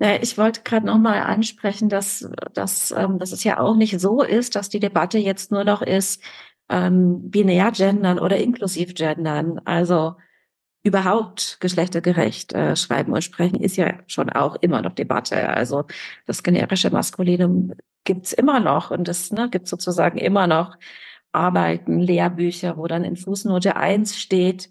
Ja, 0.00 0.16
ich 0.22 0.38
wollte 0.38 0.62
gerade 0.62 0.86
noch 0.86 0.98
mal 0.98 1.22
ansprechen, 1.22 1.88
dass, 1.88 2.28
dass, 2.54 2.92
ähm, 2.92 3.18
dass 3.18 3.32
es 3.32 3.44
ja 3.44 3.60
auch 3.60 3.76
nicht 3.76 4.00
so 4.00 4.22
ist, 4.22 4.56
dass 4.56 4.68
die 4.68 4.80
Debatte 4.80 5.18
jetzt 5.18 5.52
nur 5.52 5.64
noch 5.64 5.82
ist, 5.82 6.22
ähm, 6.70 7.30
binär 7.30 7.70
gendern 7.72 8.18
oder 8.18 8.38
inklusiv 8.38 8.94
gendern. 8.94 9.60
Also 9.64 10.16
überhaupt 10.84 11.58
geschlechtergerecht 11.60 12.54
äh, 12.54 12.76
schreiben 12.76 13.12
und 13.12 13.22
sprechen, 13.24 13.60
ist 13.62 13.76
ja 13.76 13.94
schon 14.08 14.30
auch 14.30 14.56
immer 14.56 14.82
noch 14.82 14.94
Debatte. 14.94 15.48
Also 15.50 15.84
das 16.26 16.42
generische 16.42 16.90
Maskulinum 16.90 17.74
gibt's 18.04 18.32
immer 18.32 18.60
noch 18.60 18.90
und 18.90 19.08
es 19.08 19.32
ne, 19.32 19.50
gibt 19.50 19.68
sozusagen 19.68 20.18
immer 20.18 20.46
noch 20.48 20.76
Arbeiten, 21.32 22.00
Lehrbücher, 22.00 22.76
wo 22.78 22.86
dann 22.88 23.04
in 23.04 23.16
Fußnote 23.16 23.76
eins 23.76 24.18
steht, 24.20 24.70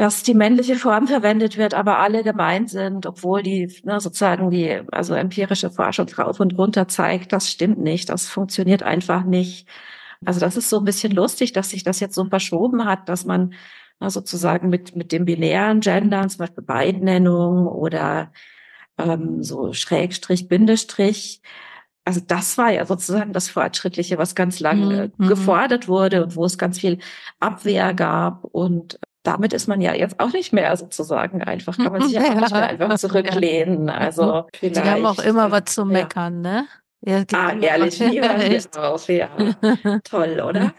dass 0.00 0.22
die 0.22 0.32
männliche 0.32 0.76
Form 0.76 1.08
verwendet 1.08 1.58
wird, 1.58 1.74
aber 1.74 1.98
alle 1.98 2.24
gemeint 2.24 2.70
sind, 2.70 3.04
obwohl 3.04 3.42
die 3.42 3.70
ne, 3.84 4.00
sozusagen 4.00 4.50
die 4.50 4.80
also 4.90 5.12
empirische 5.12 5.70
Forschung 5.70 6.06
drauf 6.06 6.40
und 6.40 6.56
runter 6.56 6.88
zeigt, 6.88 7.34
das 7.34 7.50
stimmt 7.50 7.78
nicht, 7.80 8.08
das 8.08 8.26
funktioniert 8.26 8.82
einfach 8.82 9.24
nicht. 9.24 9.68
Also 10.24 10.40
das 10.40 10.56
ist 10.56 10.70
so 10.70 10.78
ein 10.78 10.86
bisschen 10.86 11.12
lustig, 11.12 11.52
dass 11.52 11.68
sich 11.68 11.82
das 11.82 12.00
jetzt 12.00 12.14
so 12.14 12.24
verschoben 12.24 12.86
hat, 12.86 13.10
dass 13.10 13.26
man 13.26 13.52
sozusagen 14.00 14.70
mit, 14.70 14.96
mit 14.96 15.12
dem 15.12 15.26
binären 15.26 15.80
Gendern, 15.80 16.30
zum 16.30 16.38
Beispiel 16.38 16.64
Beidnennung 16.64 17.66
oder 17.66 18.32
ähm, 18.96 19.42
so 19.42 19.74
Schrägstrich, 19.74 20.48
Bindestrich. 20.48 21.42
Also 22.06 22.20
das 22.26 22.56
war 22.56 22.70
ja 22.72 22.86
sozusagen 22.86 23.34
das 23.34 23.50
Fortschrittliche, 23.50 24.16
was 24.16 24.34
ganz 24.34 24.60
lange 24.60 25.12
mhm. 25.18 25.28
gefordert 25.28 25.88
wurde 25.88 26.24
und 26.24 26.36
wo 26.36 26.46
es 26.46 26.56
ganz 26.56 26.78
viel 26.78 27.00
Abwehr 27.38 27.92
gab. 27.92 28.44
Und 28.44 28.98
damit 29.22 29.52
ist 29.52 29.68
man 29.68 29.80
ja 29.80 29.94
jetzt 29.94 30.18
auch 30.18 30.32
nicht 30.32 30.52
mehr 30.52 30.76
sozusagen 30.76 31.42
einfach, 31.42 31.76
kann 31.76 31.92
man 31.92 32.02
sich 32.02 32.12
ja 32.12 32.22
auch 32.30 32.40
nicht 32.40 32.52
mehr 32.52 32.68
einfach 32.68 32.98
zurücklehnen. 32.98 33.90
Also 33.90 34.46
vielleicht, 34.54 34.76
Die 34.76 34.80
haben 34.80 35.06
auch 35.06 35.18
immer 35.18 35.50
was 35.50 35.64
zu 35.66 35.84
meckern, 35.84 36.44
ja. 36.44 36.50
ne? 36.50 36.66
Ja, 37.02 37.24
ah, 37.32 37.52
ehrlich, 37.58 37.98
niemand 37.98 38.76
drauf, 38.76 39.08
ja. 39.08 39.30
Toll, 40.04 40.40
oder? 40.40 40.72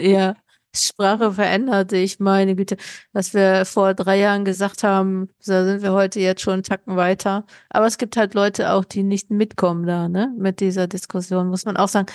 ja. 0.00 0.34
Sprache 0.76 1.32
verändert 1.32 1.90
sich, 1.90 2.18
meine 2.18 2.56
Güte. 2.56 2.76
Was 3.12 3.32
wir 3.32 3.64
vor 3.64 3.94
drei 3.94 4.18
Jahren 4.18 4.44
gesagt 4.44 4.82
haben, 4.82 5.28
da 5.46 5.64
sind 5.64 5.82
wir 5.82 5.92
heute 5.92 6.18
jetzt 6.18 6.42
schon 6.42 6.54
einen 6.54 6.62
Tacken 6.64 6.96
weiter. 6.96 7.44
Aber 7.70 7.86
es 7.86 7.96
gibt 7.96 8.16
halt 8.16 8.34
Leute 8.34 8.72
auch, 8.72 8.84
die 8.84 9.04
nicht 9.04 9.30
mitkommen 9.30 9.86
da, 9.86 10.08
ne, 10.08 10.32
mit 10.36 10.58
dieser 10.58 10.88
Diskussion, 10.88 11.48
muss 11.48 11.64
man 11.64 11.76
auch 11.76 11.88
sagen. 11.88 12.06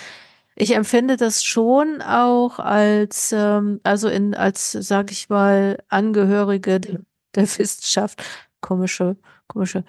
Ich 0.56 0.74
empfinde 0.74 1.16
das 1.16 1.44
schon 1.44 2.02
auch 2.02 2.58
als, 2.58 3.32
ähm, 3.32 3.80
also 3.82 4.08
in, 4.08 4.34
als, 4.34 4.72
sag 4.72 5.10
ich 5.10 5.28
mal, 5.28 5.78
Angehörige 5.88 6.80
der, 6.80 7.00
der 7.34 7.44
Wissenschaft. 7.58 8.22
Komische, 8.60 9.16
komische 9.48 9.84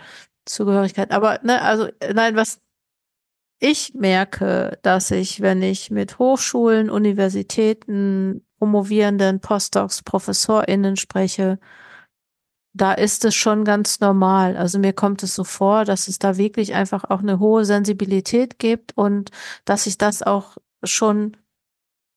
Zugehörigkeit. 0.45 1.12
Aber, 1.12 1.39
ne, 1.43 1.62
also, 1.62 1.89
nein, 2.14 2.36
was, 2.36 2.62
ich 3.59 3.93
merke, 3.93 4.80
dass 4.82 5.12
ich, 5.12 5.41
wenn 5.41 5.62
ich 5.62 5.91
mit 5.91 6.18
Hochschulen, 6.18 6.89
Universitäten, 6.89 8.43
Promovierenden, 8.57 9.39
Postdocs, 9.39 10.01
ProfessorInnen 10.01 10.95
spreche, 10.95 11.59
da 12.74 12.93
ist 12.93 13.26
es 13.26 13.36
schon 13.36 13.65
ganz 13.65 13.99
normal. 13.99 14.55
Also 14.57 14.80
mir 14.80 14.93
kommt 14.93 15.24
es 15.24 15.36
so 15.36 15.43
vor, 15.43 15.86
dass 15.86 16.07
es 16.07 16.19
da 16.19 16.38
wirklich 16.38 16.74
einfach 16.74 17.03
auch 17.09 17.19
eine 17.19 17.39
hohe 17.39 17.65
Sensibilität 17.65 18.59
gibt 18.59 18.97
und 18.97 19.32
dass 19.65 19.84
sich 19.86 19.97
das 19.97 20.24
auch 20.24 20.57
schon 20.84 21.38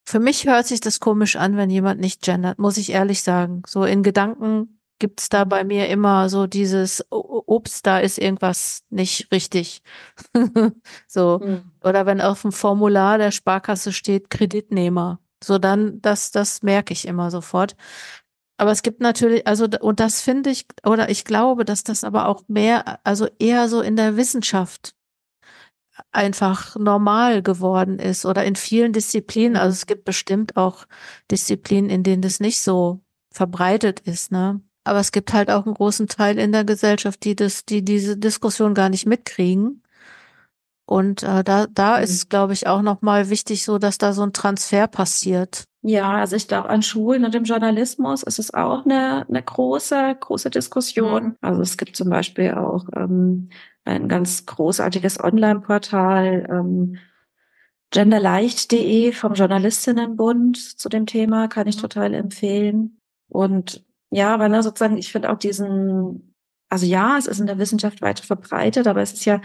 Für 0.07 0.21
mich 0.21 0.47
hört 0.47 0.67
sich 0.67 0.81
das 0.81 1.01
komisch 1.01 1.37
an, 1.37 1.57
wenn 1.57 1.71
jemand 1.71 2.01
nicht 2.01 2.23
gendert, 2.23 2.59
muss 2.59 2.77
ich 2.77 2.91
ehrlich 2.93 3.23
sagen. 3.23 3.63
So 3.67 3.85
in 3.85 4.03
Gedanken 4.03 4.81
gibt's 4.99 5.29
da 5.29 5.45
bei 5.45 5.65
mir 5.65 5.89
immer 5.89 6.29
so 6.29 6.47
dieses 6.47 7.05
Obst, 7.11 7.87
da 7.87 7.99
ist 7.99 8.19
irgendwas 8.19 8.85
nicht 8.91 9.31
richtig. 9.33 9.83
so. 11.09 11.41
Mhm. 11.43 11.73
Oder 11.83 12.07
wenn 12.07 12.21
auf 12.21 12.43
dem 12.43 12.53
Formular 12.53 13.19
der 13.19 13.31
Sparkasse 13.31 13.93
steht 13.93 14.31
Kreditnehmer. 14.31 15.21
So 15.43 15.59
dann, 15.59 16.01
das, 16.01 16.31
das 16.31 16.63
merke 16.63 16.93
ich 16.93 17.07
immer 17.07 17.31
sofort. 17.31 17.77
Aber 18.57 18.71
es 18.71 18.83
gibt 18.83 19.01
natürlich, 19.01 19.47
also, 19.47 19.67
und 19.81 20.01
das 20.01 20.21
finde 20.21 20.51
ich, 20.51 20.67
oder 20.85 21.09
ich 21.11 21.25
glaube, 21.25 21.65
dass 21.65 21.83
das 21.83 22.05
aber 22.05 22.29
auch 22.29 22.43
mehr, 22.49 23.01
also 23.05 23.29
eher 23.39 23.69
so 23.69 23.81
in 23.81 23.97
der 23.97 24.17
Wissenschaft 24.17 24.95
einfach 26.13 26.77
normal 26.77 27.43
geworden 27.43 27.99
ist 27.99 28.25
oder 28.27 28.45
in 28.45 28.57
vielen 28.57 28.93
Disziplinen. 28.93 29.57
Also 29.57 29.73
es 29.73 29.87
gibt 29.87 30.05
bestimmt 30.05 30.57
auch 30.57 30.87
Disziplinen, 31.31 31.91
in 31.91 32.03
denen 32.03 32.23
das 32.23 32.41
nicht 32.41 32.61
so 32.61 33.01
verbreitet 33.33 34.01
ist, 34.01 34.33
ne? 34.33 34.61
Aber 34.85 35.01
es 35.01 35.13
gibt 35.13 35.33
halt 35.33 35.51
auch 35.51 35.65
einen 35.65 35.75
großen 35.75 36.09
Teil 36.09 36.39
in 36.39 36.53
der 36.53 36.65
Gesellschaft, 36.65 37.25
die 37.25 37.35
das, 37.35 37.65
die 37.65 37.83
diese 37.83 38.19
Diskussion 38.19 38.75
gar 38.75 38.91
nicht 38.91 39.07
mitkriegen. 39.07 39.83
Und 40.87 41.23
äh, 41.23 41.43
da, 41.43 41.67
da 41.67 41.97
mhm. 41.97 42.05
ist, 42.05 42.29
glaube 42.29 42.53
ich, 42.53 42.67
auch 42.67 42.83
nochmal 42.83 43.31
wichtig, 43.31 43.65
so 43.65 43.79
dass 43.79 43.97
da 43.99 44.13
so 44.13 44.23
ein 44.23 44.35
Transfer 44.35 44.87
passiert. 44.87 45.65
Ja, 45.87 46.13
also 46.13 46.35
ich 46.35 46.49
glaube, 46.49 46.71
an 46.71 46.81
Schulen 46.81 47.27
und 47.27 47.35
im 47.35 47.45
Journalismus 47.45 48.23
ist 48.23 48.39
es 48.39 48.55
auch 48.55 48.87
eine, 48.87 49.27
eine 49.29 49.43
große, 49.43 50.17
große 50.19 50.49
Diskussion. 50.49 51.25
Mhm. 51.25 51.37
Also 51.43 51.61
es 51.61 51.77
gibt 51.77 51.95
zum 51.95 52.09
Beispiel 52.09 52.55
auch 52.55 52.87
ähm, 52.97 53.51
ein 53.85 54.09
ganz 54.09 54.47
großartiges 54.47 55.23
Online-Portal, 55.23 56.47
ähm, 56.49 56.97
genderleicht.de 57.91 59.13
vom 59.13 59.35
Journalistinnenbund 59.35 60.57
zu 60.57 60.89
dem 60.89 61.05
Thema, 61.05 61.49
kann 61.49 61.67
ich 61.67 61.77
mhm. 61.77 61.83
total 61.83 62.15
empfehlen. 62.15 62.99
Und 63.29 63.85
ja, 64.11 64.39
weil 64.39 64.49
ne, 64.49 64.63
sozusagen, 64.63 64.97
ich 64.97 65.13
finde 65.13 65.31
auch 65.31 65.39
diesen, 65.39 66.35
also 66.71 66.87
ja, 66.87 67.19
es 67.19 67.27
ist 67.27 67.41
in 67.41 67.47
der 67.47 67.59
Wissenschaft 67.59 68.01
weiter 68.01 68.25
verbreitet, 68.25 68.87
aber 68.87 69.03
es 69.03 69.13
ist 69.13 69.27
ja 69.27 69.43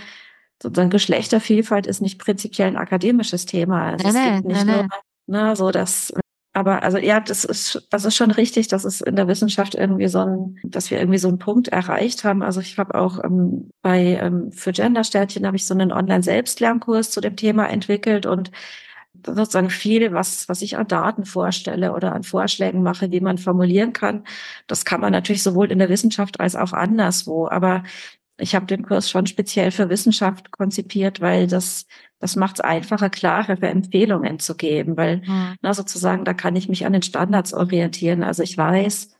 sozusagen 0.64 0.90
Geschlechtervielfalt 0.90 1.86
ist 1.86 2.00
nicht 2.00 2.18
prinzipiell 2.18 2.70
ein 2.70 2.78
akademisches 2.78 3.46
Thema. 3.46 3.92
Also 3.92 4.08
nee, 4.08 4.18
es 4.18 4.36
gibt 4.36 4.48
nicht 4.48 4.66
nee, 4.66 4.72
nur, 4.72 4.88
ne, 5.28 5.56
so 5.58 5.72
dass 5.72 6.14
aber 6.60 6.84
also 6.84 6.98
ja, 6.98 7.22
das 7.22 7.46
ist, 7.46 7.88
das 7.90 8.04
ist 8.04 8.18
schon 8.18 8.32
richtig, 8.32 8.68
dass 8.68 8.84
es 8.84 9.00
in 9.00 9.16
der 9.16 9.30
Wissenschaft 9.30 9.76
irgendwie 9.76 10.10
so 10.10 10.20
ein, 10.20 10.58
dass 10.64 10.92
wir 10.92 11.00
irgendwie 11.00 11.18
so 11.18 11.30
einen 11.30 11.40
Punkt 11.40 11.70
erreicht 11.70 12.26
haben. 12.26 12.44
Also 12.44 12.60
ich 12.60 12.78
habe 12.78 12.96
auch 12.96 13.24
ähm, 13.24 13.70
bei 13.82 14.20
ähm, 14.22 14.52
für 14.52 14.74
Gendersternchen 14.74 15.48
habe 15.48 15.56
ich 15.56 15.66
so 15.66 15.74
einen 15.74 15.94
Online-Selbstlernkurs 15.94 17.12
zu 17.12 17.22
dem 17.22 17.38
Thema 17.38 17.68
entwickelt 17.70 18.26
und 18.26 18.52
sozusagen 19.26 19.70
viel, 19.70 20.14
was, 20.14 20.50
was 20.50 20.62
ich 20.62 20.76
an 20.78 20.88
Daten 20.88 21.24
vorstelle 21.26 21.94
oder 21.94 22.14
an 22.14 22.24
Vorschlägen 22.24 22.84
mache, 22.84 23.10
wie 23.12 23.22
man 23.22 23.38
formulieren 23.38 23.94
kann. 23.94 24.26
Das 24.68 24.84
kann 24.84 25.00
man 25.00 25.14
natürlich 25.14 25.44
sowohl 25.44 25.72
in 25.72 25.80
der 25.80 25.90
Wissenschaft 25.90 26.42
als 26.42 26.58
auch 26.58 26.74
anderswo. 26.74 27.48
Aber 27.48 27.84
ich 28.40 28.56
habe 28.56 28.66
den 28.66 28.84
Kurs 28.84 29.10
schon 29.10 29.28
speziell 29.28 29.72
für 29.72 29.90
Wissenschaft 29.90 30.52
konzipiert, 30.52 31.22
weil 31.22 31.48
das 31.48 31.86
das 32.20 32.36
macht 32.36 32.56
es 32.56 32.62
einfacher, 32.62 33.10
klarere 33.10 33.68
Empfehlungen 33.68 34.40
zu 34.40 34.56
geben, 34.56 34.98
weil 34.98 35.18
mhm. 35.26 35.56
na, 35.62 35.74
sozusagen 35.74 36.26
da 36.26 36.34
kann 36.34 36.56
ich 36.56 36.68
mich 36.68 36.86
an 36.86 36.94
den 36.94 37.02
Standards 37.02 37.54
orientieren. 37.54 38.24
Also 38.24 38.44
ich 38.44 38.58
weiß, 38.58 39.16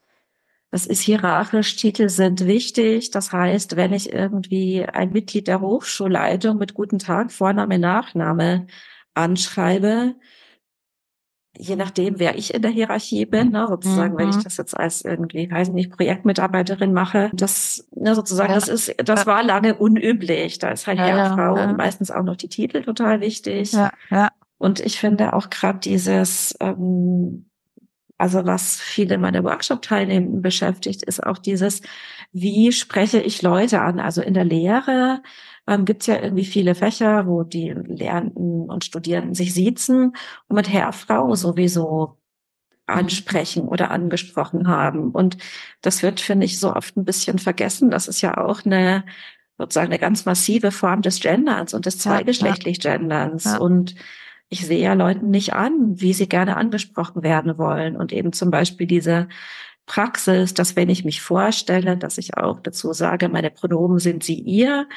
das 0.72 0.86
ist 0.86 1.02
hierarchisch, 1.02 1.78
Titel 1.78 2.10
sind 2.10 2.46
wichtig. 2.46 3.10
Das 3.12 3.32
heißt, 3.32 3.76
wenn 3.76 3.94
ich 3.94 4.12
irgendwie 4.14 4.86
ein 4.86 5.12
Mitglied 5.12 5.48
der 5.48 5.62
Hochschulleitung 5.62 6.58
mit 6.58 6.74
guten 6.74 7.00
Tag, 7.00 7.32
Vorname, 7.32 7.80
Nachname 7.80 8.68
anschreibe, 9.14 10.16
je 11.62 11.76
nachdem, 11.76 12.20
wer 12.20 12.38
ich 12.38 12.54
in 12.54 12.62
der 12.62 12.72
Hierarchie 12.72 13.26
bin, 13.26 13.52
ne, 13.52 13.68
sozusagen, 13.68 14.14
mhm. 14.14 14.18
wenn 14.18 14.30
ich 14.30 14.38
mhm. 14.38 14.44
das 14.44 14.56
jetzt 14.56 14.76
als 14.78 15.04
irgendwie, 15.04 15.52
weiß 15.52 15.70
nicht, 15.70 15.92
Projektmitarbeiterin 15.92 16.94
mache, 16.94 17.30
das, 17.34 17.86
ne, 17.94 18.16
sozusagen, 18.16 18.54
ja. 18.54 18.56
das 18.56 18.70
ist, 18.70 18.96
das 18.98 19.28
war 19.28 19.44
lange 19.44 19.76
unüblich. 19.76 20.58
Da 20.60 20.70
ist 20.70 20.88
halt 20.88 20.98
ja, 21.00 21.06
Herr, 21.06 21.34
Frau 21.34 21.58
ja. 21.58 21.70
und 21.70 21.78
meistens 21.78 22.12
auch 22.12 22.24
noch 22.24 22.38
die 22.38 22.48
Titel 22.48 22.82
total 22.82 23.20
wichtig. 23.20 23.74
Ja, 23.74 23.92
ja. 24.10 24.30
Und 24.58 24.80
ich 24.80 25.00
finde 25.00 25.34
auch 25.34 25.50
gerade 25.50 25.80
dieses, 25.80 26.56
ähm, 26.62 27.50
also 28.18 28.46
was 28.46 28.80
viele 28.80 29.18
meiner 29.18 29.44
Workshop-Teilnehmenden 29.44 30.42
beschäftigt, 30.42 31.04
ist 31.04 31.26
auch 31.26 31.38
dieses, 31.38 31.82
wie 32.32 32.72
spreche 32.72 33.20
ich 33.20 33.42
Leute 33.42 33.82
an? 33.82 34.00
Also 34.00 34.22
in 34.22 34.34
der 34.34 34.46
Lehre 34.46 35.22
ähm, 35.70 35.86
gibt 35.86 36.02
es 36.02 36.08
ja 36.08 36.22
irgendwie 36.22 36.46
viele 36.46 36.76
Fächer, 36.76 37.28
wo 37.28 37.44
die 37.44 37.70
Lernenden 37.70 38.70
und 38.70 38.84
Studierenden 38.84 39.36
sich 39.36 39.54
siezen 39.54 40.16
und 40.48 40.56
mit 40.56 40.70
Herr, 40.70 40.92
Frau 40.94 41.36
sowieso 41.36 42.18
ansprechen 42.88 43.68
oder 43.68 43.92
angesprochen 43.92 44.68
haben. 44.68 45.12
Und 45.12 45.38
das 45.82 46.02
wird, 46.02 46.20
finde 46.20 46.46
ich, 46.46 46.60
so 46.60 46.74
oft 46.76 46.98
ein 46.98 47.06
bisschen 47.06 47.38
vergessen. 47.38 47.92
Das 47.92 48.08
ist 48.08 48.22
ja 48.22 48.38
auch 48.38 48.66
eine 48.66 49.04
sozusagen 49.60 49.92
eine 49.92 50.00
ganz 50.00 50.26
massive 50.26 50.72
Form 50.72 51.02
des 51.02 51.20
Genderns 51.20 51.74
und 51.74 51.86
des 51.86 52.00
zweigeschlechtlich 52.00 52.80
Genderns. 52.80 53.44
Ja. 53.44 53.58
Und 53.58 53.94
ich 54.48 54.66
sehe 54.66 54.82
ja 54.82 54.94
Leuten 54.94 55.30
nicht 55.30 55.54
an, 55.54 56.00
wie 56.00 56.14
sie 56.14 56.28
gerne 56.28 56.58
angesprochen 56.58 57.24
werden 57.24 57.58
wollen. 57.58 57.96
Und 57.96 58.14
eben 58.14 58.32
zum 58.34 58.52
Beispiel 58.52 58.88
diese 58.88 59.28
Praxis, 59.86 60.54
dass 60.54 60.76
wenn 60.76 60.90
ich 60.90 61.04
mich 61.04 61.22
vorstelle, 61.22 61.98
dass 61.98 62.18
ich 62.18 62.38
auch 62.38 62.60
dazu 62.62 62.94
sage, 62.94 63.28
meine 63.28 63.52
Pronomen 63.52 64.00
sind 64.00 64.24
sie 64.24 64.40
ihr, 64.40 64.88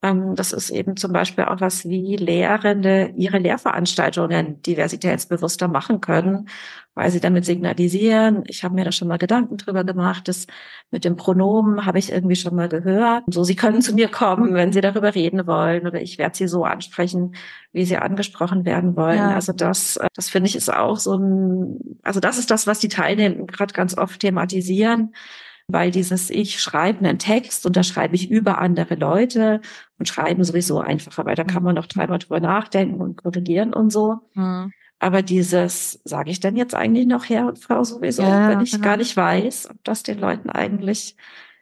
das 0.00 0.52
ist 0.52 0.70
eben 0.70 0.96
zum 0.96 1.12
Beispiel 1.12 1.44
auch 1.44 1.60
was, 1.60 1.84
wie 1.84 2.14
Lehrende 2.14 3.12
ihre 3.16 3.38
Lehrveranstaltungen 3.38 4.62
diversitätsbewusster 4.62 5.66
machen 5.66 6.00
können, 6.00 6.48
weil 6.94 7.10
sie 7.10 7.18
damit 7.18 7.44
signalisieren, 7.44 8.44
ich 8.46 8.62
habe 8.62 8.76
mir 8.76 8.84
da 8.84 8.92
schon 8.92 9.08
mal 9.08 9.18
Gedanken 9.18 9.56
drüber 9.56 9.82
gemacht, 9.82 10.28
das 10.28 10.46
mit 10.92 11.04
dem 11.04 11.16
Pronomen 11.16 11.84
habe 11.84 11.98
ich 11.98 12.12
irgendwie 12.12 12.36
schon 12.36 12.54
mal 12.54 12.68
gehört. 12.68 13.24
So, 13.28 13.42
sie 13.42 13.56
können 13.56 13.82
zu 13.82 13.92
mir 13.92 14.08
kommen, 14.08 14.54
wenn 14.54 14.72
sie 14.72 14.80
darüber 14.80 15.16
reden 15.16 15.48
wollen 15.48 15.84
oder 15.84 16.00
ich 16.00 16.16
werde 16.16 16.36
sie 16.36 16.46
so 16.46 16.64
ansprechen, 16.64 17.34
wie 17.72 17.84
sie 17.84 17.96
angesprochen 17.96 18.64
werden 18.64 18.96
wollen. 18.96 19.18
Ja. 19.18 19.34
Also 19.34 19.52
das, 19.52 19.96
äh, 19.96 20.06
das 20.14 20.30
finde 20.30 20.48
ich 20.48 20.54
ist 20.54 20.72
auch 20.72 20.98
so 20.98 21.16
ein, 21.16 21.98
also 22.04 22.20
das 22.20 22.38
ist 22.38 22.52
das, 22.52 22.68
was 22.68 22.78
die 22.78 22.88
Teilnehmenden 22.88 23.48
gerade 23.48 23.74
ganz 23.74 23.98
oft 23.98 24.20
thematisieren 24.20 25.12
weil 25.70 25.90
dieses 25.90 26.30
Ich 26.30 26.60
schreibe 26.60 27.00
einen 27.00 27.18
Text 27.18 27.66
und 27.66 27.76
da 27.76 27.82
schreibe 27.82 28.14
ich 28.14 28.30
über 28.30 28.58
andere 28.58 28.94
Leute 28.94 29.60
und 29.98 30.08
schreiben 30.08 30.42
sowieso 30.42 30.80
einfacher, 30.80 31.26
weil 31.26 31.34
da 31.36 31.44
kann 31.44 31.62
man 31.62 31.74
noch 31.74 31.86
dreimal 31.86 32.18
drüber 32.18 32.40
nachdenken 32.40 33.00
und 33.00 33.22
korrigieren 33.22 33.74
und 33.74 33.90
so. 33.90 34.16
Mhm. 34.34 34.72
Aber 34.98 35.22
dieses, 35.22 36.00
sage 36.04 36.30
ich 36.30 36.40
denn 36.40 36.56
jetzt 36.56 36.74
eigentlich 36.74 37.06
noch 37.06 37.28
Herr 37.28 37.46
und 37.46 37.58
Frau 37.58 37.84
sowieso, 37.84 38.22
ja, 38.22 38.48
wenn 38.48 38.62
ich 38.62 38.72
genau. 38.72 38.84
gar 38.84 38.96
nicht 38.96 39.16
weiß, 39.16 39.70
ob 39.70 39.84
das 39.84 40.02
den 40.02 40.18
Leuten 40.18 40.50
eigentlich 40.50 41.16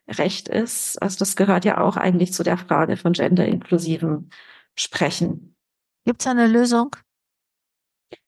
recht 0.09 0.49
ist. 0.49 1.03
Also 1.03 1.19
das 1.19 1.37
gehört 1.37 1.65
ja 1.65 1.79
auch 1.79 1.97
eigentlich 1.97 2.33
zu 2.33 2.45
der 2.45 2.57
Frage 2.57 2.97
von 2.97 3.13
genderinklusivem 3.13 4.31
Sprechen. 4.77 5.57
Gibt 6.07 6.23
es 6.23 6.27
eine 6.29 6.47
Lösung? 6.47 6.95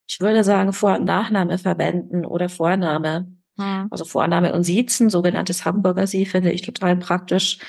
Ich 0.07 0.19
würde 0.19 0.43
sagen, 0.43 0.73
Vor- 0.73 0.97
und 0.97 1.05
Nachname 1.05 1.57
verwenden 1.57 2.25
oder 2.25 2.49
Vorname. 2.49 3.38
Mhm. 3.59 3.87
Also 3.91 4.05
Vorname 4.05 4.53
und 4.53 4.63
Siezen, 4.63 5.09
sogenanntes 5.09 5.65
Hamburger 5.65 6.07
Sie, 6.07 6.25
finde 6.25 6.51
ich 6.51 6.61
total 6.61 6.95
praktisch. 6.97 7.59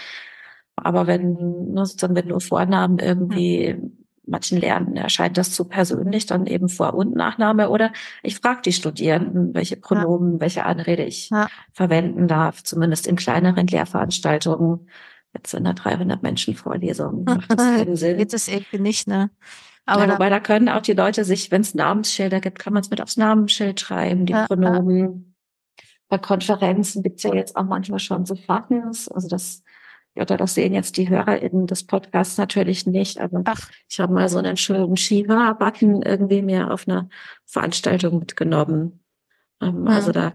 Aber 0.77 1.07
wenn, 1.07 1.73
ne, 1.73 1.85
sozusagen, 1.85 2.15
wenn 2.15 2.29
nur 2.29 2.41
Vornamen 2.41 2.99
irgendwie 2.99 3.75
mhm. 3.75 4.05
manchen 4.27 4.59
Lernen 4.59 4.97
erscheint 4.97 5.37
das 5.37 5.53
zu 5.53 5.65
persönlich, 5.65 6.27
dann 6.27 6.47
eben 6.47 6.69
Vor- 6.69 6.95
und 6.95 7.15
Nachname. 7.15 7.69
Oder 7.71 7.93
ich 8.23 8.37
frage 8.37 8.63
die 8.65 8.73
Studierenden, 8.73 9.55
welche 9.55 9.77
Pronomen, 9.77 10.35
ja. 10.35 10.41
welche 10.41 10.65
Anrede 10.65 11.05
ich 11.05 11.31
ja. 11.31 11.49
verwenden 11.73 12.29
darf, 12.29 12.63
zumindest 12.63 13.07
in 13.07 13.17
kleineren 13.17 13.67
Lehrveranstaltungen. 13.67 14.89
Jetzt 15.35 15.55
in 15.55 15.65
einer 15.65 15.75
300 15.75 16.23
Menschen 16.23 16.55
Vorlesung 16.55 17.25
macht 17.27 17.51
das 17.51 17.59
keinen 17.59 17.97
Sinn. 17.97 18.17
Geht 18.17 18.35
es 18.35 18.49
irgendwie 18.49 18.79
nicht, 18.79 19.07
ne? 19.07 19.31
Aber 19.87 20.07
ja, 20.07 20.13
wobei 20.13 20.29
da 20.29 20.41
können 20.41 20.69
auch 20.69 20.83
die 20.83 20.93
Leute 20.93 21.25
sich, 21.25 21.51
wenn 21.51 21.63
es 21.63 21.75
Namensschilder 21.75 22.41
gibt, 22.41 22.59
kann 22.59 22.73
man 22.73 22.83
es 22.83 22.91
mit 22.91 23.01
aufs 23.01 23.17
Namensschild 23.17 23.81
schreiben, 23.81 24.27
die 24.27 24.35
ja, 24.35 24.47
Pronomen 24.47 25.30
bei 26.11 26.19
Konferenzen 26.19 27.03
gibt's 27.03 27.23
ja 27.23 27.33
jetzt 27.33 27.57
auch 27.57 27.65
manchmal 27.65 28.01
schon 28.01 28.27
so 28.27 28.35
Buttons. 28.35 29.09
Also 29.09 29.29
das, 29.29 29.63
ja, 30.17 30.25
das 30.25 30.55
sehen 30.55 30.75
jetzt 30.75 30.97
die 30.97 31.09
HörerInnen 31.09 31.69
des 31.69 31.87
Podcasts 31.87 32.37
natürlich 32.37 32.85
nicht. 32.85 33.21
Aber 33.21 33.43
Ach. 33.45 33.71
ich 33.89 34.01
habe 34.01 34.13
mal 34.13 34.29
so 34.29 34.39
einen 34.39 34.57
schönen 34.57 34.97
Shiva-Button 34.97 36.03
irgendwie 36.03 36.43
mir 36.43 36.73
auf 36.73 36.87
einer 36.89 37.09
Veranstaltung 37.47 38.19
mitgenommen. 38.19 39.05
Ähm, 39.63 39.87
ja. 39.87 39.93
Also 39.93 40.11
da 40.11 40.33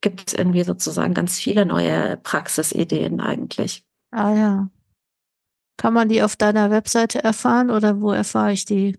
gibt 0.00 0.28
es 0.28 0.34
irgendwie 0.34 0.62
sozusagen 0.62 1.12
ganz 1.12 1.38
viele 1.38 1.66
neue 1.66 2.16
Praxisideen 2.16 3.20
eigentlich. 3.20 3.84
Ah 4.12 4.32
ja. 4.32 4.70
Kann 5.76 5.92
man 5.92 6.08
die 6.08 6.22
auf 6.22 6.36
deiner 6.36 6.70
Webseite 6.70 7.24
erfahren 7.24 7.70
oder 7.70 8.00
wo 8.00 8.12
erfahre 8.12 8.52
ich 8.52 8.64
die? 8.64 8.96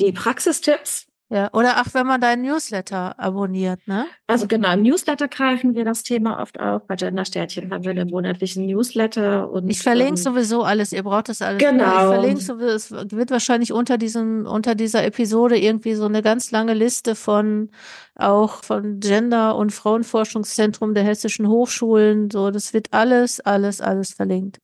Die 0.00 0.12
Praxistipps 0.12 1.07
Ja, 1.30 1.50
oder 1.52 1.76
ach, 1.76 1.92
wenn 1.92 2.06
man 2.06 2.22
deinen 2.22 2.40
Newsletter 2.40 3.18
abonniert, 3.20 3.86
ne? 3.86 4.06
Also 4.26 4.46
genau, 4.46 4.72
im 4.72 4.82
Newsletter 4.82 5.28
greifen 5.28 5.74
wir 5.74 5.84
das 5.84 6.02
Thema 6.02 6.40
oft 6.40 6.58
auf. 6.58 6.86
Bei 6.86 6.96
Gendersternchen 6.96 7.70
haben 7.70 7.84
wir 7.84 7.90
einen 7.90 8.08
monatlichen 8.08 8.64
Newsletter 8.64 9.50
und 9.50 9.68
ich 9.68 9.82
verlinke 9.82 10.12
ähm, 10.12 10.16
sowieso 10.16 10.62
alles. 10.62 10.92
Ihr 10.92 11.02
braucht 11.02 11.28
das 11.28 11.42
alles. 11.42 11.58
Genau. 11.58 11.84
Ich 11.84 12.14
verlinke 12.14 12.40
sowieso. 12.40 12.68
Es 12.68 12.90
wird 12.90 13.30
wahrscheinlich 13.30 13.74
unter 13.74 13.98
diesem 13.98 14.46
unter 14.46 14.74
dieser 14.74 15.04
Episode 15.04 15.58
irgendwie 15.58 15.94
so 15.94 16.06
eine 16.06 16.22
ganz 16.22 16.50
lange 16.50 16.72
Liste 16.72 17.14
von 17.14 17.68
auch 18.14 18.64
von 18.64 18.98
Gender 18.98 19.54
und 19.56 19.70
Frauenforschungszentrum 19.70 20.94
der 20.94 21.04
hessischen 21.04 21.46
Hochschulen. 21.46 22.30
So, 22.30 22.50
das 22.50 22.72
wird 22.72 22.88
alles, 22.92 23.40
alles, 23.40 23.82
alles 23.82 24.14
verlinkt. 24.14 24.60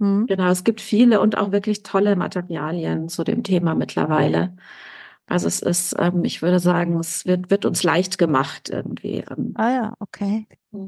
Hm? 0.00 0.24
Genau, 0.26 0.48
es 0.50 0.64
gibt 0.64 0.80
viele 0.80 1.20
und 1.20 1.36
auch 1.36 1.52
wirklich 1.52 1.82
tolle 1.82 2.16
Materialien 2.16 3.10
zu 3.10 3.24
dem 3.24 3.42
Thema 3.42 3.74
mittlerweile. 3.74 4.56
Also 5.32 5.48
es 5.48 5.62
ist, 5.62 5.96
ähm, 5.98 6.24
ich 6.24 6.42
würde 6.42 6.58
sagen, 6.58 7.00
es 7.00 7.24
wird, 7.24 7.50
wird 7.50 7.64
uns 7.64 7.82
leicht 7.82 8.18
gemacht 8.18 8.68
irgendwie. 8.68 9.24
Ähm. 9.30 9.54
Ah 9.56 9.70
ja, 9.70 9.94
okay. 9.98 10.46
Das 10.70 10.82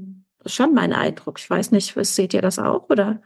ist 0.45 0.55
schon 0.55 0.75
mein 0.75 0.93
Eindruck. 0.93 1.39
Ich 1.39 1.49
weiß 1.49 1.71
nicht, 1.71 1.95
seht 1.95 2.35
ihr 2.35 2.43
das 2.43 2.59
auch 2.59 2.91
oder? 2.91 3.23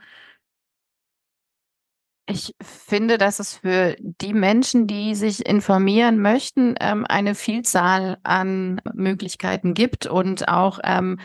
Ich 2.25 2.55
finde, 2.61 3.17
dass 3.17 3.39
es 3.39 3.57
für 3.57 3.97
die 3.99 4.33
Menschen, 4.33 4.87
die 4.87 5.13
sich 5.13 5.45
informieren 5.45 6.21
möchten, 6.21 6.75
ähm, 6.79 7.05
eine 7.05 7.35
Vielzahl 7.35 8.17
an 8.23 8.79
Möglichkeiten 8.93 9.73
gibt 9.73 10.05
und 10.05 10.47
auch 10.47 10.79
ähm, 10.85 11.19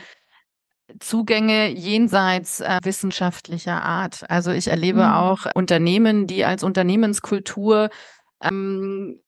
Zugänge 0.99 1.69
jenseits 1.69 2.59
äh, 2.59 2.79
wissenschaftlicher 2.83 3.81
Art. 3.81 4.29
Also 4.29 4.51
ich 4.51 4.67
erlebe 4.67 5.03
mhm. 5.03 5.13
auch 5.13 5.45
Unternehmen, 5.55 6.27
die 6.27 6.43
als 6.43 6.63
Unternehmenskultur 6.63 7.89
ähm, 8.41 9.21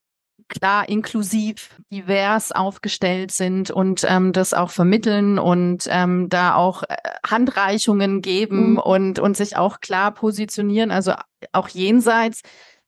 klar 0.48 0.88
inklusiv, 0.90 1.76
divers 1.92 2.52
aufgestellt 2.52 3.32
sind 3.32 3.72
und 3.72 4.06
ähm, 4.08 4.34
das 4.34 4.54
auch 4.54 4.72
vermitteln 4.72 5.40
und 5.40 5.88
ähm, 5.90 6.30
da 6.30 6.56
auch 6.56 6.84
äh, 6.84 6.96
Handreichungen 7.26 8.22
geben 8.22 8.72
mhm. 8.72 8.78
und, 8.80 9.20
und 9.20 9.38
sich 9.38 9.58
auch 9.58 9.80
klar 9.80 10.14
positionieren, 10.14 10.92
also 10.92 11.14
auch 11.52 11.70
jenseits 11.70 12.42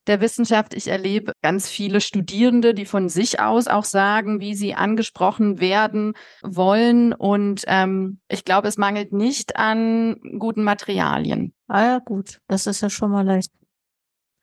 der 0.07 0.21
Wissenschaft. 0.21 0.73
Ich 0.73 0.87
erlebe 0.87 1.33
ganz 1.41 1.69
viele 1.69 2.01
Studierende, 2.01 2.73
die 2.73 2.85
von 2.85 3.09
sich 3.09 3.39
aus 3.39 3.67
auch 3.67 3.85
sagen, 3.85 4.41
wie 4.41 4.55
sie 4.55 4.73
angesprochen 4.73 5.59
werden 5.59 6.13
wollen. 6.41 7.13
Und 7.13 7.63
ähm, 7.67 8.19
ich 8.27 8.43
glaube, 8.43 8.67
es 8.67 8.77
mangelt 8.77 9.13
nicht 9.13 9.55
an 9.55 10.17
guten 10.39 10.63
Materialien. 10.63 11.53
Ah 11.67 11.83
ja, 11.83 11.99
gut. 11.99 12.39
Das 12.47 12.65
ist 12.65 12.81
ja 12.81 12.89
schon 12.89 13.11
mal 13.11 13.25
leicht. 13.25 13.51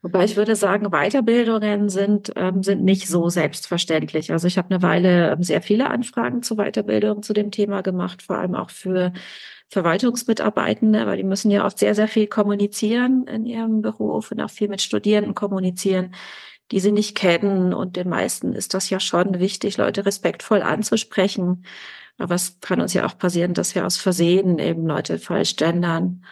Wobei 0.07 0.24
ich 0.24 0.36
würde 0.36 0.54
sagen, 0.54 0.90
Weiterbildungen 0.90 1.88
sind, 1.88 2.32
ähm, 2.36 2.62
sind 2.62 2.84
nicht 2.84 3.09
so 3.09 3.28
selbstverständlich. 3.28 4.30
Also 4.30 4.46
ich 4.46 4.57
habe 4.57 4.70
eine 4.70 4.80
Weile 4.80 5.32
ähm, 5.32 5.42
sehr 5.42 5.61
viele 5.62 5.90
Anfragen 5.90 6.44
zu 6.44 6.54
Weiterbildung 6.54 7.24
zu 7.24 7.32
dem 7.32 7.50
Thema 7.50 7.82
gemacht, 7.82 8.22
vor 8.22 8.38
allem 8.38 8.54
auch 8.54 8.70
für 8.70 9.12
Verwaltungsmitarbeitende, 9.68 11.07
weil 11.07 11.16
die 11.16 11.24
müssen 11.24 11.50
ja 11.50 11.66
oft 11.66 11.80
sehr, 11.80 11.96
sehr 11.96 12.07
viel 12.07 12.28
kommunizieren 12.28 13.26
in 13.26 13.46
ihrem 13.46 13.82
Beruf 13.82 14.30
und 14.30 14.40
auch 14.40 14.50
viel 14.50 14.68
mit 14.68 14.80
Studierenden 14.80 15.34
kommunizieren, 15.34 16.14
die 16.70 16.78
sie 16.78 16.92
nicht 16.92 17.16
kennen. 17.16 17.74
Und 17.74 17.96
den 17.96 18.09
meisten 18.09 18.52
ist 18.52 18.74
das 18.74 18.88
ja 18.90 19.00
schon 19.00 19.40
wichtig, 19.40 19.76
Leute 19.76 20.07
respektvoll 20.07 20.62
anzusprechen. 20.62 21.64
Aber 22.16 22.36
es 22.36 22.61
kann 22.61 22.80
uns 22.80 22.94
ja 22.94 23.07
auch 23.07 23.18
passieren, 23.18 23.54
dass 23.54 23.74
wir 23.74 23.84
aus 23.84 23.96
Versehen 23.96 24.61
eben 24.61 24.86
Leute 24.86 25.18
falsch 25.18 25.57
gendern. 25.57 26.22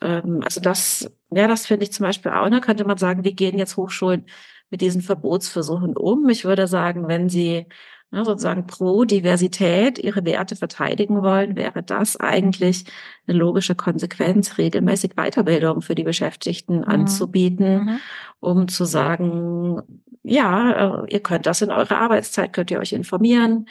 Ähm, 0.00 0.40
also 0.44 0.60
das, 0.60 1.10
ja, 1.30 1.48
das 1.48 1.66
finde 1.66 1.84
ich 1.84 1.92
zum 1.92 2.04
Beispiel 2.04 2.32
auch. 2.32 2.48
Da 2.48 2.60
könnte 2.60 2.84
man 2.84 2.98
sagen, 2.98 3.24
wie 3.24 3.34
gehen 3.34 3.58
jetzt 3.58 3.76
Hochschulen 3.76 4.26
mit 4.70 4.80
diesen 4.80 5.02
Verbotsversuchen 5.02 5.96
um? 5.96 6.28
Ich 6.28 6.44
würde 6.44 6.66
sagen, 6.66 7.08
wenn 7.08 7.28
sie 7.28 7.66
ne, 8.10 8.24
sozusagen 8.24 8.66
pro 8.66 9.04
Diversität 9.04 9.98
ihre 9.98 10.24
Werte 10.24 10.56
verteidigen 10.56 11.22
wollen, 11.22 11.56
wäre 11.56 11.82
das 11.82 12.16
eigentlich 12.16 12.84
eine 13.26 13.38
logische 13.38 13.74
Konsequenz, 13.74 14.58
regelmäßig 14.58 15.12
Weiterbildung 15.16 15.82
für 15.82 15.94
die 15.94 16.04
Beschäftigten 16.04 16.78
mhm. 16.78 16.84
anzubieten, 16.84 17.84
mhm. 17.84 17.98
um 18.40 18.68
zu 18.68 18.84
sagen, 18.84 19.82
ja, 20.22 21.04
äh, 21.04 21.12
ihr 21.12 21.20
könnt 21.20 21.46
das 21.46 21.62
in 21.62 21.70
eurer 21.70 21.98
Arbeitszeit, 21.98 22.52
könnt 22.52 22.70
ihr 22.70 22.80
euch 22.80 22.92
informieren. 22.92 23.68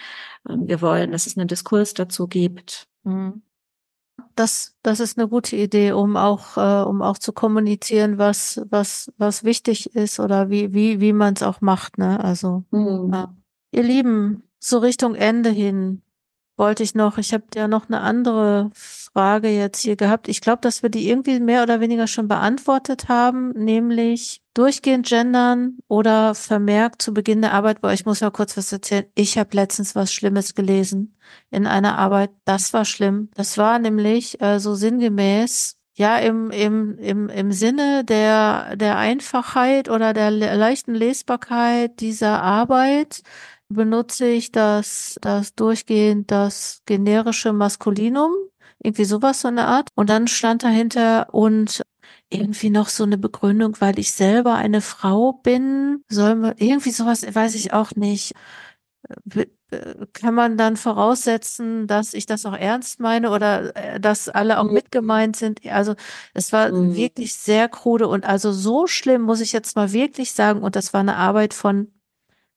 Ähm, 0.50 0.68
wir 0.68 0.82
wollen, 0.82 1.12
dass 1.12 1.28
es 1.28 1.38
einen 1.38 1.48
Diskurs 1.48 1.94
dazu 1.94 2.28
gibt. 2.28 2.88
Mhm 3.04 3.42
das, 4.36 4.76
das 4.84 5.00
ist 5.00 5.18
eine 5.18 5.28
gute 5.28 5.56
Idee, 5.56 5.94
um 5.94 6.18
auch, 6.18 6.58
äh, 6.58 6.88
um 6.88 7.02
auch 7.02 7.18
zu 7.18 7.32
kommunizieren, 7.34 8.18
was, 8.18 8.62
was, 8.70 9.12
was 9.18 9.44
wichtig 9.44 9.96
ist 9.96 10.20
oder 10.20 10.50
wie, 10.50 10.74
wie, 10.74 11.00
wie 11.00 11.14
man 11.14 11.34
es 11.36 11.44
auch 11.44 11.62
macht. 11.62 11.98
Ne? 11.98 12.24
Also, 12.24 12.64
mhm. 12.72 13.12
ja. 13.14 13.34
ihr 13.72 13.84
Lieben, 13.84 14.44
so 14.60 14.80
Richtung 14.80 15.16
Ende 15.16 15.50
hin 15.50 16.02
wollte 16.58 16.84
ich 16.84 16.96
noch, 16.96 17.18
ich 17.18 17.34
habe 17.34 17.44
ja 17.56 17.68
noch 17.68 17.88
eine 17.88 18.02
andere 18.02 18.72
Frage 18.74 19.50
jetzt 19.50 19.82
hier 19.82 19.96
gehabt. 19.96 20.28
Ich 20.28 20.42
glaube, 20.42 20.62
dass 20.62 20.84
wir 20.84 20.90
die 20.90 21.10
irgendwie 21.10 21.40
mehr 21.40 21.64
oder 21.64 21.80
weniger 21.82 22.08
schon 22.08 22.28
beantwortet 22.28 23.10
haben, 23.10 23.50
nämlich 23.52 24.42
durchgehend 24.56 25.08
gendern 25.08 25.78
oder 25.88 26.34
vermerkt 26.34 27.02
zu 27.02 27.14
Beginn 27.14 27.42
der 27.42 27.54
Arbeit. 27.54 27.82
Boah, 27.82 27.94
ich 27.94 28.06
muss 28.06 28.22
mal 28.22 28.32
kurz 28.32 28.58
was 28.58 28.72
erzählen. 28.72 29.06
Ich 29.14 29.38
habe 29.38 29.56
letztens 29.56 29.94
was 29.96 30.12
Schlimmes 30.12 30.56
gelesen 30.56 31.16
in 31.52 31.68
einer 31.68 31.98
Arbeit. 32.00 32.32
Das 32.46 32.74
war 32.74 32.86
schlimm. 32.86 33.30
Das 33.36 33.58
war 33.58 33.78
nämlich 33.78 34.42
äh, 34.42 34.60
so 34.60 34.74
sinngemäß 34.76 35.78
ja, 35.98 36.18
im, 36.18 36.52
im, 36.52 36.98
im, 36.98 37.30
im 37.30 37.52
Sinne 37.54 38.04
der, 38.04 38.76
der 38.76 38.98
Einfachheit 38.98 39.90
oder 39.90 40.14
der 40.14 40.30
leichten 40.30 40.94
Lesbarkeit 40.94 42.02
dieser 42.02 42.42
Arbeit 42.42 43.22
benutze 43.70 44.28
ich 44.28 44.52
das, 44.52 45.18
das 45.22 45.56
durchgehend 45.56 46.32
das 46.32 46.82
generische 46.86 47.54
Maskulinum, 47.54 48.32
irgendwie 48.86 49.06
sowas 49.06 49.42
so 49.42 49.48
eine 49.48 49.66
Art. 49.66 49.90
Und 49.96 50.10
dann 50.10 50.28
stand 50.28 50.64
dahinter 50.64 51.34
und 51.34 51.82
irgendwie 52.30 52.70
noch 52.70 52.90
so 52.90 53.04
eine 53.04 53.18
Begründung, 53.18 53.78
weil 53.80 54.00
ich 54.00 54.12
selber 54.12 54.56
eine 54.56 54.82
Frau 54.82 55.34
bin, 55.34 56.04
soll 56.10 56.36
man, 56.36 56.56
irgendwie 56.58 56.92
sowas, 56.92 57.24
weiß 57.24 57.56
ich 57.56 57.74
auch 57.74 57.92
nicht. 57.96 58.34
Kann 60.14 60.34
man 60.34 60.58
dann 60.58 60.78
voraussetzen, 60.78 61.88
dass 61.88 62.14
ich 62.14 62.26
das 62.26 62.46
auch 62.46 62.56
ernst 62.56 63.00
meine 63.00 63.32
oder 63.32 63.76
äh, 63.76 64.00
dass 64.00 64.30
alle 64.30 64.60
auch 64.60 64.66
mhm. 64.66 64.74
mitgemeint 64.74 65.36
sind? 65.36 65.66
Also 65.66 65.96
es 66.34 66.54
war 66.54 66.72
mhm. 66.72 66.96
wirklich 66.96 67.34
sehr 67.36 67.68
krude 67.70 68.08
und 68.08 68.26
also 68.26 68.52
so 68.52 68.88
schlimm, 68.88 69.24
muss 69.24 69.42
ich 69.42 69.52
jetzt 69.52 69.76
mal 69.76 69.92
wirklich 69.92 70.32
sagen. 70.32 70.62
Und 70.62 70.76
das 70.76 70.94
war 70.94 71.02
eine 71.02 71.18
Arbeit 71.18 71.54
von 71.54 71.92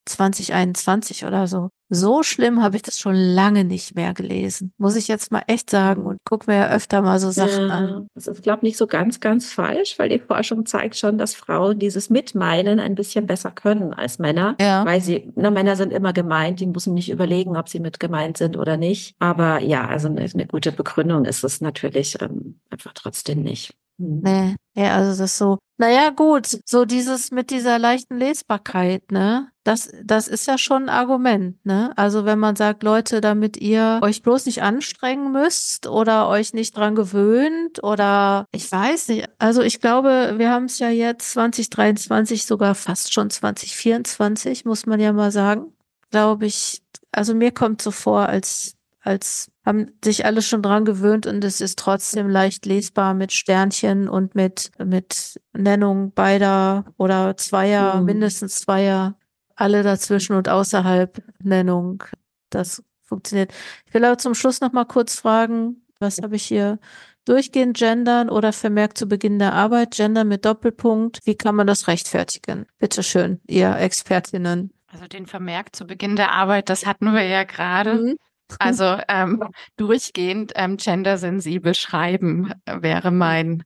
2021 0.07 1.24
oder 1.24 1.47
so. 1.47 1.70
So 1.91 2.22
schlimm 2.22 2.62
habe 2.62 2.76
ich 2.76 2.82
das 2.82 2.99
schon 2.99 3.14
lange 3.14 3.64
nicht 3.64 3.95
mehr 3.95 4.12
gelesen. 4.12 4.72
Muss 4.76 4.97
ich 4.97 5.09
jetzt 5.09 5.32
mal 5.32 5.43
echt 5.47 5.70
sagen 5.70 6.03
und 6.03 6.18
guck 6.24 6.47
mir 6.47 6.57
ja 6.57 6.70
öfter 6.70 7.01
mal 7.01 7.18
so 7.18 7.30
Sachen 7.30 7.68
ja, 7.68 7.74
an. 7.74 8.09
Das 8.14 8.26
ist, 8.26 8.43
glaube 8.43 8.59
ich, 8.59 8.62
nicht 8.62 8.76
so 8.76 8.86
ganz, 8.86 9.20
ganz 9.20 9.53
falsch, 9.53 9.99
weil 9.99 10.11
die 10.11 10.18
Forschung 10.18 10.66
zeigt 10.66 10.97
schon, 10.97 11.16
dass 11.16 11.34
Frauen 11.34 11.78
dieses 11.78 12.11
Mitmeinen 12.11 12.78
ein 12.78 12.95
bisschen 12.95 13.26
besser 13.26 13.51
können 13.51 13.95
als 13.95 14.18
Männer. 14.18 14.57
Ja. 14.61 14.84
Weil 14.84 15.01
sie, 15.01 15.32
na, 15.34 15.51
Männer 15.51 15.76
sind 15.76 15.93
immer 15.93 16.12
gemeint, 16.12 16.61
die 16.61 16.66
müssen 16.66 16.95
nicht 16.95 17.11
überlegen, 17.11 17.57
ob 17.57 17.68
sie 17.68 17.80
mit 17.80 18.01
gemeint 18.01 18.36
sind 18.36 18.57
oder 18.57 18.76
nicht. 18.76 19.14
Aber 19.18 19.61
ja, 19.61 19.86
also 19.86 20.09
eine, 20.09 20.22
eine 20.22 20.47
gute 20.47 20.72
Begründung 20.72 21.24
ist 21.24 21.43
es 21.43 21.61
natürlich 21.61 22.20
ähm, 22.20 22.61
einfach 22.70 22.93
trotzdem 22.93 23.43
nicht. 23.43 23.74
Hm. 23.99 24.20
Nee, 24.22 24.57
ja, 24.74 24.94
also 24.96 25.20
das 25.20 25.38
so, 25.38 25.59
naja, 25.76 26.11
gut, 26.11 26.59
so 26.64 26.84
dieses 26.84 27.30
mit 27.30 27.51
dieser 27.51 27.78
leichten 27.78 28.16
Lesbarkeit, 28.16 29.11
ne? 29.11 29.51
Das, 29.64 29.90
das 30.03 30.28
ist 30.28 30.46
ja 30.46 30.57
schon 30.57 30.84
ein 30.84 30.88
Argument, 30.88 31.64
ne? 31.64 31.92
Also 31.96 32.24
wenn 32.24 32.38
man 32.38 32.57
sagt, 32.57 32.82
Leute, 32.82 33.20
damit 33.20 33.57
ihr 33.57 34.01
euch 34.03 34.22
bloß 34.22 34.46
nicht 34.46 34.62
anstrengen 34.62 35.32
müsst 35.32 35.86
oder 35.86 36.28
euch 36.28 36.55
nicht 36.55 36.76
dran 36.76 36.94
gewöhnt 36.94 37.82
oder 37.82 38.46
ich 38.53 38.70
weiß 38.70 39.09
nicht. 39.09 39.28
Also 39.38 39.62
ich 39.62 39.80
glaube, 39.80 40.34
wir 40.36 40.51
haben 40.51 40.64
es 40.66 40.78
ja 40.78 40.90
jetzt 40.90 41.32
2023, 41.32 42.46
sogar 42.46 42.74
fast 42.74 43.12
schon 43.12 43.30
2024, 43.30 44.64
muss 44.64 44.86
man 44.86 45.01
ja 45.01 45.12
mal 45.12 45.32
sagen. 45.32 45.72
Glaube 46.11 46.46
ich, 46.46 46.82
also 47.12 47.34
mir 47.34 47.53
kommt 47.53 47.82
so 47.82 47.90
vor, 47.90 48.28
als 48.28 48.74
als 49.01 49.51
haben 49.69 49.93
sich 50.03 50.25
alle 50.25 50.41
schon 50.41 50.62
dran 50.62 50.87
gewöhnt 50.87 51.27
und 51.27 51.45
es 51.45 51.61
ist 51.61 51.79
trotzdem 51.79 52.31
leicht 52.31 52.64
lesbar 52.64 53.12
mit 53.12 53.33
Sternchen 53.33 54.09
und 54.09 54.35
mit, 54.35 54.71
mit 54.83 55.39
Nennung 55.53 56.14
beider 56.14 56.87
oder 56.97 57.37
zweier, 57.37 57.97
mhm. 57.97 58.07
mindestens 58.07 58.61
zweier, 58.61 59.19
alle 59.57 59.83
dazwischen 59.83 60.37
und 60.37 60.49
außerhalb 60.49 61.23
Nennung. 61.43 62.03
Das 62.49 62.83
funktioniert. 63.03 63.53
Ich 63.87 63.93
will 63.93 64.07
aber 64.07 64.16
zum 64.16 64.35
Schluss 64.35 64.62
noch 64.62 64.73
mal 64.73 64.87
kurz 64.87 65.21
fragen, 65.21 65.83
was 66.01 66.16
habe 66.23 66.37
ich 66.37 66.45
hier? 66.45 66.79
Durchgehend 67.27 67.77
gendern 67.77 68.31
oder 68.31 68.55
vermerkt 68.55 68.97
zu 68.97 69.07
Beginn 69.07 69.39
der 69.39 69.53
Arbeit, 69.53 69.95
gendern 69.95 70.29
mit 70.29 70.47
Doppelpunkt. 70.47 71.21
Wie 71.25 71.35
kann 71.35 71.55
man 71.55 71.66
das 71.66 71.89
rechtfertigen? 71.89 72.64
Bitte 72.79 73.03
schön, 73.03 73.43
ihr 73.47 73.77
Expertinnen. 73.77 74.73
Also 74.87 75.07
den 75.07 75.27
Vermerk 75.27 75.77
zu 75.77 75.87
Beginn 75.87 76.16
der 76.16 76.33
Arbeit, 76.33 76.71
das 76.71 76.87
hatten 76.87 77.12
wir 77.12 77.25
ja 77.25 77.45
gerade. 77.45 77.95
Mhm. 77.97 78.16
Also 78.59 78.96
ähm, 79.09 79.42
durchgehend 79.76 80.53
ähm, 80.57 80.76
gendersensibel 80.76 81.74
schreiben 81.74 82.53
wäre 82.66 83.11
mein, 83.11 83.62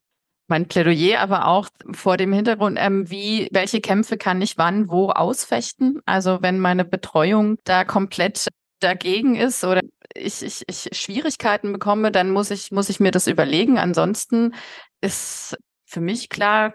mein 0.47 0.67
Plädoyer, 0.67 1.19
aber 1.19 1.47
auch 1.47 1.69
vor 1.93 2.17
dem 2.17 2.33
Hintergrund, 2.33 2.77
ähm, 2.79 3.09
wie, 3.09 3.47
welche 3.51 3.81
Kämpfe 3.81 4.17
kann 4.17 4.41
ich 4.41 4.57
wann 4.57 4.89
wo 4.89 5.09
ausfechten? 5.09 6.01
Also 6.05 6.39
wenn 6.41 6.59
meine 6.59 6.85
Betreuung 6.85 7.57
da 7.63 7.85
komplett 7.85 8.47
dagegen 8.79 9.35
ist 9.35 9.63
oder 9.63 9.81
ich, 10.13 10.41
ich, 10.43 10.63
ich 10.67 10.89
Schwierigkeiten 10.93 11.73
bekomme, 11.73 12.11
dann 12.11 12.29
muss 12.29 12.51
ich, 12.51 12.71
muss 12.71 12.89
ich 12.89 12.99
mir 12.99 13.11
das 13.11 13.27
überlegen. 13.27 13.79
Ansonsten 13.79 14.53
ist 15.01 15.57
für 15.85 16.01
mich 16.01 16.29
klar, 16.29 16.73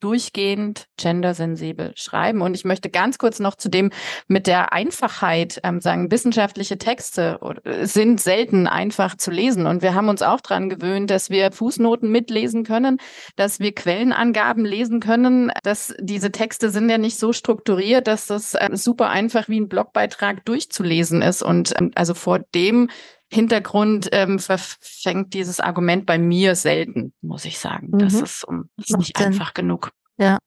durchgehend 0.00 0.86
gendersensibel 0.96 1.92
schreiben. 1.96 2.42
Und 2.42 2.54
ich 2.54 2.64
möchte 2.64 2.90
ganz 2.90 3.18
kurz 3.18 3.40
noch 3.40 3.56
zu 3.56 3.68
dem 3.68 3.90
mit 4.26 4.46
der 4.46 4.72
Einfachheit 4.72 5.60
ähm, 5.64 5.80
sagen, 5.80 6.10
wissenschaftliche 6.10 6.78
Texte 6.78 7.38
sind 7.82 8.20
selten 8.20 8.66
einfach 8.66 9.16
zu 9.16 9.30
lesen. 9.30 9.66
Und 9.66 9.82
wir 9.82 9.94
haben 9.94 10.08
uns 10.08 10.22
auch 10.22 10.40
dran 10.40 10.68
gewöhnt, 10.68 11.10
dass 11.10 11.30
wir 11.30 11.52
Fußnoten 11.52 12.10
mitlesen 12.10 12.64
können, 12.64 12.98
dass 13.36 13.60
wir 13.60 13.74
Quellenangaben 13.74 14.64
lesen 14.64 15.00
können, 15.00 15.52
dass 15.62 15.94
diese 16.00 16.32
Texte 16.32 16.70
sind 16.70 16.88
ja 16.88 16.98
nicht 16.98 17.18
so 17.18 17.32
strukturiert, 17.32 18.06
dass 18.06 18.26
das 18.26 18.54
äh, 18.54 18.70
super 18.72 19.10
einfach 19.10 19.48
wie 19.48 19.60
ein 19.60 19.68
Blogbeitrag 19.68 20.44
durchzulesen 20.44 21.22
ist. 21.22 21.42
Und 21.42 21.74
ähm, 21.78 21.92
also 21.94 22.14
vor 22.14 22.40
dem 22.54 22.88
Hintergrund 23.30 24.08
ähm, 24.12 24.38
verfängt 24.38 25.34
dieses 25.34 25.60
Argument 25.60 26.06
bei 26.06 26.18
mir 26.18 26.54
selten, 26.54 27.12
muss 27.20 27.44
ich 27.44 27.58
sagen. 27.58 27.88
Mhm. 27.92 27.98
Das 27.98 28.14
ist, 28.14 28.44
um, 28.44 28.70
das 28.76 28.90
ist 28.90 28.98
nicht 28.98 29.16
Sinn. 29.18 29.26
einfach 29.26 29.54
genug. 29.54 29.90
Ja. 30.18 30.38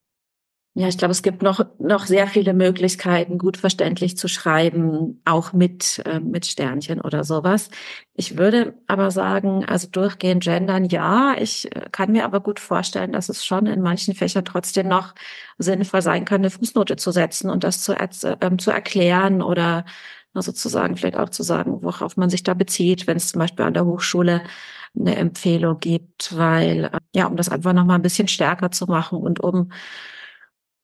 Ja, 0.74 0.88
ich 0.88 0.98
glaube, 0.98 1.12
es 1.12 1.22
gibt 1.22 1.42
noch, 1.42 1.60
noch 1.80 2.06
sehr 2.06 2.28
viele 2.28 2.54
Möglichkeiten, 2.54 3.38
gut 3.38 3.58
verständlich 3.58 4.16
zu 4.16 4.30
schreiben, 4.30 5.22
auch 5.26 5.52
mit, 5.52 6.02
äh, 6.06 6.22
mit 6.22 6.46
Sternchen 6.46 7.02
oder 7.02 7.26
sowas. 7.26 7.70
Ich 8.14 8.38
würde 8.38 8.76
aber 8.88 9.12
sagen, 9.12 9.66
also 9.66 9.90
durchgehend 9.90 10.46
gendern, 10.46 10.86
ja. 10.86 11.36
Ich 11.38 11.76
äh, 11.76 11.90
kann 11.92 12.14
mir 12.14 12.24
aber 12.24 12.40
gut 12.40 12.62
vorstellen, 12.62 13.12
dass 13.12 13.28
es 13.28 13.46
schon 13.46 13.66
in 13.66 13.82
manchen 13.82 14.16
Fächern 14.16 14.46
trotzdem 14.46 14.88
noch 14.88 15.14
sinnvoll 15.58 16.02
sein 16.02 16.24
kann, 16.24 16.40
eine 16.40 16.50
Fußnote 16.50 16.96
zu 16.96 17.12
setzen 17.12 17.50
und 17.50 17.66
das 17.66 17.82
zu, 17.84 17.92
äh, 17.94 18.10
zu 18.10 18.72
erklären 18.72 19.42
oder 19.42 19.84
sozusagen 20.34 20.96
vielleicht 20.96 21.18
auch 21.18 21.30
zu 21.30 21.44
sagen, 21.44 21.84
worauf 21.84 22.16
man 22.18 22.30
sich 22.30 22.44
da 22.44 22.54
bezieht, 22.54 23.08
wenn 23.08 23.18
es 23.18 23.30
zum 23.30 23.40
Beispiel 23.40 23.66
an 23.66 23.74
der 23.74 23.86
Hochschule 23.86 24.44
eine 24.98 25.16
Empfehlung 25.16 25.80
gibt, 25.80 26.36
weil, 26.38 26.86
äh, 26.86 27.00
ja, 27.14 27.28
um 27.28 27.36
das 27.36 27.50
einfach 27.50 27.74
nochmal 27.74 27.98
ein 27.98 28.02
bisschen 28.02 28.28
stärker 28.28 28.72
zu 28.72 28.86
machen 28.86 29.20
und 29.20 29.40
um 29.40 29.72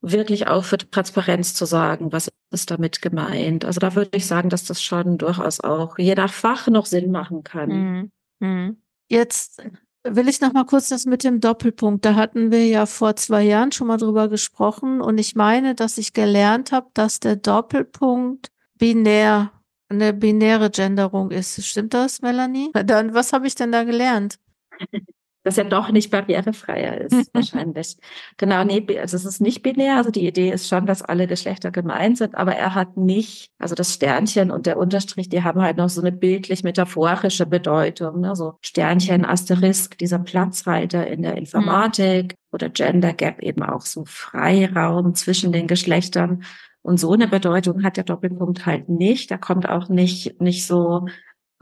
wirklich 0.02 0.48
auch 0.48 0.64
für 0.64 0.78
Transparenz 0.78 1.54
zu 1.54 1.66
sagen, 1.66 2.12
was 2.12 2.30
ist 2.52 2.72
damit 2.72 3.02
gemeint. 3.02 3.66
Also 3.66 3.80
da 3.80 3.96
würde 3.96 4.18
ich 4.18 4.26
sagen, 4.26 4.50
dass 4.50 4.64
das 4.64 4.82
schon 4.82 5.18
durchaus 5.18 5.60
auch 5.60 5.98
je 5.98 6.16
nach 6.16 6.32
Fach 6.32 6.68
noch 6.68 6.86
Sinn 6.86 7.12
machen 7.12 7.44
kann. 7.44 7.70
Mhm. 7.70 8.12
Mhm. 8.40 8.82
Jetzt 9.10 9.62
will 10.04 10.30
ich 10.30 10.40
noch 10.40 10.54
mal 10.54 10.66
kurz 10.66 10.90
das 10.90 11.06
mit 11.06 11.24
dem 11.24 11.42
Doppelpunkt. 11.42 12.06
Da 12.06 12.16
hatten 12.16 12.52
wir 12.52 12.66
ja 12.66 12.86
vor 12.86 13.16
zwei 13.16 13.44
Jahren 13.44 13.72
schon 13.72 13.88
mal 13.88 13.98
drüber 13.98 14.30
gesprochen 14.30 15.02
und 15.02 15.18
ich 15.18 15.36
meine, 15.36 15.76
dass 15.76 15.98
ich 15.98 16.14
gelernt 16.14 16.72
habe, 16.72 16.88
dass 16.94 17.20
der 17.20 17.36
Doppelpunkt 17.36 18.52
binär, 18.78 19.52
eine 19.90 20.14
binäre 20.14 20.70
Genderung 20.70 21.32
ist. 21.32 21.64
Stimmt 21.66 21.94
das, 21.94 22.22
Melanie? 22.22 22.72
Dann, 22.74 23.14
was 23.14 23.34
habe 23.34 23.48
ich 23.48 23.56
denn 23.56 23.72
da 23.72 23.84
gelernt? 23.84 24.40
Dass 25.44 25.58
er 25.58 25.64
doch 25.64 25.92
nicht 25.92 26.12
barrierefreier 26.12 27.00
ist, 27.00 27.30
wahrscheinlich. 27.34 27.96
Genau, 28.36 28.66
nee, 28.66 28.86
also 29.00 29.16
es 29.16 29.24
ist 29.24 29.40
nicht 29.40 29.64
binär. 29.64 29.96
Also 29.96 30.12
die 30.12 30.28
Idee 30.28 30.52
ist 30.52 30.68
schon, 30.68 30.86
dass 30.86 31.02
alle 31.02 31.26
Geschlechter 31.26 31.72
gemeint 31.72 32.18
sind, 32.18 32.36
aber 32.36 32.58
er 32.58 32.76
hat 32.76 32.98
nicht, 32.98 33.50
also 33.58 33.74
das 33.74 33.94
Sternchen 33.94 34.52
und 34.52 34.66
der 34.66 34.78
Unterstrich, 34.78 35.30
die 35.30 35.44
haben 35.44 35.62
halt 35.62 35.78
noch 35.78 35.88
so 35.88 36.02
eine 36.02 36.12
bildlich-metaphorische 36.12 37.46
Bedeutung. 37.46 38.20
Ne? 38.20 38.36
So 38.36 38.56
Sternchen, 38.60 39.24
Asterisk, 39.24 39.98
dieser 39.98 40.20
Platzhalter 40.20 41.08
in 41.08 41.22
der 41.22 41.38
Informatik 41.38 42.34
mhm. 42.34 42.38
oder 42.52 42.68
Gender 42.68 43.14
Gap 43.14 43.42
eben 43.42 43.64
auch 43.64 43.86
so 43.86 44.04
Freiraum 44.06 45.16
zwischen 45.16 45.54
den 45.54 45.68
Geschlechtern. 45.68 46.44
Und 46.88 47.02
so 47.02 47.12
eine 47.12 47.28
Bedeutung 47.28 47.84
hat 47.84 47.98
der 47.98 48.06
Doppelpunkt 48.06 48.66
halt 48.66 48.88
nicht. 48.88 49.30
Da 49.30 49.38
kommt 49.38 49.68
auch 49.68 49.90
nicht, 49.90 50.40
nicht 50.40 50.66
so 50.66 51.06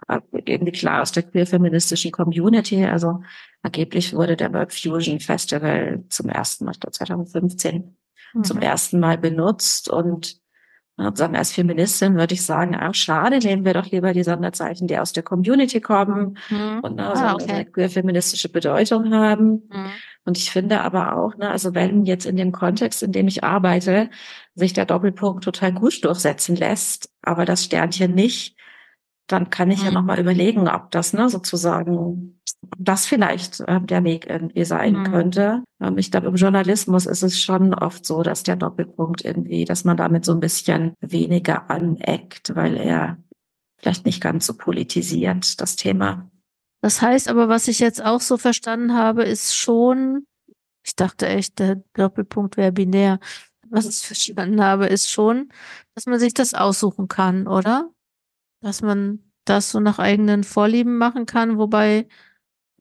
äh, 0.08 0.20
irgendwie 0.32 0.72
klar 0.72 1.02
aus 1.02 1.14
der 1.14 1.24
queer-feministischen 1.24 2.12
Community. 2.12 2.86
Also 2.86 3.24
angeblich 3.64 4.14
wurde 4.14 4.36
der 4.36 4.54
World 4.54 4.72
Fusion 4.72 5.20
Festival 5.20 6.04
zum 6.10 6.30
ersten 6.30 6.66
Mal, 6.66 6.74
ich 6.74 6.80
glaube 6.80 6.92
2015, 6.92 7.98
mhm. 8.36 8.44
zum 8.44 8.60
ersten 8.60 9.00
Mal 9.00 9.18
benutzt. 9.18 9.90
Und 9.90 10.40
sagen, 10.96 11.36
als 11.36 11.54
Feministin 11.54 12.18
würde 12.18 12.36
ich 12.36 12.46
sagen, 12.46 12.78
ach 12.80 12.94
schade, 12.94 13.40
nehmen 13.40 13.66
wir 13.66 13.74
doch 13.74 13.88
lieber 13.88 14.14
die 14.14 14.24
Sonderzeichen, 14.24 14.86
die 14.86 15.00
aus 15.00 15.12
der 15.12 15.24
Community 15.24 15.82
kommen 15.82 16.38
mhm. 16.52 16.82
und 16.84 16.98
ne, 16.98 17.04
ah, 17.04 17.34
okay. 17.34 17.52
eine 17.52 17.66
queer-feministische 17.66 18.50
Bedeutung 18.50 19.12
haben. 19.12 19.64
Mhm. 19.72 19.90
Und 20.26 20.38
ich 20.38 20.52
finde 20.52 20.82
aber 20.82 21.16
auch, 21.16 21.38
ne, 21.38 21.50
also 21.50 21.76
wenn 21.76 22.06
jetzt 22.06 22.26
in 22.26 22.36
dem 22.36 22.52
Kontext, 22.52 23.04
in 23.04 23.12
dem 23.12 23.28
ich 23.28 23.44
arbeite, 23.44 24.10
sich 24.56 24.74
der 24.74 24.86
Doppelpunkt 24.86 25.44
total 25.44 25.72
gut 25.72 26.04
durchsetzen 26.04 26.56
lässt, 26.56 27.10
aber 27.22 27.46
das 27.46 27.64
Sternchen 27.64 28.14
nicht, 28.14 28.56
dann 29.28 29.50
kann 29.50 29.72
ich 29.72 29.80
mhm. 29.80 29.86
ja 29.86 29.92
nochmal 29.92 30.20
überlegen, 30.20 30.68
ob 30.68 30.92
das 30.92 31.14
ne, 31.14 31.30
sozusagen, 31.30 32.40
ob 32.62 32.78
das 32.78 33.06
vielleicht 33.06 33.60
äh, 33.62 33.82
der 33.82 34.04
Weg 34.04 34.28
irgendwie 34.28 34.66
sein 34.66 34.94
mhm. 34.94 35.04
könnte. 35.04 35.64
Ähm, 35.82 35.98
ich 35.98 36.12
glaube, 36.12 36.28
im 36.28 36.36
Journalismus 36.36 37.06
ist 37.06 37.24
es 37.24 37.40
schon 37.40 37.74
oft 37.74 38.06
so, 38.06 38.24
dass 38.24 38.44
der 38.44 38.56
Doppelpunkt 38.56 39.24
irgendwie, 39.24 39.66
dass 39.66 39.84
man 39.84 39.98
damit 39.98 40.26
so 40.26 40.34
ein 40.34 40.40
bisschen 40.40 40.94
weniger 41.02 41.70
aneckt, 41.70 42.56
weil 42.56 42.78
er 42.78 43.18
vielleicht 43.78 44.06
nicht 44.06 44.22
ganz 44.22 44.46
so 44.46 44.56
politisiert, 44.56 45.60
das 45.62 45.76
Thema. 45.76 46.30
Das 46.86 47.02
heißt 47.02 47.30
aber, 47.30 47.50
was 47.50 47.68
ich 47.68 47.80
jetzt 47.80 48.06
auch 48.06 48.22
so 48.22 48.38
verstanden 48.38 48.94
habe, 48.94 49.24
ist 49.24 49.58
schon, 49.58 50.28
ich 50.86 50.96
dachte 50.96 51.26
echt, 51.26 51.58
der 51.58 51.82
Doppelpunkt 51.94 52.58
wäre 52.58 52.72
binär. 52.72 53.18
Was 53.72 53.88
ich 53.88 54.06
verstanden 54.06 54.64
habe, 54.64 54.86
ist 54.86 55.10
schon, 55.10 55.50
dass 55.96 56.06
man 56.06 56.20
sich 56.20 56.36
das 56.36 56.54
aussuchen 56.54 57.08
kann, 57.08 57.48
oder? 57.48 57.90
Dass 58.62 58.84
man 58.84 59.24
das 59.46 59.72
so 59.72 59.80
nach 59.80 59.98
eigenen 59.98 60.44
Vorlieben 60.44 61.00
machen 61.00 61.26
kann, 61.26 61.58
wobei 61.58 62.08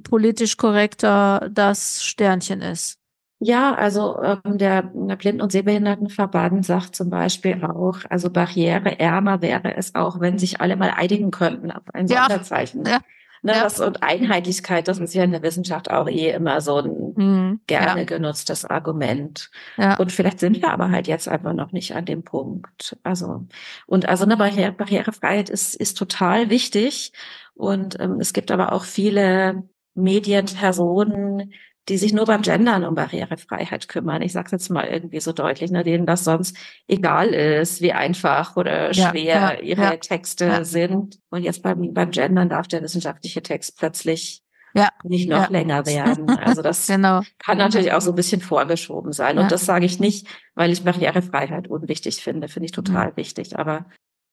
politisch 0.03 0.59
korrekter 0.59 1.49
das 1.51 2.05
Sternchen 2.05 2.61
ist. 2.61 2.99
Ja, 3.41 3.75
also 3.75 4.23
ähm, 4.23 4.59
der, 4.59 4.83
der 4.83 5.17
Blinden- 5.17 5.41
und 5.41 5.51
Sehbehindertenverband 5.51 6.67
sagt 6.67 6.95
zum 6.95 7.09
Beispiel 7.09 7.65
auch, 7.65 8.01
also 8.11 8.29
barriereärmer 8.29 9.41
wäre 9.41 9.75
es 9.79 9.95
auch, 9.95 10.21
wenn 10.21 10.39
sich 10.39 10.61
alle 10.61 10.77
mal 10.77 10.91
einigen 10.91 11.31
könnten 11.31 11.71
auf 11.71 11.85
ein 11.95 12.07
ja, 12.07 12.27
Sonderzeichen. 12.29 12.85
Ja, 12.85 13.01
Ne, 13.45 13.53
ja. 13.53 13.65
das, 13.65 13.79
und 13.79 14.03
Einheitlichkeit, 14.03 14.89
das 14.89 14.99
ist 14.99 15.13
ja 15.13 15.23
in 15.23 15.33
der 15.33 15.43
Wissenschaft 15.43 15.91
auch 15.91 16.09
eh 16.09 16.31
immer 16.31 16.63
so 16.63 16.79
ein 16.79 17.13
mhm. 17.15 17.61
gerne 17.67 18.01
ja. 18.01 18.07
genutztes 18.07 18.65
Argument. 18.65 19.51
Ja. 19.77 19.97
Und 19.99 20.13
vielleicht 20.13 20.41
sind 20.41 20.63
wir 20.63 20.71
aber 20.71 20.91
halt 20.91 21.09
jetzt 21.09 21.29
einfach 21.29 21.53
noch 21.53 21.71
nicht 21.71 21.95
an 21.95 22.07
dem 22.07 22.23
Punkt. 22.25 22.97
Also, 23.03 23.47
und 23.87 24.09
also 24.09 24.25
eine 24.25 24.39
Barriere, 24.39 24.73
Barrierefreiheit 24.73 25.51
ist, 25.51 25.75
ist 25.75 25.99
total 25.99 26.49
wichtig. 26.49 27.13
Und 27.53 28.01
ähm, 28.01 28.17
es 28.19 28.33
gibt 28.33 28.51
aber 28.51 28.73
auch 28.73 28.85
viele 28.85 29.63
Medienpersonen, 29.93 31.53
die 31.89 31.99
sich 31.99 32.13
nur 32.13 32.25
beim 32.25 32.43
Gendern 32.43 32.85
um 32.85 32.95
Barrierefreiheit 32.95 33.89
kümmern. 33.89 34.23
Ich 34.23 34.33
sage 34.33 34.49
jetzt 34.53 34.71
mal 34.71 34.87
irgendwie 34.87 35.21
so 35.21 35.33
deutlich, 35.33 35.71
ne, 35.71 35.85
denen 35.85 36.07
das 36.07 36.25
sonst 36.25 36.57
egal 36.89 37.29
ist, 37.29 37.83
wie 37.83 37.93
einfach 37.93 38.57
oder 38.57 38.95
schwer 38.95 39.13
ja, 39.13 39.53
ja, 39.53 39.61
ihre 39.61 39.83
ja, 39.83 39.97
Texte 39.97 40.65
sind. 40.65 41.19
Und 41.31 41.43
jetzt 41.43 41.63
beim, 41.63 41.93
beim 41.93 42.11
Gendern 42.11 42.49
darf 42.49 42.69
der 42.69 42.83
wissenschaftliche 42.83 43.43
Text 43.43 43.77
plötzlich 43.79 44.43
ja, 44.75 44.89
nicht 45.03 45.29
noch 45.29 45.51
länger 45.51 45.85
werden. 45.87 46.31
Also 46.31 46.63
das 46.63 46.87
genau. 46.89 47.21
kann 47.39 47.59
natürlich 47.59 47.93
auch 47.93 48.01
so 48.01 48.13
ein 48.13 48.17
bisschen 48.17 48.41
vorgeschoben 48.41 49.13
sein. 49.13 49.39
Und 49.39 49.53
das 49.53 49.67
sage 49.67 49.85
ich 49.85 50.01
nicht, 50.01 50.27
weil 50.55 50.73
ich 50.73 50.85
Barrierefreiheit 50.85 51.69
unwichtig 51.69 52.23
finde. 52.23 52.49
Finde 52.49 52.67
ich 52.67 52.73
total 52.73 53.17
wichtig. 53.17 53.59
Aber 53.59 53.85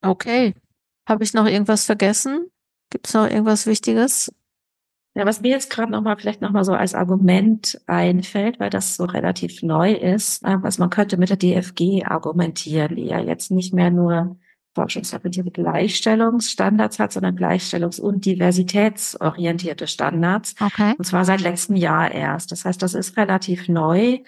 okay. 0.02 0.56
Habe 1.08 1.24
ich 1.24 1.34
noch 1.34 1.48
irgendwas 1.48 1.86
vergessen? 1.86 2.48
Gibt 2.90 3.08
es 3.08 3.14
noch 3.14 3.30
irgendwas 3.30 3.66
Wichtiges? 3.68 4.32
Ja, 5.14 5.26
was 5.26 5.42
mir 5.42 5.50
jetzt 5.50 5.70
gerade 5.70 5.92
nochmal 5.92 6.18
vielleicht 6.18 6.42
nochmal 6.42 6.64
so 6.64 6.74
als 6.74 6.96
Argument 6.96 7.82
einfällt, 7.86 8.62
weil 8.62 8.70
das 8.70 8.96
so 8.96 9.04
relativ 9.04 9.62
neu 9.62 9.92
ist, 9.92 10.44
äh, 10.46 10.56
was 10.62 10.78
man 10.78 10.90
könnte 10.90 11.18
mit 11.18 11.30
der 11.30 11.38
DFG 11.38 12.06
argumentieren, 12.06 12.96
die 12.96 13.08
ja 13.08 13.20
jetzt 13.20 13.52
nicht 13.52 13.74
mehr 13.74 13.92
nur 13.92 14.38
forschungsorientierte 14.74 15.52
Gleichstellungsstandards 15.52 17.00
hat, 17.00 17.12
sondern 17.12 17.36
Gleichstellungs- 17.36 18.00
und 18.00 18.26
diversitätsorientierte 18.26 19.88
Standards. 19.88 20.56
Okay. 20.62 20.94
Und 20.98 21.04
zwar 21.04 21.26
seit 21.26 21.42
letztem 21.42 21.76
Jahr 21.76 22.10
erst. 22.12 22.54
Das 22.54 22.64
heißt, 22.64 22.82
das 22.82 22.94
ist 22.94 23.18
relativ 23.18 23.68
neu. 23.68 24.20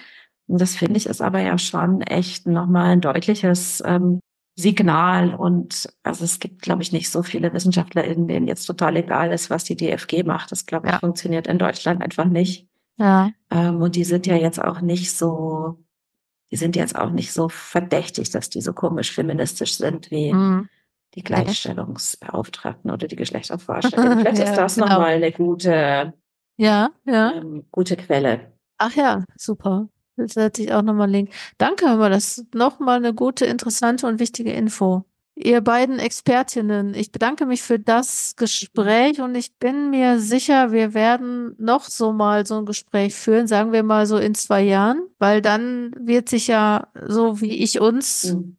Und 0.47 0.59
das 0.59 0.75
finde 0.75 0.97
ich 0.97 1.05
ist 1.05 1.21
aber 1.21 1.39
ja 1.39 1.57
schon 1.57 2.01
echt 2.01 2.45
nochmal 2.45 2.91
ein 2.91 2.99
deutliches 2.99 3.81
ähm, 3.85 4.19
Signal. 4.55 5.33
Und 5.33 5.89
also 6.03 6.23
es 6.23 6.39
gibt, 6.39 6.61
glaube 6.61 6.83
ich, 6.83 6.91
nicht 6.91 7.09
so 7.09 7.23
viele 7.23 7.53
WissenschaftlerInnen, 7.53 8.27
denen 8.27 8.47
jetzt 8.47 8.65
total 8.65 8.97
egal 8.97 9.31
ist, 9.31 9.49
was 9.49 9.63
die 9.63 9.75
DFG 9.75 10.23
macht. 10.23 10.51
Das, 10.51 10.65
glaube 10.65 10.87
ich, 10.87 10.93
ja. 10.93 10.99
funktioniert 10.99 11.47
in 11.47 11.57
Deutschland 11.57 12.01
einfach 12.01 12.25
nicht. 12.25 12.67
Ja. 12.97 13.31
Ähm, 13.49 13.81
und 13.81 13.95
die 13.95 14.03
sind 14.03 14.27
ja 14.27 14.35
jetzt 14.35 14.61
auch 14.61 14.81
nicht 14.81 15.15
so, 15.15 15.79
die 16.51 16.57
sind 16.57 16.75
jetzt 16.75 16.95
auch 16.95 17.09
nicht 17.09 17.33
so 17.33 17.49
verdächtig, 17.49 18.29
dass 18.29 18.49
die 18.49 18.61
so 18.61 18.73
komisch 18.73 19.11
feministisch 19.11 19.75
sind 19.75 20.11
wie 20.11 20.33
mhm. 20.33 20.69
die 21.15 21.23
Gleichstellungsbeauftragten 21.23 22.91
oder 22.91 23.07
die 23.07 23.15
Geschlechterforscher. 23.17 23.89
Vielleicht 23.89 24.37
ja, 24.37 24.43
ist 24.45 24.57
das 24.57 24.75
genau. 24.75 24.87
nochmal 24.87 25.15
eine 25.15 25.31
gute, 25.31 26.13
ja, 26.57 26.91
ja. 27.05 27.33
Ähm, 27.33 27.65
gute 27.71 27.97
Quelle. 27.97 28.53
Ach 28.77 28.93
ja, 28.95 29.23
super. 29.35 29.87
Das 30.15 30.33
setze 30.33 30.63
ich 30.63 30.73
auch 30.73 30.83
nochmal 30.83 31.09
Link. 31.09 31.31
Danke, 31.57 31.87
aber 31.87 32.09
das 32.09 32.37
ist 32.37 32.55
nochmal 32.55 32.97
eine 32.97 33.13
gute, 33.13 33.45
interessante 33.45 34.07
und 34.07 34.19
wichtige 34.19 34.51
Info. 34.51 35.05
Ihr 35.35 35.61
beiden 35.61 35.97
Expertinnen, 35.97 36.93
ich 36.93 37.11
bedanke 37.11 37.47
mich 37.47 37.63
für 37.63 37.79
das 37.79 38.35
Gespräch 38.35 39.19
und 39.19 39.33
ich 39.33 39.57
bin 39.57 39.89
mir 39.89 40.19
sicher, 40.19 40.71
wir 40.71 40.93
werden 40.93 41.55
noch 41.57 41.85
so 41.85 42.13
mal 42.13 42.45
so 42.45 42.59
ein 42.59 42.67
Gespräch 42.67 43.15
führen, 43.15 43.47
sagen 43.47 43.71
wir 43.71 43.81
mal 43.81 44.05
so 44.05 44.17
in 44.17 44.35
zwei 44.35 44.61
Jahren, 44.61 45.07
weil 45.17 45.41
dann 45.41 45.91
wird 45.97 46.29
sich 46.29 46.47
ja 46.47 46.87
so 47.07 47.41
wie 47.41 47.63
ich 47.63 47.79
uns, 47.79 48.35
mhm. 48.35 48.57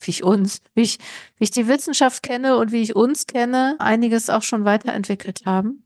wie 0.00 0.10
ich 0.10 0.24
uns, 0.24 0.62
wie 0.74 0.82
ich, 0.82 0.98
wie 1.36 1.44
ich 1.44 1.52
die 1.52 1.68
Wissenschaft 1.68 2.24
kenne 2.24 2.56
und 2.56 2.72
wie 2.72 2.82
ich 2.82 2.96
uns 2.96 3.28
kenne, 3.28 3.76
einiges 3.78 4.28
auch 4.28 4.42
schon 4.42 4.64
weiterentwickelt 4.64 5.42
haben. 5.46 5.84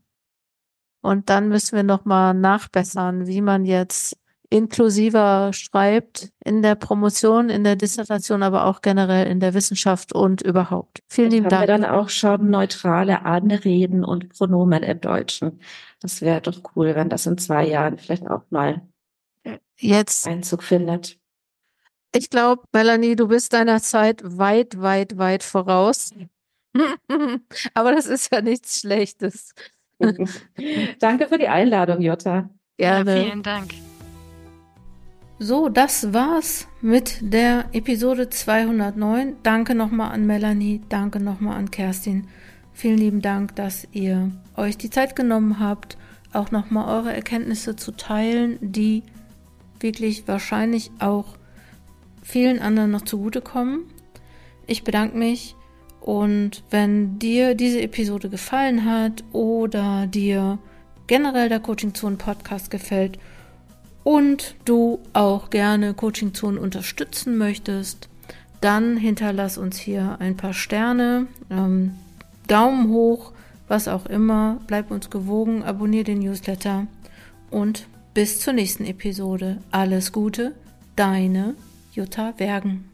Und 1.01 1.29
dann 1.29 1.49
müssen 1.49 1.75
wir 1.75 1.83
noch 1.83 2.05
mal 2.05 2.33
nachbessern, 2.33 3.27
wie 3.27 3.41
man 3.41 3.65
jetzt 3.65 4.17
inklusiver 4.51 5.51
schreibt 5.53 6.29
in 6.43 6.61
der 6.61 6.75
Promotion, 6.75 7.49
in 7.49 7.63
der 7.63 7.77
Dissertation, 7.77 8.43
aber 8.43 8.65
auch 8.65 8.81
generell 8.81 9.27
in 9.27 9.39
der 9.39 9.53
Wissenschaft 9.53 10.13
und 10.13 10.41
überhaupt. 10.41 10.99
Vielen 11.07 11.31
lieben 11.31 11.49
Dank. 11.49 11.63
Wir 11.63 11.67
dann 11.67 11.85
auch 11.85 12.09
schon 12.09 12.49
neutrale 12.49 13.23
Anreden 13.23 14.03
und 14.03 14.29
Pronomen 14.29 14.83
im 14.83 14.99
Deutschen. 14.99 15.61
Das 16.01 16.21
wäre 16.21 16.41
doch 16.41 16.61
cool, 16.75 16.95
wenn 16.95 17.09
das 17.09 17.25
in 17.25 17.37
zwei 17.37 17.65
Jahren 17.65 17.97
vielleicht 17.97 18.27
auch 18.29 18.43
mal 18.49 18.81
jetzt 19.77 20.27
Einzug 20.27 20.63
findet. 20.63 21.17
Ich 22.13 22.29
glaube, 22.29 22.63
Melanie, 22.73 23.15
du 23.15 23.29
bist 23.29 23.53
deiner 23.53 23.81
Zeit 23.81 24.21
weit, 24.23 24.81
weit, 24.81 25.17
weit 25.17 25.43
voraus. 25.43 26.13
aber 27.73 27.93
das 27.93 28.05
ist 28.05 28.33
ja 28.33 28.41
nichts 28.41 28.81
Schlechtes. 28.81 29.53
Danke 30.99 31.27
für 31.27 31.37
die 31.37 31.47
Einladung, 31.47 32.01
Jutta. 32.01 32.49
Gerne. 32.77 33.17
Ja, 33.17 33.23
vielen 33.23 33.43
Dank. 33.43 33.71
So, 35.43 35.69
das 35.69 36.13
war's 36.13 36.67
mit 36.81 37.17
der 37.19 37.65
Episode 37.73 38.29
209. 38.29 39.37
Danke 39.41 39.73
nochmal 39.73 40.11
an 40.11 40.27
Melanie, 40.27 40.81
danke 40.87 41.19
nochmal 41.19 41.57
an 41.57 41.71
Kerstin. 41.71 42.27
Vielen 42.73 42.99
lieben 42.99 43.21
Dank, 43.23 43.55
dass 43.55 43.87
ihr 43.91 44.29
euch 44.55 44.77
die 44.77 44.91
Zeit 44.91 45.15
genommen 45.15 45.59
habt, 45.59 45.97
auch 46.31 46.51
nochmal 46.51 46.95
eure 46.95 47.15
Erkenntnisse 47.15 47.75
zu 47.75 47.91
teilen, 47.91 48.59
die 48.61 49.01
wirklich 49.79 50.27
wahrscheinlich 50.27 50.91
auch 50.99 51.37
vielen 52.21 52.59
anderen 52.59 52.91
noch 52.91 53.01
zugutekommen. 53.01 53.85
Ich 54.67 54.83
bedanke 54.83 55.17
mich 55.17 55.55
und 56.01 56.63
wenn 56.69 57.17
dir 57.17 57.55
diese 57.55 57.81
Episode 57.81 58.29
gefallen 58.29 58.85
hat 58.85 59.23
oder 59.31 60.05
dir 60.05 60.59
generell 61.07 61.49
der 61.49 61.61
Coaching 61.61 61.95
Zone 61.95 62.17
Podcast 62.17 62.69
gefällt, 62.69 63.17
und 64.03 64.55
du 64.65 64.99
auch 65.13 65.49
gerne 65.49 65.93
Coaching 65.93 66.33
Zone 66.33 66.59
unterstützen 66.59 67.37
möchtest, 67.37 68.09
dann 68.61 68.97
hinterlass 68.97 69.57
uns 69.57 69.77
hier 69.77 70.17
ein 70.19 70.37
paar 70.37 70.53
Sterne, 70.53 71.27
ähm, 71.49 71.93
Daumen 72.47 72.89
hoch, 72.89 73.31
was 73.67 73.87
auch 73.87 74.05
immer. 74.05 74.59
Bleib 74.67 74.91
uns 74.91 75.09
gewogen, 75.09 75.63
abonniere 75.63 76.03
den 76.03 76.19
Newsletter 76.19 76.87
und 77.49 77.87
bis 78.13 78.39
zur 78.39 78.53
nächsten 78.53 78.85
Episode. 78.85 79.57
Alles 79.71 80.11
Gute, 80.11 80.53
deine 80.95 81.55
Jutta 81.93 82.33
Wergen. 82.37 82.90